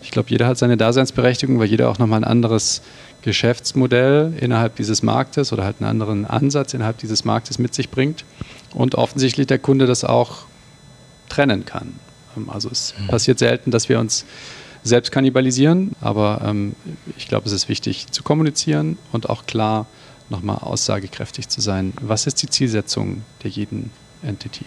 ich 0.00 0.12
glaube, 0.12 0.30
jeder 0.30 0.46
hat 0.46 0.58
seine 0.58 0.76
Daseinsberechtigung, 0.76 1.58
weil 1.58 1.66
jeder 1.66 1.88
auch 1.88 1.98
nochmal 1.98 2.20
ein 2.20 2.24
anderes 2.24 2.82
Geschäftsmodell 3.22 4.32
innerhalb 4.38 4.76
dieses 4.76 5.02
Marktes 5.02 5.52
oder 5.52 5.64
halt 5.64 5.80
einen 5.80 5.90
anderen 5.90 6.24
Ansatz 6.24 6.72
innerhalb 6.72 6.98
dieses 6.98 7.24
Marktes 7.24 7.58
mit 7.58 7.74
sich 7.74 7.90
bringt 7.90 8.24
und 8.74 8.94
offensichtlich 8.94 9.48
der 9.48 9.58
Kunde 9.58 9.86
das 9.86 10.04
auch 10.04 10.44
trennen 11.28 11.64
kann. 11.64 11.94
Also 12.48 12.68
es 12.70 12.94
mhm. 12.98 13.08
passiert 13.08 13.38
selten, 13.38 13.70
dass 13.70 13.88
wir 13.88 13.98
uns 13.98 14.24
selbst 14.82 15.10
kannibalisieren, 15.10 15.92
aber 16.00 16.42
ähm, 16.44 16.76
ich 17.16 17.28
glaube, 17.28 17.46
es 17.46 17.52
ist 17.52 17.68
wichtig 17.68 18.06
zu 18.12 18.22
kommunizieren 18.22 18.98
und 19.12 19.28
auch 19.28 19.46
klar 19.46 19.86
nochmal 20.28 20.58
aussagekräftig 20.58 21.48
zu 21.48 21.60
sein. 21.60 21.92
Was 22.00 22.26
ist 22.26 22.42
die 22.42 22.48
Zielsetzung 22.48 23.22
der 23.42 23.50
jeden 23.50 23.90
Entity? 24.22 24.64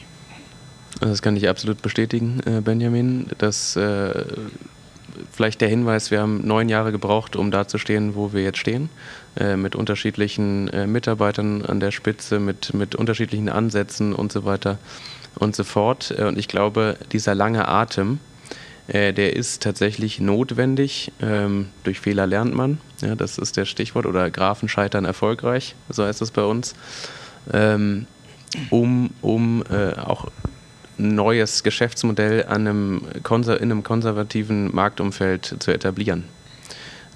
Das 0.99 1.21
kann 1.21 1.37
ich 1.37 1.47
absolut 1.47 1.81
bestätigen, 1.81 2.41
äh, 2.45 2.61
Benjamin. 2.61 3.27
Das 3.37 3.75
äh, 3.75 4.25
vielleicht 5.31 5.61
der 5.61 5.69
Hinweis, 5.69 6.11
wir 6.11 6.21
haben 6.21 6.45
neun 6.45 6.69
Jahre 6.69 6.91
gebraucht, 6.91 7.35
um 7.35 7.51
da 7.51 7.67
zu 7.67 7.77
stehen, 7.77 8.15
wo 8.15 8.33
wir 8.33 8.43
jetzt 8.43 8.57
stehen, 8.57 8.89
äh, 9.37 9.55
mit 9.55 9.75
unterschiedlichen 9.75 10.67
äh, 10.69 10.87
Mitarbeitern 10.87 11.63
an 11.65 11.79
der 11.79 11.91
Spitze, 11.91 12.39
mit, 12.39 12.73
mit 12.73 12.95
unterschiedlichen 12.95 13.49
Ansätzen 13.49 14.13
und 14.13 14.31
so 14.31 14.45
weiter 14.45 14.77
und 15.39 15.55
so 15.55 15.63
fort. 15.63 16.13
Äh, 16.17 16.25
und 16.25 16.37
ich 16.37 16.47
glaube, 16.47 16.97
dieser 17.11 17.35
lange 17.35 17.67
Atem, 17.67 18.19
äh, 18.87 19.13
der 19.13 19.35
ist 19.35 19.63
tatsächlich 19.63 20.19
notwendig. 20.19 21.11
Ähm, 21.21 21.69
durch 21.83 21.99
Fehler 21.99 22.27
lernt 22.27 22.55
man. 22.55 22.79
Ja, 23.01 23.15
das 23.15 23.37
ist 23.37 23.57
der 23.57 23.65
Stichwort. 23.65 24.05
Oder 24.05 24.29
Grafen 24.29 24.69
scheitern 24.69 25.05
erfolgreich, 25.05 25.75
so 25.89 26.03
heißt 26.03 26.21
es 26.21 26.31
bei 26.31 26.43
uns. 26.43 26.75
Ähm, 27.51 28.07
um 28.71 29.11
um 29.21 29.63
äh, 29.69 29.93
auch 29.93 30.27
ein 30.97 31.15
neues 31.15 31.63
Geschäftsmodell 31.63 32.45
an 32.45 32.67
einem 32.67 33.01
in 33.13 33.71
einem 33.71 33.83
konservativen 33.83 34.73
Marktumfeld 34.75 35.55
zu 35.59 35.71
etablieren. 35.71 36.25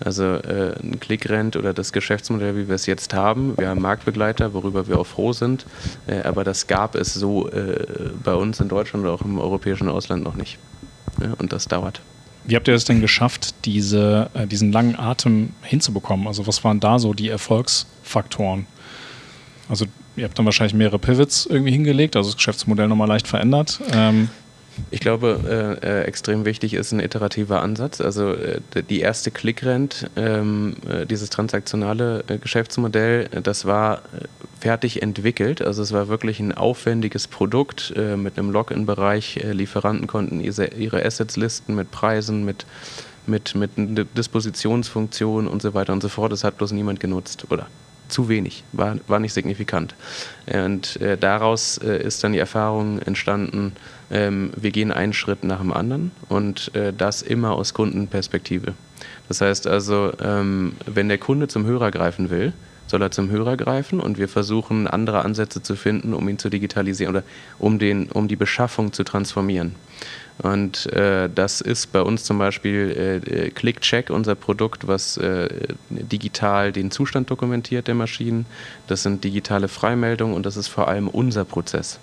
Also 0.04 0.24
äh, 0.24 0.76
ein 0.82 1.00
Clickrent 1.00 1.56
oder 1.56 1.74
das 1.74 1.94
Geschäftsmodell, 1.94 2.56
wie 2.58 2.68
wir 2.68 2.76
es 2.76 2.86
jetzt 2.86 3.14
haben. 3.14 3.58
Wir 3.58 3.70
haben 3.70 3.82
Marktbegleiter, 3.82 4.54
worüber 4.54 4.88
wir 4.88 5.00
auch 5.00 5.08
froh 5.08 5.34
sind. 5.34 5.66
Äh, 6.08 6.22
aber 6.24 6.44
das 6.44 6.68
gab 6.68 6.96
es 6.96 7.14
so 7.14 7.50
äh, 7.50 7.86
bei 8.24 8.34
uns 8.34 8.60
in 8.60 8.68
Deutschland 8.68 9.06
oder 9.06 9.14
auch 9.14 9.22
im 9.22 9.40
europäischen 9.40 9.88
Ausland 9.88 10.24
noch 10.24 10.36
nicht. 10.36 10.58
Ja, 11.22 11.34
und 11.38 11.54
das 11.54 11.68
dauert. 11.68 12.02
Wie 12.46 12.56
habt 12.56 12.68
ihr 12.68 12.74
es 12.74 12.84
denn 12.84 13.00
geschafft, 13.00 13.56
diese, 13.64 14.30
äh, 14.34 14.46
diesen 14.46 14.72
langen 14.72 15.00
Atem 15.00 15.54
hinzubekommen? 15.62 16.28
Also 16.28 16.46
was 16.46 16.64
waren 16.64 16.80
da 16.80 17.00
so 17.00 17.14
die 17.14 17.30
Erfolgsfaktoren? 17.30 18.68
Also 19.70 19.86
ihr 20.18 20.26
habt 20.26 20.38
dann 20.38 20.46
wahrscheinlich 20.46 20.74
mehrere 20.74 21.00
Pivots 21.00 21.46
irgendwie 21.46 21.72
hingelegt, 21.72 22.18
also 22.18 22.30
das 22.30 22.36
Geschäftsmodell 22.36 22.90
nochmal 22.90 23.08
leicht 23.08 23.28
verändert. 23.28 23.80
Ähm, 23.92 24.30
ich 24.92 25.00
glaube, 25.00 25.80
äh, 25.84 25.86
äh, 25.86 26.04
extrem 26.04 26.46
wichtig 26.46 26.74
ist 26.74 26.92
ein 26.92 27.00
iterativer 27.00 27.62
Ansatz. 27.62 28.02
Also 28.02 28.34
äh, 28.34 28.62
die 28.90 29.00
erste 29.02 29.32
Clickrent, 29.32 30.10
ähm, 30.16 30.76
äh, 30.88 31.06
dieses 31.06 31.30
transaktionale 31.30 32.24
äh, 32.28 32.38
Geschäftsmodell, 32.38 33.28
das 33.44 33.66
war 33.66 33.98
äh, 33.98 34.26
fertig 34.60 35.02
entwickelt. 35.02 35.62
Also 35.62 35.82
es 35.82 35.92
war 35.92 36.08
wirklich 36.08 36.40
ein 36.40 36.54
aufwendiges 36.54 37.28
Produkt 37.28 37.94
mit 37.98 38.40
einem 38.40 38.50
Login-Bereich. 38.50 39.42
Lieferanten 39.52 40.08
konnten 40.08 40.40
ihre, 40.40 41.06
Assets 41.06 41.36
listen 41.36 41.76
mit 41.76 41.92
Preisen, 41.92 42.46
mit 42.46 42.66
mit, 43.26 43.56
mit 43.56 43.72
Dispositionsfunktionen 44.18 45.50
und 45.50 45.62
so 45.62 45.74
weiter 45.74 45.92
und 45.92 46.02
so 46.02 46.08
fort. 46.08 46.32
Das 46.32 46.46
hat 46.46 46.58
bloß 46.58 46.72
niemand 46.72 47.02
genutzt 47.02 47.46
oder 47.50 47.68
zu 48.14 48.30
wenig, 48.30 48.64
war, 48.72 48.96
war 49.08 49.20
nicht 49.20 49.34
signifikant. 49.34 49.96
Und 50.46 51.02
äh, 51.02 51.18
daraus 51.18 51.78
äh, 51.80 52.02
ist 52.02 52.24
dann 52.24 52.34
die 52.34 52.40
Erfahrung 52.40 53.00
entstanden, 53.00 53.74
ähm, 54.12 54.52
wir 54.56 54.72
gehen 54.72 54.92
einen 54.92 55.14
Schritt 55.14 55.44
nach 55.44 55.60
dem 55.60 55.74
anderen 55.74 56.12
und 56.30 56.74
äh, 56.76 56.94
das 56.94 57.22
immer 57.22 57.54
aus 57.54 57.74
Kundenperspektive. 57.74 58.74
Das 59.28 59.42
heißt 59.42 59.68
also, 59.68 60.14
ähm, 60.22 60.74
wenn 60.86 61.10
der 61.10 61.18
Kunde 61.18 61.48
zum 61.48 61.66
Hörer 61.66 61.92
greifen 61.92 62.30
will, 62.30 62.54
soll 62.94 63.02
er 63.02 63.10
zum 63.10 63.32
Hörer 63.32 63.58
greifen 63.58 64.00
und 64.00 64.20
wir 64.20 64.30
versuchen 64.30 64.86
andere 64.86 65.26
Ansätze 65.26 65.64
zu 65.64 65.76
finden, 65.76 66.14
um 66.14 66.30
ihn 66.30 66.38
zu 66.38 66.50
digitalisieren 66.50 67.16
oder 67.16 67.26
um, 67.58 67.80
den, 67.80 68.12
um 68.12 68.28
die 68.28 68.36
Beschaffung 68.36 68.94
zu 68.94 69.04
transformieren. 69.04 69.74
Und 70.38 70.94
äh, 70.94 71.28
das 71.34 71.60
ist 71.60 71.92
bei 71.92 72.02
uns 72.02 72.24
zum 72.24 72.38
Beispiel 72.38 73.20
äh, 73.26 73.50
ClickCheck, 73.50 74.12
unser 74.12 74.36
Produkt, 74.36 74.88
was 74.88 75.18
äh, 75.18 75.50
digital 75.90 76.72
den 76.72 76.92
Zustand 76.92 77.32
dokumentiert 77.32 77.88
der 77.88 77.96
Maschinen. 77.96 78.46
Das 78.86 79.02
sind 79.02 79.24
digitale 79.24 79.70
Freimeldungen 79.70 80.36
und 80.36 80.46
das 80.46 80.56
ist 80.56 80.68
vor 80.68 80.88
allem 80.88 81.08
unser 81.08 81.46
Prozess. 81.46 82.00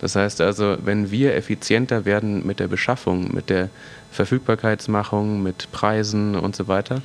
Das 0.00 0.16
heißt 0.16 0.40
also, 0.40 0.76
wenn 0.82 1.10
wir 1.10 1.34
effizienter 1.34 2.04
werden 2.04 2.46
mit 2.46 2.60
der 2.60 2.68
Beschaffung, 2.68 3.34
mit 3.34 3.50
der 3.50 3.68
Verfügbarkeitsmachung, 4.10 5.42
mit 5.42 5.70
Preisen 5.72 6.34
und 6.34 6.56
so 6.56 6.68
weiter, 6.68 7.02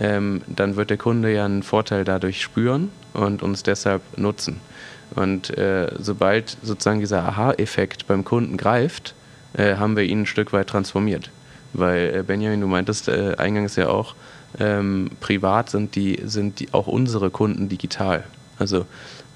ähm, 0.00 0.42
dann 0.46 0.76
wird 0.76 0.90
der 0.90 0.96
Kunde 0.96 1.32
ja 1.32 1.44
einen 1.44 1.62
Vorteil 1.62 2.04
dadurch 2.04 2.42
spüren 2.42 2.90
und 3.12 3.42
uns 3.42 3.62
deshalb 3.62 4.02
nutzen. 4.16 4.60
Und 5.14 5.56
äh, 5.56 5.90
sobald 5.98 6.56
sozusagen 6.62 7.00
dieser 7.00 7.22
Aha-Effekt 7.22 8.06
beim 8.06 8.24
Kunden 8.24 8.56
greift, 8.56 9.14
äh, 9.54 9.76
haben 9.76 9.96
wir 9.96 10.04
ihn 10.04 10.22
ein 10.22 10.26
Stück 10.26 10.52
weit 10.52 10.68
transformiert. 10.68 11.30
Weil 11.72 12.14
äh, 12.14 12.22
Benjamin, 12.22 12.60
du 12.60 12.66
meintest 12.66 13.08
äh, 13.08 13.34
eingangs 13.38 13.76
ja 13.76 13.88
auch, 13.88 14.14
ähm, 14.58 15.10
privat 15.20 15.70
sind 15.70 15.94
die, 15.94 16.20
sind 16.24 16.60
die 16.60 16.72
auch 16.72 16.86
unsere 16.86 17.30
Kunden 17.30 17.68
digital. 17.68 18.24
Also 18.58 18.86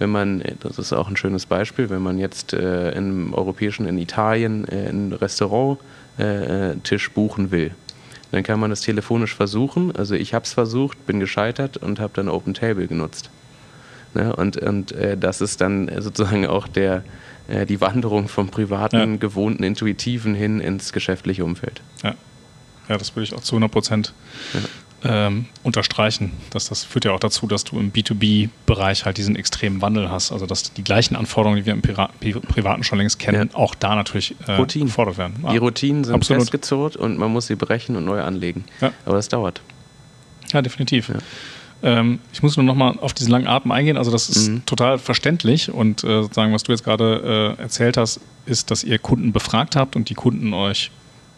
wenn 0.03 0.11
man, 0.11 0.43
das 0.59 0.81
ist 0.81 0.93
auch 0.93 1.09
ein 1.09 1.17
schönes 1.17 1.47
Beispiel, 1.47 1.88
wenn 1.88 2.03
man 2.03 2.19
jetzt 2.19 2.55
äh, 2.55 2.91
im 2.91 3.33
europäischen, 3.35 3.87
in 3.87 3.99
Italien, 3.99 4.67
äh, 4.67 4.88
einen 4.88 5.12
Restauranttisch 5.12 7.09
äh, 7.09 7.11
buchen 7.15 7.53
will, 7.53 7.71
dann 8.33 8.42
kann 8.42 8.59
man 8.59 8.71
das 8.71 8.81
telefonisch 8.81 9.33
versuchen. 9.33 9.94
Also 9.94 10.17
ich 10.17 10.35
habe 10.35 10.44
es 10.44 10.55
versucht, 10.55 11.07
bin 11.07 11.21
gescheitert 11.21 11.77
und 11.77 12.00
habe 12.00 12.15
dann 12.17 12.29
Open 12.29 12.53
Table 12.53 12.88
genutzt. 12.88 13.31
Ne? 14.15 14.35
Und, 14.35 14.57
und 14.57 14.90
äh, 14.90 15.17
das 15.17 15.40
ist 15.40 15.61
dann 15.61 15.88
sozusagen 16.00 16.48
auch 16.48 16.67
der, 16.67 17.05
äh, 17.46 17.65
die 17.65 17.81
Wanderung 17.81 18.27
vom 18.27 18.48
privaten, 18.48 18.96
ja. 18.96 19.17
gewohnten, 19.19 19.63
intuitiven 19.63 20.35
hin 20.35 20.59
ins 20.59 20.92
geschäftliche 20.92 21.44
Umfeld. 21.44 21.81
Ja, 22.03 22.17
ja 22.88 22.98
das 22.98 23.15
würde 23.15 23.23
ich 23.23 23.35
auch 23.35 23.42
zu 23.42 23.55
100 23.55 23.71
Prozent 23.71 24.15
ja 24.53 24.61
ähm, 25.05 25.46
unterstreichen. 25.63 26.33
Dass 26.50 26.69
das 26.69 26.85
führt 26.85 27.05
ja 27.05 27.13
auch 27.13 27.21
dazu, 27.21 27.46
dass 27.46 27.65
du 27.65 27.79
im 27.79 27.92
B2B-Bereich 27.92 29.05
halt 29.05 29.17
diesen 29.19 29.37
extremen 29.37 29.83
Wandel 29.83 30.11
hast. 30.11 30.33
Also 30.33 30.46
dass 30.46 30.73
die 30.73 30.85
gleichen 30.85 31.17
Anforderungen, 31.17 31.61
die 31.61 31.67
wir 31.67 31.73
im 31.73 31.83
Pira 31.83 32.11
Privaten 32.48 32.85
schon 32.85 32.98
längst 32.98 33.19
kennen, 33.19 33.50
ja. 33.53 33.59
auch 33.59 33.75
da 33.75 33.94
natürlich 33.94 34.35
äh, 34.46 34.53
Routinen. 34.53 34.88
gefordert 34.88 35.19
werden. 35.19 35.37
Ah, 35.42 35.53
die 35.53 35.59
Routinen 35.59 36.05
sind 36.05 36.15
absolut. 36.15 36.42
festgezurrt 36.42 36.96
und 36.96 37.19
man 37.19 37.33
muss 37.33 37.46
sie 37.46 37.57
brechen 37.57 37.96
und 37.96 38.05
neu 38.05 38.21
anlegen. 38.21 38.65
Ja. 38.81 38.92
Aber 39.05 39.17
das 39.17 39.29
dauert. 39.29 39.61
Ja, 40.53 40.63
definitiv. 40.63 41.09
Ja. 41.09 41.17
Ähm, 41.83 42.21
ich 42.33 42.42
muss 42.42 42.57
nur 42.57 42.65
noch 42.65 42.77
mal 42.77 42.96
auf 43.00 43.13
diesen 43.13 43.31
langen 43.31 43.48
Atem 43.48 43.73
eingehen. 43.73 43.96
Also 43.96 44.11
das 44.11 44.29
ist 44.29 44.48
mhm. 44.48 44.67
total 44.67 44.98
verständlich 44.98 45.71
und 45.73 46.05
äh, 46.05 46.23
sozusagen, 46.23 46.53
was 46.53 46.63
du 46.63 46.73
jetzt 46.73 46.85
gerade 46.85 47.57
äh, 47.59 47.63
erzählt 47.63 47.96
hast, 47.96 48.21
ist, 48.46 48.71
dass 48.71 48.85
ihr 48.85 48.98
Kunden 48.98 49.33
befragt 49.33 49.75
habt 49.75 49.96
und 49.96 50.09
die 50.09 50.15
Kunden 50.15 50.55
euch 50.55 50.90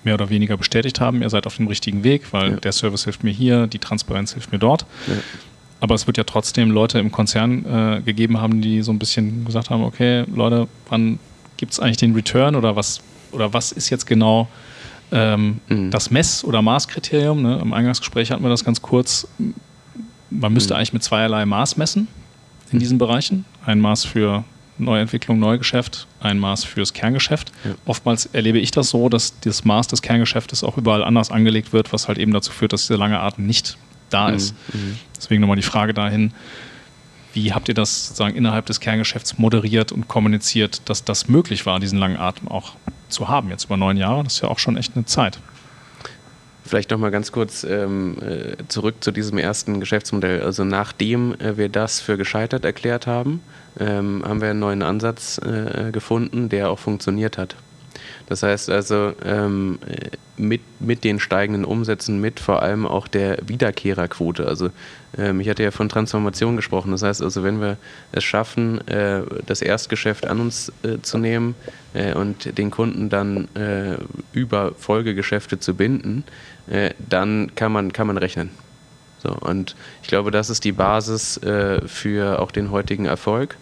mehr 0.05 0.15
oder 0.15 0.31
weniger 0.31 0.57
bestätigt 0.57 1.01
haben, 1.01 1.23
ihr 1.23 1.31
seid 1.31 1.47
auf 1.47 1.57
dem 1.57 1.67
richtigen 1.67 2.05
Weg, 2.05 2.33
weil 2.33 2.53
ja. 2.53 2.57
der 2.57 2.73
Service 2.73 3.05
hilft 3.05 3.25
mir 3.25 3.31
hier, 3.31 3.67
die 3.67 3.79
Transparenz 3.79 4.33
hilft 4.33 4.53
mir 4.53 4.59
dort. 4.59 4.87
Ja. 5.07 5.15
Aber 5.81 5.95
es 5.95 6.07
wird 6.07 6.17
ja 6.17 6.25
trotzdem 6.25 6.71
Leute 6.71 6.99
im 6.99 7.13
Konzern 7.13 7.65
äh, 7.67 8.01
gegeben 8.03 8.41
haben, 8.41 8.63
die 8.63 8.83
so 8.83 8.93
ein 8.93 8.99
bisschen 8.99 9.45
gesagt 9.45 9.71
haben, 9.71 9.83
okay, 9.83 10.25
Leute, 10.35 10.67
wann 10.89 11.19
gibt 11.57 11.73
es 11.73 11.81
eigentlich 11.81 11.99
den 11.99 12.15
Return 12.15 12.57
oder 12.57 12.77
was, 12.77 13.01
oder 13.33 13.53
was 13.53 13.73
ist 13.73 13.91
jetzt 13.91 14.07
genau 14.07 14.49
ähm, 15.13 15.61
mhm. 15.69 15.91
das 15.91 16.11
Mess- 16.11 16.45
oder 16.45 16.63
Maßkriterium? 16.63 17.43
Ne? 17.43 17.59
Im 17.61 17.73
Eingangsgespräch 17.73 18.31
hatten 18.31 18.43
wir 18.43 18.51
das 18.51 18.65
ganz 18.65 18.81
kurz. 18.81 19.29
Man 20.31 20.53
müsste 20.53 20.75
mhm. 20.75 20.79
eigentlich 20.79 20.93
mit 20.93 21.03
zweierlei 21.03 21.45
Maß 21.45 21.77
messen 21.77 22.09
in 22.71 22.77
mhm. 22.77 22.81
diesen 22.81 22.99
Bereichen. 22.99 23.45
Ein 23.67 23.81
Maß 23.81 24.05
für 24.05 24.45
Neuentwicklung, 24.79 25.39
Neugeschäft, 25.39 26.07
ein 26.21 26.39
Maß 26.39 26.65
fürs 26.65 26.93
Kerngeschäft. 26.93 27.53
Ja. 27.65 27.73
Oftmals 27.87 28.27
erlebe 28.27 28.59
ich 28.59 28.71
das 28.71 28.91
so, 28.91 29.09
dass 29.09 29.39
das 29.41 29.65
Maß 29.65 29.89
des 29.89 30.03
Kerngeschäftes 30.03 30.65
auch 30.65 30.77
überall 30.77 31.05
anders 31.05 31.31
angelegt 31.31 31.73
wird, 31.73 31.93
was 31.93 32.09
halt 32.09 32.19
eben 32.19 32.33
dazu 32.33 32.53
führt, 32.53 32.73
dass 32.73 32.83
dieser 32.83 32.99
lange 32.99 33.21
Atem 33.21 33.47
nicht 33.47 33.77
da 34.11 34.29
mhm. 34.29 34.37
ist. 34.37 34.55
Mhm. 34.73 34.99
Deswegen 35.17 35.41
nochmal 35.41 35.57
die 35.57 35.63
Frage 35.63 35.95
dahin, 35.95 36.33
wie 37.35 37.53
habt 37.53 37.69
ihr 37.69 37.75
das 37.75 38.07
sozusagen 38.09 38.37
innerhalb 38.37 38.67
des 38.67 38.81
Kerngeschäfts 38.81 39.39
moderiert 39.39 39.93
und 39.93 40.09
kommuniziert, 40.09 40.89
dass 40.89 41.05
das 41.05 41.29
möglich 41.29 41.67
war, 41.67 41.81
diesen 41.81 41.99
langen 41.99 42.17
Atem 42.17 42.49
auch 42.49 42.75
zu 43.09 43.29
haben, 43.29 43.51
jetzt 43.51 43.65
über 43.65 43.77
neun 43.77 43.97
Jahre? 43.97 44.23
Das 44.23 44.35
ist 44.35 44.43
ja 44.43 44.49
auch 44.49 44.59
schon 44.59 44.77
echt 44.77 44.95
eine 44.95 45.05
Zeit. 45.05 45.41
Vielleicht 46.65 46.91
nochmal 46.91 47.11
ganz 47.11 47.31
kurz 47.31 47.63
ähm, 47.65 48.17
äh, 48.23 48.57
zurück 48.69 48.97
zu 49.01 49.11
diesem 49.11 49.37
ersten 49.37 49.81
Geschäftsmodell. 49.81 50.43
Also 50.43 50.65
nachdem 50.65 51.35
äh, 51.35 51.59
wir 51.59 51.69
das 51.69 52.01
für 52.01 52.17
gescheitert 52.17 52.65
erklärt 52.65 53.07
haben, 53.07 53.41
ähm, 53.79 54.23
haben 54.25 54.41
wir 54.41 54.51
einen 54.51 54.61
neuen 54.61 54.83
Ansatz 54.83 55.39
äh, 55.39 55.91
gefunden, 55.91 56.49
der 56.49 56.71
auch 56.71 56.79
funktioniert 56.79 57.39
hat. 57.39 57.57
Das 58.27 58.43
heißt 58.43 58.71
also, 58.71 59.13
ähm, 59.25 59.79
mit, 60.37 60.63
mit 60.81 61.05
den 61.05 61.21
steigenden 61.21 61.65
Umsätzen, 61.65 62.21
mit 62.21 62.41
vor 62.41 62.63
allem 62.63 62.87
auch 62.87 63.07
der 63.07 63.39
Wiederkehrerquote. 63.47 64.47
Also 64.47 64.71
ähm, 65.17 65.41
ich 65.41 65.49
hatte 65.49 65.63
ja 65.63 65.71
von 65.71 65.89
Transformation 65.89 66.57
gesprochen. 66.57 66.91
Das 66.91 67.03
heißt 67.03 67.23
also, 67.23 67.45
wenn 67.45 67.61
wir 67.61 67.77
es 68.13 68.25
schaffen, 68.25 68.87
äh, 68.89 69.23
das 69.47 69.63
Erstgeschäft 69.63 70.27
an 70.27 70.41
uns 70.41 70.73
äh, 70.83 71.01
zu 71.03 71.19
nehmen 71.19 71.55
äh, 71.93 72.15
und 72.15 72.57
den 72.57 72.71
Kunden 72.71 73.11
dann 73.11 73.49
äh, 73.55 73.97
über 74.33 74.73
Folgegeschäfte 74.79 75.61
zu 75.61 75.75
binden, 75.75 76.25
äh, 76.69 76.91
dann 76.99 77.55
kann 77.55 77.73
man, 77.73 77.93
kann 77.93 78.07
man 78.07 78.17
rechnen. 78.17 78.51
So, 79.25 79.33
und 79.33 79.75
ich 80.03 80.09
glaube, 80.09 80.31
das 80.31 80.51
ist 80.51 80.63
die 80.63 80.73
Basis 80.73 81.39
äh, 81.39 81.81
für 81.89 82.39
auch 82.41 82.53
den 82.53 82.71
heutigen 82.71 83.07
Erfolg, 83.07 83.57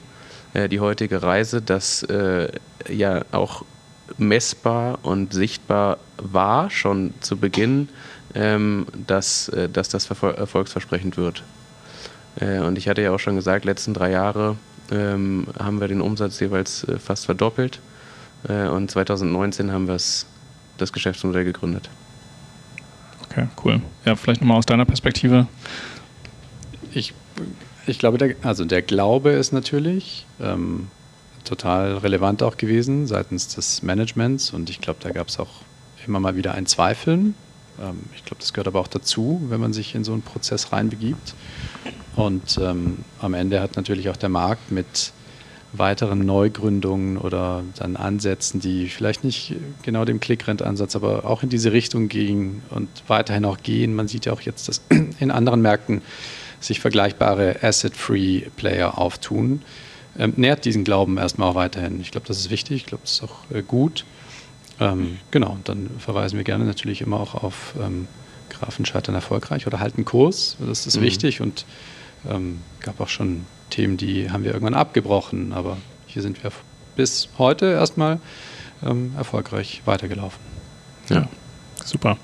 die 0.55 0.81
heutige 0.81 1.23
Reise, 1.23 1.63
dass 1.63 2.07
ja 2.87 3.23
auch 3.33 3.65
messbar 4.19 4.99
und 5.03 5.33
sichtbar 5.33 5.97
war, 6.19 6.69
schon 6.69 7.15
zu 7.21 7.37
Beginn, 7.37 7.89
ähm, 8.35 8.87
dass, 9.07 9.49
äh, 9.49 9.69
dass 9.69 9.89
das 9.89 10.11
erfolgsversprechend 10.11 11.17
wird. 11.17 11.43
Äh, 12.41 12.61
und 12.61 12.79
ich 12.79 12.89
hatte 12.89 13.03
ja 13.03 13.13
auch 13.13 13.19
schon 13.19 13.37
gesagt, 13.37 13.65
letzten 13.65 13.95
drei 13.95 14.11
Jahre 14.11 14.57
ähm, 14.91 15.47
haben 15.59 15.81
wir 15.81 15.89
den 15.89 16.01
Umsatz 16.01 16.41
jeweils 16.41 16.85
äh, 16.85 16.99
fast 16.99 17.27
verdoppelt. 17.27 17.81
Äh, 18.49 18.69
und 18.69 18.91
2019 18.91 19.73
haben 19.73 19.87
wir 19.87 19.95
das 19.95 20.93
Geschäftsmodell 20.93 21.45
gegründet. 21.45 21.91
Okay, 23.33 23.49
cool. 23.65 23.81
Ja, 24.05 24.15
vielleicht 24.15 24.43
nochmal 24.43 24.59
aus 24.59 24.67
deiner 24.67 24.85
Perspektive. 24.85 25.47
Ich, 26.93 27.15
ich 27.87 27.99
glaube, 27.99 28.19
der, 28.19 28.37
also 28.43 28.65
der 28.67 28.83
Glaube 28.83 29.31
ist 29.31 29.53
natürlich, 29.53 30.27
ähm, 30.41 30.89
total 31.45 31.97
relevant 31.99 32.43
auch 32.43 32.57
gewesen 32.57 33.07
seitens 33.07 33.49
des 33.49 33.83
Managements 33.83 34.51
und 34.51 34.71
ich 34.71 34.81
glaube, 34.81 35.01
da 35.03 35.11
gab 35.11 35.29
es 35.29 35.39
auch 35.39 35.63
immer 36.07 36.21
mal 36.21 36.37
wieder 36.37 36.55
ein 36.55 36.67
Zweifeln. 36.67 37.35
Ähm, 37.81 38.01
ich 38.15 38.25
glaube, 38.25 38.41
das 38.41 38.53
gehört 38.53 38.69
aber 38.69 38.81
auch 38.81 38.89
dazu, 38.89 39.41
wenn 39.49 39.61
man 39.61 39.73
sich 39.73 39.95
in 39.95 40.05
so 40.05 40.13
einen 40.13 40.23
Prozess 40.23 40.73
reinbegibt. 40.73 41.35
Und 42.15 42.59
ähm, 42.63 42.99
am 43.21 43.33
Ende 43.33 43.61
hat 43.61 43.77
natürlich 43.77 44.11
auch 44.11 44.17
der 44.17 44.29
Markt 44.29 44.71
mit 44.71 45.13
weiteren 45.73 46.21
Neugründungen 46.21 47.17
oder 47.17 47.63
dann 47.77 47.97
Ansätzen, 47.97 48.61
die 48.61 48.89
vielleicht 48.89 49.25
nicht 49.25 49.55
genau 49.83 50.05
dem 50.05 50.21
Clickrent-Ansatz, 50.21 50.97
aber 50.97 51.25
auch 51.25 51.43
in 51.43 51.49
diese 51.49 51.73
Richtung 51.73 52.09
gingen 52.09 52.63
und 52.71 52.89
weiterhin 53.07 53.45
auch 53.45 53.59
gehen. 53.63 53.95
Man 53.95 54.09
sieht 54.09 54.27
ja 54.27 54.33
auch 54.33 54.43
jetzt, 54.43 54.69
dass 54.69 54.83
in 55.19 55.31
anderen 55.31 55.63
Märkten 55.63 56.03
sich 56.61 56.81
vergleichbare 56.81 57.57
Asset-Free-Player 57.63 58.99
auftun 58.99 59.63
ähm, 60.19 60.35
nährt 60.37 60.65
diesen 60.65 60.85
Glauben 60.85 61.17
erstmal 61.17 61.51
auch 61.51 61.55
weiterhin. 61.55 62.01
Ich 62.01 62.11
glaube, 62.11 62.27
das 62.27 62.39
ist 62.39 62.51
wichtig, 62.51 62.83
ich 62.83 62.87
glaube, 62.87 63.03
das 63.05 63.13
ist 63.15 63.23
auch 63.23 63.51
äh, 63.51 63.63
gut. 63.63 64.05
Ähm, 64.81 65.19
genau, 65.31 65.59
dann 65.65 65.91
verweisen 65.99 66.37
wir 66.37 66.45
gerne 66.45 66.65
natürlich 66.65 67.01
immer 67.01 67.21
auch 67.21 67.35
auf 67.35 67.75
ähm, 67.81 68.09
Grafen 68.51 68.85
scheitern 68.85 69.15
erfolgreich 69.15 69.67
oder 69.67 69.81
halten 69.81 70.05
Kurs. 70.05 70.57
Das 70.61 70.87
ist 70.87 70.99
mhm. 70.99 71.03
wichtig 71.03 71.41
und 71.41 71.65
ähm, 72.29 72.61
gab 72.81 73.01
auch 73.01 73.09
schon 73.09 73.47
Themen, 73.73 73.97
die 73.97 74.31
haben 74.31 74.45
wir 74.45 74.53
irgendwann 74.53 74.75
abgebrochen, 74.75 75.53
aber 75.53 75.77
hier 76.07 76.23
sind 76.23 76.43
wir 76.43 76.53
bis 76.95 77.29
heute 77.39 77.67
erstmal 77.67 78.21
ähm, 78.85 79.13
erfolgreich 79.17 79.83
weitergelaufen. 79.85 80.41
Ja, 81.09 81.27
super. 81.85 82.17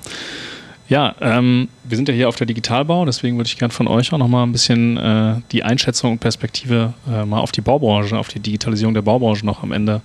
Ja, 0.88 1.14
ähm, 1.20 1.68
wir 1.84 1.96
sind 1.96 2.08
ja 2.08 2.14
hier 2.14 2.28
auf 2.28 2.36
der 2.36 2.46
Digitalbau, 2.46 3.04
deswegen 3.04 3.36
würde 3.36 3.48
ich 3.48 3.58
gerne 3.58 3.72
von 3.72 3.88
euch 3.88 4.12
auch 4.12 4.18
nochmal 4.18 4.46
ein 4.46 4.52
bisschen 4.52 4.96
äh, 4.96 5.40
die 5.52 5.62
Einschätzung 5.62 6.12
und 6.12 6.18
Perspektive 6.18 6.94
äh, 7.10 7.24
mal 7.24 7.40
auf 7.40 7.52
die 7.52 7.60
Baubranche, 7.60 8.16
auf 8.16 8.28
die 8.28 8.40
Digitalisierung 8.40 8.94
der 8.94 9.02
Baubranche 9.02 9.44
noch 9.44 9.62
am 9.62 9.72
Ende 9.72 10.00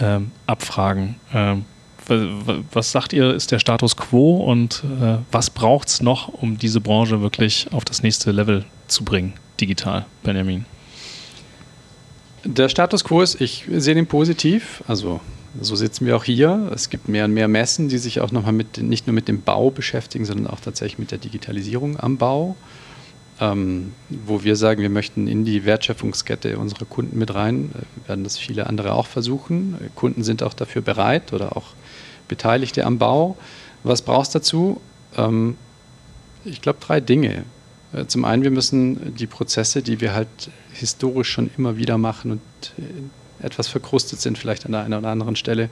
ähm, 0.00 0.30
abfragen. 0.46 1.16
Ähm, 1.34 1.64
was 2.72 2.92
sagt 2.92 3.12
ihr, 3.12 3.34
ist 3.34 3.50
der 3.50 3.58
Status 3.58 3.96
quo 3.96 4.36
und 4.36 4.84
äh, 5.02 5.16
was 5.32 5.50
braucht 5.50 5.88
es 5.88 6.00
noch, 6.00 6.28
um 6.28 6.56
diese 6.56 6.80
Branche 6.80 7.20
wirklich 7.20 7.66
auf 7.72 7.84
das 7.84 8.02
nächste 8.02 8.30
Level 8.30 8.64
zu 8.86 9.04
bringen, 9.04 9.34
digital, 9.60 10.06
Benjamin? 10.22 10.64
Der 12.44 12.68
Status 12.68 13.02
quo 13.02 13.22
ist, 13.22 13.40
ich 13.40 13.64
sehe 13.70 13.94
den 13.94 14.06
positiv. 14.06 14.84
Also 14.86 15.20
so 15.60 15.74
sitzen 15.74 16.06
wir 16.06 16.16
auch 16.16 16.24
hier. 16.24 16.70
Es 16.74 16.90
gibt 16.90 17.08
mehr 17.08 17.24
und 17.24 17.32
mehr 17.32 17.48
Messen, 17.48 17.88
die 17.88 17.98
sich 17.98 18.20
auch 18.20 18.30
nochmal 18.30 18.52
mit, 18.52 18.78
nicht 18.78 19.06
nur 19.06 19.14
mit 19.14 19.26
dem 19.28 19.42
Bau 19.42 19.70
beschäftigen, 19.70 20.24
sondern 20.24 20.46
auch 20.46 20.60
tatsächlich 20.60 20.98
mit 20.98 21.10
der 21.10 21.18
Digitalisierung 21.18 21.98
am 21.98 22.18
Bau. 22.18 22.56
Ähm, 23.38 23.92
wo 24.08 24.44
wir 24.44 24.56
sagen, 24.56 24.80
wir 24.80 24.88
möchten 24.88 25.26
in 25.26 25.44
die 25.44 25.64
Wertschöpfungskette 25.64 26.56
unserer 26.58 26.86
Kunden 26.86 27.18
mit 27.18 27.34
rein. 27.34 27.70
Wir 27.96 28.08
werden 28.08 28.24
das 28.24 28.38
viele 28.38 28.66
andere 28.66 28.92
auch 28.92 29.06
versuchen. 29.06 29.76
Kunden 29.94 30.22
sind 30.22 30.42
auch 30.42 30.54
dafür 30.54 30.82
bereit 30.82 31.32
oder 31.32 31.56
auch 31.56 31.74
Beteiligte 32.28 32.86
am 32.86 32.98
Bau. 32.98 33.36
Was 33.82 34.02
brauchst 34.02 34.34
du 34.34 34.38
dazu? 34.38 34.80
Ähm, 35.16 35.56
ich 36.44 36.62
glaube, 36.62 36.78
drei 36.80 37.00
Dinge. 37.00 37.44
Äh, 37.96 38.06
zum 38.06 38.24
einen, 38.24 38.42
wir 38.42 38.50
müssen 38.50 39.14
die 39.16 39.26
Prozesse, 39.26 39.82
die 39.82 40.00
wir 40.00 40.14
halt 40.14 40.28
historisch 40.72 41.30
schon 41.30 41.50
immer 41.56 41.76
wieder 41.76 41.98
machen 41.98 42.32
und 42.32 42.40
äh, 42.78 43.44
etwas 43.44 43.68
verkrustet 43.68 44.20
sind, 44.20 44.38
vielleicht 44.38 44.66
an 44.66 44.72
der 44.72 44.82
einen 44.82 44.94
oder 44.94 45.08
anderen 45.08 45.36
Stelle, 45.36 45.68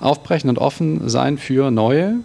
aufbrechen 0.00 0.50
und 0.50 0.58
offen 0.58 1.08
sein 1.08 1.38
für 1.38 1.70
neue 1.70 2.16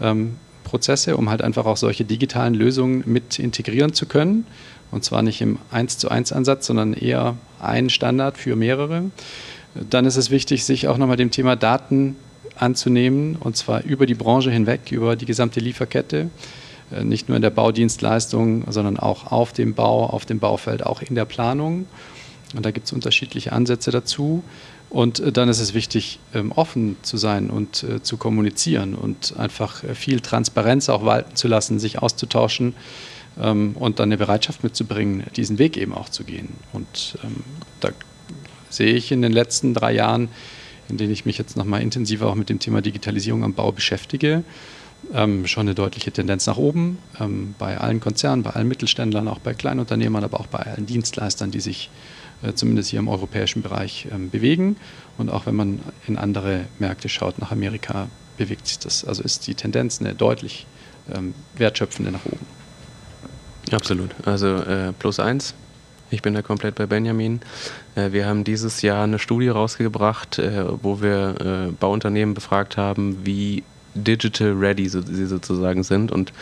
ähm, 0.00 0.36
Prozesse, 0.64 1.16
um 1.16 1.30
halt 1.30 1.42
einfach 1.42 1.66
auch 1.66 1.76
solche 1.76 2.04
digitalen 2.04 2.54
Lösungen 2.54 3.04
mit 3.06 3.38
integrieren 3.38 3.92
zu 3.92 4.06
können. 4.06 4.46
Und 4.90 5.04
zwar 5.04 5.22
nicht 5.22 5.40
im 5.40 5.58
1 5.70 5.98
zu 5.98 6.08
1 6.08 6.32
Ansatz, 6.32 6.66
sondern 6.66 6.94
eher 6.94 7.36
ein 7.60 7.90
Standard 7.90 8.38
für 8.38 8.56
mehrere. 8.56 9.10
Dann 9.88 10.04
ist 10.04 10.16
es 10.16 10.30
wichtig, 10.30 10.64
sich 10.64 10.88
auch 10.88 10.98
nochmal 10.98 11.16
dem 11.16 11.30
Thema 11.30 11.56
Daten 11.56 12.16
anzunehmen, 12.56 13.36
und 13.36 13.56
zwar 13.56 13.82
über 13.82 14.06
die 14.06 14.14
Branche 14.14 14.50
hinweg, 14.50 14.92
über 14.92 15.16
die 15.16 15.26
gesamte 15.26 15.60
Lieferkette. 15.60 16.30
Äh, 16.94 17.04
nicht 17.04 17.28
nur 17.28 17.36
in 17.36 17.42
der 17.42 17.50
Baudienstleistung, 17.50 18.70
sondern 18.70 18.98
auch 18.98 19.30
auf 19.30 19.52
dem 19.52 19.74
Bau, 19.74 20.06
auf 20.06 20.24
dem 20.26 20.38
Baufeld, 20.38 20.84
auch 20.84 21.02
in 21.02 21.14
der 21.14 21.24
Planung. 21.24 21.86
Und 22.56 22.64
da 22.64 22.70
gibt 22.70 22.86
es 22.86 22.92
unterschiedliche 22.92 23.52
Ansätze 23.52 23.90
dazu. 23.90 24.42
Und 24.90 25.20
äh, 25.20 25.32
dann 25.32 25.48
ist 25.48 25.60
es 25.60 25.74
wichtig, 25.74 26.20
ähm, 26.34 26.52
offen 26.52 26.96
zu 27.02 27.16
sein 27.16 27.50
und 27.50 27.82
äh, 27.82 28.02
zu 28.02 28.16
kommunizieren 28.16 28.94
und 28.94 29.36
einfach 29.36 29.82
viel 29.94 30.20
Transparenz 30.20 30.88
auch 30.88 31.04
walten 31.04 31.36
zu 31.36 31.48
lassen, 31.48 31.78
sich 31.78 32.00
auszutauschen 32.00 32.74
ähm, 33.40 33.72
und 33.76 33.98
dann 33.98 34.08
eine 34.08 34.18
Bereitschaft 34.18 34.62
mitzubringen, 34.62 35.24
diesen 35.36 35.58
Weg 35.58 35.76
eben 35.76 35.94
auch 35.94 36.08
zu 36.08 36.24
gehen. 36.24 36.50
Und 36.72 37.18
ähm, 37.24 37.42
da 37.80 37.90
sehe 38.70 38.94
ich 38.94 39.10
in 39.10 39.22
den 39.22 39.32
letzten 39.32 39.74
drei 39.74 39.92
Jahren, 39.92 40.28
in 40.88 40.96
denen 40.96 41.12
ich 41.12 41.24
mich 41.24 41.38
jetzt 41.38 41.56
nochmal 41.56 41.82
intensiver 41.82 42.28
auch 42.28 42.34
mit 42.34 42.48
dem 42.48 42.58
Thema 42.58 42.82
Digitalisierung 42.82 43.42
am 43.42 43.54
Bau 43.54 43.72
beschäftige, 43.72 44.44
schon 45.44 45.60
eine 45.60 45.74
deutliche 45.74 46.10
Tendenz 46.10 46.46
nach 46.46 46.56
oben 46.56 46.98
bei 47.58 47.78
allen 47.78 48.00
Konzernen, 48.00 48.42
bei 48.42 48.50
allen 48.50 48.68
Mittelständlern, 48.68 49.28
auch 49.28 49.38
bei 49.38 49.54
Kleinunternehmern, 49.54 50.24
aber 50.24 50.40
auch 50.40 50.46
bei 50.46 50.60
allen 50.60 50.86
Dienstleistern, 50.86 51.50
die 51.50 51.60
sich 51.60 51.90
äh, 52.44 52.54
zumindest 52.54 52.90
hier 52.90 52.98
im 52.98 53.08
europäischen 53.08 53.62
Bereich 53.62 54.08
ähm, 54.12 54.30
bewegen. 54.30 54.76
Und 55.18 55.30
auch 55.30 55.46
wenn 55.46 55.54
man 55.54 55.80
in 56.06 56.18
andere 56.18 56.64
Märkte 56.78 57.08
schaut, 57.08 57.38
nach 57.38 57.52
Amerika 57.52 58.08
bewegt 58.36 58.66
sich 58.66 58.78
das. 58.78 59.04
Also 59.04 59.22
ist 59.22 59.46
die 59.46 59.54
Tendenz 59.54 60.00
eine 60.00 60.14
deutlich 60.14 60.66
ähm, 61.14 61.34
wertschöpfende 61.56 62.10
nach 62.10 62.24
oben. 62.26 62.46
Absolut. 63.70 64.10
Also 64.26 64.56
äh, 64.56 64.92
plus 64.92 65.20
eins. 65.20 65.54
Ich 66.10 66.22
bin 66.22 66.34
da 66.34 66.42
komplett 66.42 66.74
bei 66.74 66.86
Benjamin. 66.86 67.40
Äh, 67.94 68.12
wir 68.12 68.26
haben 68.26 68.44
dieses 68.44 68.82
Jahr 68.82 69.04
eine 69.04 69.18
Studie 69.18 69.48
rausgebracht, 69.48 70.38
äh, 70.38 70.64
wo 70.82 71.00
wir 71.00 71.68
äh, 71.68 71.72
Bauunternehmen 71.72 72.34
befragt 72.34 72.76
haben, 72.76 73.24
wie 73.24 73.62
digital 73.94 74.52
ready 74.52 74.88
sie 74.88 75.26
sozusagen 75.26 75.82
sind. 75.82 76.12
Und 76.12 76.32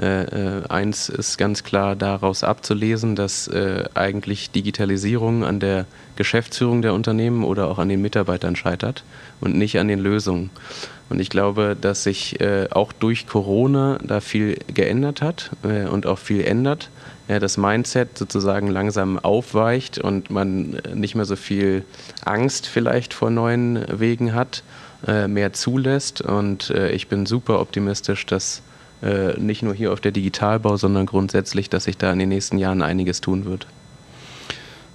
äh, 0.00 0.24
äh, 0.24 0.68
eins 0.68 1.08
ist 1.08 1.38
ganz 1.38 1.62
klar 1.62 1.94
daraus 1.94 2.42
abzulesen, 2.42 3.14
dass 3.14 3.46
äh, 3.48 3.84
eigentlich 3.94 4.50
Digitalisierung 4.50 5.44
an 5.44 5.60
der 5.60 5.86
Geschäftsführung 6.16 6.82
der 6.82 6.94
Unternehmen 6.94 7.44
oder 7.44 7.68
auch 7.68 7.78
an 7.78 7.88
den 7.88 8.02
Mitarbeitern 8.02 8.56
scheitert 8.56 9.04
und 9.40 9.56
nicht 9.56 9.78
an 9.78 9.88
den 9.88 10.00
Lösungen. 10.00 10.50
Und 11.10 11.20
ich 11.20 11.28
glaube, 11.28 11.76
dass 11.80 12.02
sich 12.02 12.40
äh, 12.40 12.68
auch 12.70 12.92
durch 12.92 13.26
Corona 13.26 13.98
da 14.02 14.20
viel 14.20 14.58
geändert 14.72 15.22
hat 15.22 15.50
äh, 15.62 15.86
und 15.86 16.06
auch 16.06 16.18
viel 16.18 16.44
ändert. 16.44 16.90
Das 17.26 17.56
Mindset 17.56 18.18
sozusagen 18.18 18.68
langsam 18.68 19.18
aufweicht 19.18 19.98
und 19.98 20.30
man 20.30 20.74
äh, 20.74 20.94
nicht 20.94 21.14
mehr 21.14 21.24
so 21.24 21.36
viel 21.36 21.84
Angst 22.24 22.66
vielleicht 22.66 23.14
vor 23.14 23.30
neuen 23.30 23.82
Wegen 23.88 24.34
hat, 24.34 24.62
mehr 25.06 25.52
zulässt. 25.52 26.22
Und 26.22 26.70
ich 26.70 27.08
bin 27.08 27.26
super 27.26 27.60
optimistisch, 27.60 28.26
dass 28.26 28.62
äh, 29.04 29.38
nicht 29.38 29.62
nur 29.62 29.74
hier 29.74 29.92
auf 29.92 30.00
der 30.00 30.12
Digitalbau, 30.12 30.76
sondern 30.76 31.04
grundsätzlich, 31.04 31.68
dass 31.68 31.84
sich 31.84 31.98
da 31.98 32.10
in 32.12 32.18
den 32.18 32.30
nächsten 32.30 32.56
Jahren 32.56 32.80
einiges 32.80 33.20
tun 33.20 33.44
wird. 33.44 33.66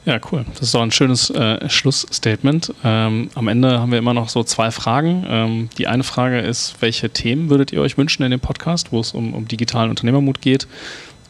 Ja, 0.06 0.20
cool. 0.32 0.46
Das 0.54 0.64
ist 0.64 0.74
doch 0.74 0.82
ein 0.82 0.92
schönes 0.92 1.30
äh, 1.30 1.70
Schlussstatement. 1.70 2.74
Ähm, 2.84 3.30
am 3.36 3.48
Ende 3.48 3.80
haben 3.80 3.92
wir 3.92 4.00
immer 4.00 4.16
noch 4.16 4.30
so 4.30 4.44
zwei 4.44 4.72
Fragen. 4.72 5.26
Ähm, 5.30 5.70
die 5.78 5.86
eine 5.86 6.04
Frage 6.04 6.40
ist, 6.40 6.76
welche 6.80 7.12
Themen 7.12 7.52
würdet 7.52 7.72
ihr 7.72 7.82
euch 7.82 7.98
wünschen 7.98 8.24
in 8.24 8.32
dem 8.32 8.40
Podcast, 8.40 8.92
wo 8.92 9.00
es 9.00 9.14
um, 9.14 9.36
um 9.36 9.48
digitalen 9.48 9.92
Unternehmermut 9.92 10.42
geht? 10.42 10.68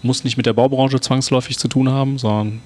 Muss 0.01 0.23
nicht 0.23 0.37
mit 0.37 0.45
der 0.45 0.53
Baubranche 0.53 1.01
zwangsläufig 1.01 1.57
zu 1.57 1.67
tun 1.67 1.89
haben, 1.89 2.17
sondern 2.17 2.61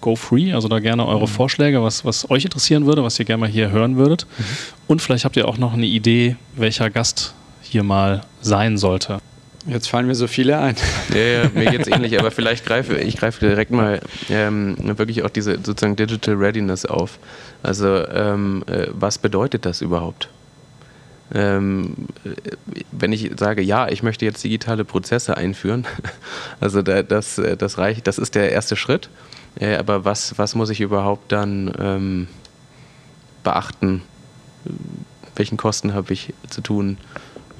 go 0.00 0.16
free. 0.16 0.52
Also 0.52 0.68
da 0.68 0.78
gerne 0.78 1.06
eure 1.06 1.22
mhm. 1.22 1.28
Vorschläge, 1.28 1.82
was, 1.82 2.04
was 2.04 2.30
euch 2.30 2.44
interessieren 2.44 2.86
würde, 2.86 3.02
was 3.02 3.18
ihr 3.18 3.24
gerne 3.24 3.40
mal 3.40 3.48
hier 3.48 3.70
hören 3.70 3.96
würdet. 3.96 4.26
Mhm. 4.38 4.44
Und 4.88 5.02
vielleicht 5.02 5.24
habt 5.24 5.36
ihr 5.36 5.48
auch 5.48 5.58
noch 5.58 5.72
eine 5.72 5.86
Idee, 5.86 6.36
welcher 6.56 6.90
Gast 6.90 7.34
hier 7.62 7.82
mal 7.82 8.22
sein 8.40 8.78
sollte. 8.78 9.18
Jetzt 9.66 9.88
fallen 9.88 10.06
mir 10.06 10.14
so 10.14 10.26
viele 10.26 10.58
ein. 10.58 10.74
Ja, 11.14 11.20
ja 11.20 11.50
mir 11.52 11.70
geht 11.70 11.82
es 11.82 11.88
ähnlich, 11.94 12.18
aber 12.18 12.30
vielleicht 12.30 12.64
greife 12.64 12.96
ich 12.96 13.16
greife 13.16 13.46
direkt 13.46 13.70
mal 13.70 14.00
ähm, 14.30 14.76
wirklich 14.98 15.22
auch 15.22 15.30
diese 15.30 15.56
sozusagen 15.56 15.96
Digital 15.96 16.34
Readiness 16.34 16.86
auf. 16.86 17.18
Also 17.62 18.06
ähm, 18.08 18.64
äh, 18.66 18.86
was 18.92 19.18
bedeutet 19.18 19.66
das 19.66 19.82
überhaupt? 19.82 20.30
Ähm, 21.32 21.94
äh, 22.24 22.30
wenn 22.90 23.12
ich 23.12 23.30
sage, 23.38 23.62
ja, 23.62 23.88
ich 23.88 24.02
möchte 24.02 24.24
jetzt 24.24 24.42
digitale 24.42 24.84
Prozesse 24.84 25.36
einführen, 25.36 25.86
also 26.60 26.82
da, 26.82 27.02
das, 27.02 27.38
äh, 27.38 27.56
das 27.56 27.78
reicht, 27.78 28.06
das 28.06 28.18
ist 28.18 28.34
der 28.34 28.50
erste 28.52 28.76
Schritt. 28.76 29.10
Äh, 29.58 29.76
aber 29.76 30.04
was, 30.04 30.38
was 30.38 30.54
muss 30.54 30.70
ich 30.70 30.80
überhaupt 30.80 31.32
dann 31.32 31.72
ähm, 31.78 32.28
beachten? 33.42 34.02
Welchen 35.36 35.56
Kosten 35.56 35.94
habe 35.94 36.12
ich 36.12 36.34
zu 36.48 36.60
tun? 36.60 36.98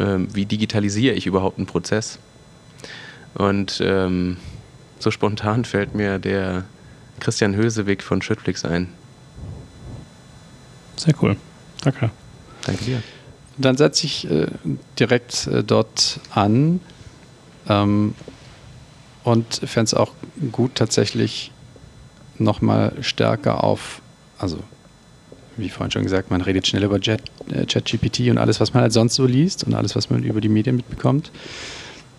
ähm, 0.01 0.29
wie 0.33 0.47
digitalisiere 0.47 1.15
ich 1.15 1.27
überhaupt 1.27 1.59
einen 1.59 1.67
Prozess? 1.67 2.19
Und 3.35 3.81
ähm, 3.85 4.39
so 4.99 5.11
spontan 5.11 5.65
fällt 5.65 5.95
mir 5.95 6.19
der 6.19 6.65
Christian 7.21 7.55
Hösewig 7.55 8.03
von 8.03 8.23
Schüttflix 8.23 8.65
ein. 8.65 8.89
Sehr 10.97 11.15
cool. 11.23 11.37
Danke. 11.83 12.11
Danke 12.65 12.85
dir. 12.85 13.03
Dann 13.59 13.77
setze 13.77 14.07
ich 14.07 14.31
äh, 14.31 14.47
direkt 14.99 15.47
äh, 15.47 15.63
dort 15.63 16.21
an 16.31 16.81
ähm, 17.69 18.15
und 19.23 19.55
fände 19.65 19.85
es 19.85 19.95
auch 19.95 20.13
gut, 20.51 20.75
tatsächlich 20.75 21.53
nochmal 22.41 22.93
stärker 23.01 23.63
auf, 23.65 24.01
also 24.39 24.59
wie 25.57 25.69
vorhin 25.69 25.91
schon 25.91 26.03
gesagt, 26.03 26.31
man 26.31 26.41
redet 26.41 26.67
schnell 26.67 26.85
über 26.85 26.99
ChatGPT 26.99 28.21
äh, 28.21 28.31
und 28.31 28.39
alles, 28.39 28.61
was 28.61 28.73
man 28.73 28.83
halt 28.83 28.93
sonst 28.93 29.15
so 29.15 29.27
liest 29.27 29.65
und 29.65 29.75
alles, 29.75 29.95
was 29.95 30.11
man 30.11 30.23
über 30.23 30.41
die 30.41 30.49
Medien 30.49 30.77
mitbekommt. 30.77 31.31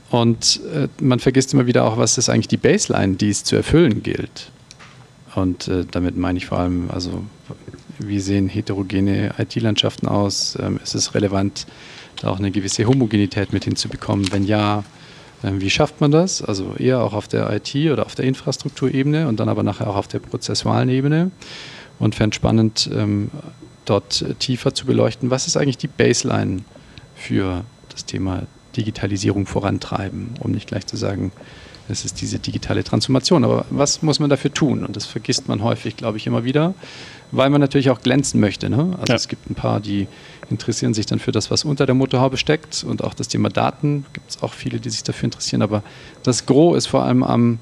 Und 0.09 0.59
äh, 0.73 0.89
man 1.01 1.19
vergisst 1.19 1.53
immer 1.53 1.67
wieder 1.67 1.85
auch, 1.85 1.97
was 1.97 2.17
ist 2.17 2.29
eigentlich 2.29 2.49
die 2.49 2.57
Baseline, 2.57 3.15
die 3.15 3.29
es 3.29 3.43
zu 3.43 3.55
erfüllen 3.55 4.03
gilt. 4.03 4.51
Und 5.35 5.69
äh, 5.69 5.85
damit 5.89 6.17
meine 6.17 6.37
ich 6.37 6.45
vor 6.45 6.59
allem, 6.59 6.89
also 6.91 7.23
wie 7.99 8.19
sehen 8.19 8.49
heterogene 8.49 9.33
IT-Landschaften 9.37 10.07
aus? 10.07 10.57
Ähm, 10.61 10.79
ist 10.83 10.95
es 10.95 11.15
relevant, 11.15 11.65
da 12.21 12.29
auch 12.29 12.39
eine 12.39 12.51
gewisse 12.51 12.85
Homogenität 12.85 13.53
mit 13.53 13.63
hinzubekommen? 13.63 14.31
Wenn 14.31 14.43
ja, 14.43 14.83
wie 15.43 15.69
schafft 15.69 16.01
man 16.01 16.11
das? 16.11 16.41
Also 16.41 16.75
eher 16.77 17.01
auch 17.01 17.13
auf 17.13 17.27
der 17.27 17.51
IT- 17.51 17.91
oder 17.91 18.05
auf 18.05 18.15
der 18.15 18.25
Infrastrukturebene 18.25 19.27
und 19.27 19.39
dann 19.39 19.49
aber 19.49 19.63
nachher 19.63 19.87
auch 19.87 19.95
auf 19.95 20.07
der 20.07 20.19
prozessualen 20.19 20.89
Ebene 20.89 21.31
und 21.99 22.15
fände 22.15 22.35
spannend, 22.35 22.89
ähm, 22.93 23.31
dort 23.85 24.23
tiefer 24.39 24.73
zu 24.73 24.85
beleuchten, 24.85 25.31
was 25.31 25.47
ist 25.47 25.57
eigentlich 25.57 25.77
die 25.77 25.87
Baseline 25.87 26.59
für 27.15 27.63
das 27.89 28.05
Thema 28.05 28.43
Digitalisierung 28.77 29.45
vorantreiben, 29.45 30.35
um 30.39 30.51
nicht 30.51 30.67
gleich 30.67 30.85
zu 30.85 30.95
sagen, 30.97 31.31
es 31.89 32.05
ist 32.05 32.21
diese 32.21 32.39
digitale 32.39 32.83
Transformation. 32.83 33.43
Aber 33.43 33.65
was 33.69 34.01
muss 34.01 34.19
man 34.19 34.29
dafür 34.29 34.53
tun? 34.53 34.85
Und 34.85 34.95
das 34.95 35.05
vergisst 35.05 35.47
man 35.47 35.61
häufig, 35.61 35.97
glaube 35.97 36.17
ich, 36.17 36.27
immer 36.27 36.43
wieder, 36.43 36.73
weil 37.31 37.49
man 37.49 37.61
natürlich 37.61 37.89
auch 37.89 38.01
glänzen 38.01 38.39
möchte. 38.39 38.69
Ne? 38.69 38.95
Also 38.99 39.13
ja. 39.13 39.15
es 39.15 39.27
gibt 39.27 39.49
ein 39.49 39.55
paar, 39.55 39.79
die 39.79 40.07
interessieren 40.49 40.93
sich 40.93 41.05
dann 41.05 41.19
für 41.19 41.31
das, 41.31 41.49
was 41.49 41.63
unter 41.63 41.85
der 41.85 41.95
Motorhaube 41.95 42.37
steckt 42.37 42.83
und 42.83 43.03
auch 43.03 43.13
das 43.13 43.27
Thema 43.27 43.49
Daten 43.49 44.05
gibt 44.13 44.31
es 44.31 44.43
auch 44.43 44.53
viele, 44.53 44.79
die 44.79 44.89
sich 44.89 45.03
dafür 45.03 45.25
interessieren. 45.25 45.61
Aber 45.61 45.83
das 46.23 46.45
Gros 46.45 46.77
ist 46.77 46.87
vor 46.87 47.03
allem 47.03 47.23
am 47.23 47.59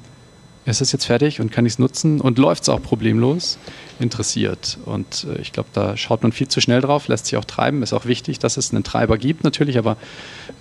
ist 0.66 0.82
es 0.82 0.92
jetzt 0.92 1.06
fertig 1.06 1.40
und 1.42 1.52
kann 1.52 1.66
ich 1.66 1.74
es 1.74 1.80
nutzen 1.80 2.22
und 2.22 2.38
läuft 2.38 2.64
es 2.64 2.70
auch 2.70 2.82
problemlos, 2.82 3.58
interessiert. 4.00 4.78
Und 4.86 5.26
äh, 5.26 5.42
ich 5.42 5.52
glaube, 5.52 5.70
da 5.74 5.98
schaut 5.98 6.22
man 6.22 6.32
viel 6.32 6.48
zu 6.48 6.62
schnell 6.62 6.82
drauf, 6.82 7.08
lässt 7.08 7.26
sich 7.26 7.38
auch 7.38 7.46
treiben. 7.46 7.82
Ist 7.82 7.94
auch 7.94 8.06
wichtig, 8.06 8.40
dass 8.40 8.58
es 8.58 8.72
einen 8.72 8.84
Treiber 8.84 9.18
gibt 9.18 9.44
natürlich, 9.44 9.78
aber 9.78 9.98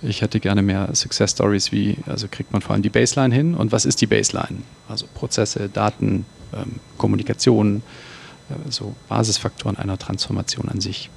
ich 0.01 0.21
hätte 0.21 0.39
gerne 0.39 0.61
mehr 0.61 0.89
Success 0.95 1.31
Stories, 1.31 1.71
wie, 1.71 1.97
also 2.05 2.27
kriegt 2.29 2.51
man 2.51 2.61
vor 2.61 2.73
allem 2.73 2.81
die 2.81 2.89
Baseline 2.89 3.33
hin 3.33 3.55
und 3.55 3.71
was 3.71 3.85
ist 3.85 4.01
die 4.01 4.07
Baseline? 4.07 4.59
Also 4.87 5.05
Prozesse, 5.13 5.69
Daten, 5.69 6.25
ähm, 6.53 6.79
Kommunikation, 6.97 7.83
so 8.69 8.95
Basisfaktoren 9.07 9.77
einer 9.77 9.97
Transformation 9.97 10.69
an 10.69 10.81
sich. 10.81 11.09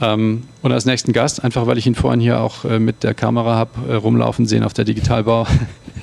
Ähm, 0.00 0.44
und 0.62 0.72
als 0.72 0.84
nächsten 0.84 1.12
Gast, 1.12 1.42
einfach 1.42 1.66
weil 1.66 1.78
ich 1.78 1.86
ihn 1.86 1.94
vorhin 1.94 2.20
hier 2.20 2.40
auch 2.40 2.64
äh, 2.64 2.78
mit 2.78 3.02
der 3.02 3.14
Kamera 3.14 3.54
habe 3.56 3.70
äh, 3.88 3.94
rumlaufen 3.94 4.46
sehen 4.46 4.62
auf 4.62 4.74
der 4.74 4.84
Digitalbau, 4.84 5.46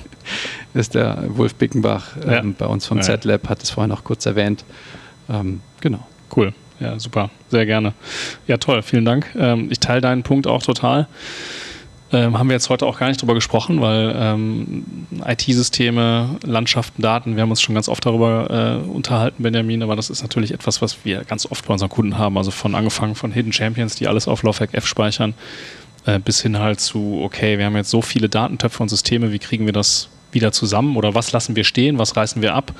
ist 0.73 0.95
der 0.95 1.25
Wolf 1.27 1.55
Bickenbach 1.55 2.15
ähm, 2.23 2.29
ja. 2.31 2.43
bei 2.57 2.65
uns 2.65 2.85
vom 2.85 2.97
ja. 2.97 3.03
Z-Lab, 3.03 3.49
hat 3.49 3.61
es 3.61 3.69
vorhin 3.69 3.91
auch 3.91 4.03
kurz 4.03 4.25
erwähnt. 4.25 4.65
Ähm, 5.29 5.61
genau. 5.79 6.05
Cool. 6.35 6.53
Ja, 6.79 6.99
super. 6.99 7.29
Sehr 7.49 7.65
gerne. 7.65 7.93
Ja, 8.47 8.57
toll. 8.57 8.81
Vielen 8.81 9.05
Dank. 9.05 9.27
Ähm, 9.37 9.67
ich 9.71 9.79
teile 9.79 10.01
deinen 10.01 10.23
Punkt 10.23 10.47
auch 10.47 10.63
total. 10.63 11.07
Ähm, 12.14 12.38
haben 12.38 12.47
wir 12.47 12.53
jetzt 12.53 12.70
heute 12.70 12.86
auch 12.86 12.99
gar 12.99 13.07
nicht 13.07 13.20
drüber 13.20 13.34
gesprochen, 13.34 13.82
weil 13.82 14.14
ähm, 14.16 14.86
IT-Systeme, 15.26 16.38
Landschaften, 16.43 17.01
Daten, 17.01 17.36
wir 17.36 17.41
haben 17.41 17.49
uns 17.49 17.59
schon 17.59 17.74
ganz 17.74 17.89
oft 17.89 18.05
darüber 18.05 18.84
äh, 18.86 18.88
unterhalten, 18.88 19.41
Benjamin, 19.41 19.82
aber 19.82 19.95
das 19.95 20.11
ist 20.11 20.22
natürlich 20.22 20.51
etwas, 20.51 20.80
was 20.80 21.03
wir 21.05 21.24
ganz 21.24 21.47
oft 21.47 21.66
bei 21.66 21.74
unseren 21.74 21.89
Kunden 21.89 22.20
haben. 22.20 22.38
Also 22.38 22.51
von 22.51 22.76
angefangen 22.76 23.16
von 23.16 23.32
Hidden 23.32 23.51
Champions, 23.51 23.95
die 23.95 24.07
alles 24.07 24.28
auf 24.28 24.43
Laufwerk 24.43 24.76
F 24.76 24.86
speichern, 24.86 25.34
äh, 26.05 26.20
bis 26.20 26.39
hin 26.39 26.59
halt 26.59 26.80
zu, 26.80 27.20
okay, 27.24 27.57
wir 27.57 27.66
haben 27.66 27.76
jetzt 27.76 27.89
so 27.89 28.03
viele 28.03 28.30
Datentöpfe 28.30 28.84
und 28.84 28.89
Systeme, 28.89 29.32
wie 29.32 29.39
kriegen 29.39 29.66
wir 29.66 29.74
das 29.74 30.09
wieder 30.32 30.51
zusammen 30.51 30.97
oder 30.97 31.16
was 31.16 31.32
lassen 31.32 31.55
wir 31.55 31.64
stehen, 31.64 31.97
was 31.97 32.16
reißen 32.16 32.43
wir 32.43 32.53
ab? 32.53 32.74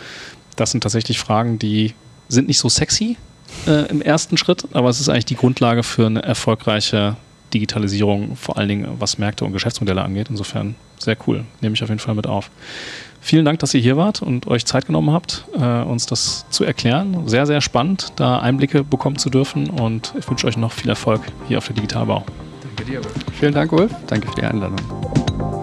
Das 0.58 0.70
sind 0.70 0.82
tatsächlich 0.82 1.18
Fragen, 1.18 1.58
die 1.58 1.96
sind 2.28 2.48
nicht 2.48 2.60
so 2.60 2.70
sexy 2.70 3.18
äh, 3.66 3.90
im 3.90 4.04
ersten 4.04 4.38
Schritt, 4.38 4.68
aber 4.74 4.90
es 4.90 5.00
ist 5.00 5.10
eigentlich 5.10 5.26
die 5.26 5.38
Grundlage 5.38 5.82
für 5.82 6.06
eine 6.06 6.22
erfolgreiche 6.22 7.16
Digitalisierung, 7.54 8.36
vor 8.36 8.58
allen 8.58 8.70
Dingen 8.70 8.88
was 8.99 9.18
Märkte 9.18 9.45
und 9.45 9.54
Geschäftsmodelle 9.54 10.01
angeht. 10.01 10.28
Insofern 10.30 10.76
sehr 10.97 11.18
cool, 11.28 11.43
nehme 11.62 11.76
ich 11.76 11.84
auf 11.84 11.89
jeden 11.89 11.99
Fall 11.99 12.16
mit 12.16 12.28
auf. 12.28 12.49
Vielen 13.22 13.45
Dank, 13.45 13.60
dass 13.60 13.74
ihr 13.74 13.80
hier 13.80 13.95
wart 13.95 14.22
und 14.22 14.47
euch 14.47 14.66
Zeit 14.66 14.86
genommen 14.86 15.12
habt, 15.12 15.45
äh, 15.58 15.82
uns 15.84 16.06
das 16.06 16.45
zu 16.49 16.66
erklären. 16.66 17.28
Sehr, 17.28 17.45
sehr 17.45 17.62
spannend, 17.62 18.12
da 18.18 18.39
Einblicke 18.39 18.84
bekommen 18.84 19.18
zu 19.18 19.30
dürfen 19.30 19.70
und 19.70 20.14
ich 20.20 20.30
wünsche 20.30 20.47
euch 20.47 20.58
noch 20.58 20.72
viel 20.72 20.89
Erfolg 20.89 21.22
hier 21.47 21.58
auf 21.60 21.68
der 21.68 21.76
Digitalbau. 21.76 22.26
Danke 22.62 22.91
dir, 22.91 22.99
Ulf. 22.99 23.14
Vielen 23.39 23.54
Dank, 23.54 23.72
Ulf. 23.72 23.93
Danke 24.08 24.28
für 24.28 24.36
die 24.36 24.43
Einladung. 24.43 25.62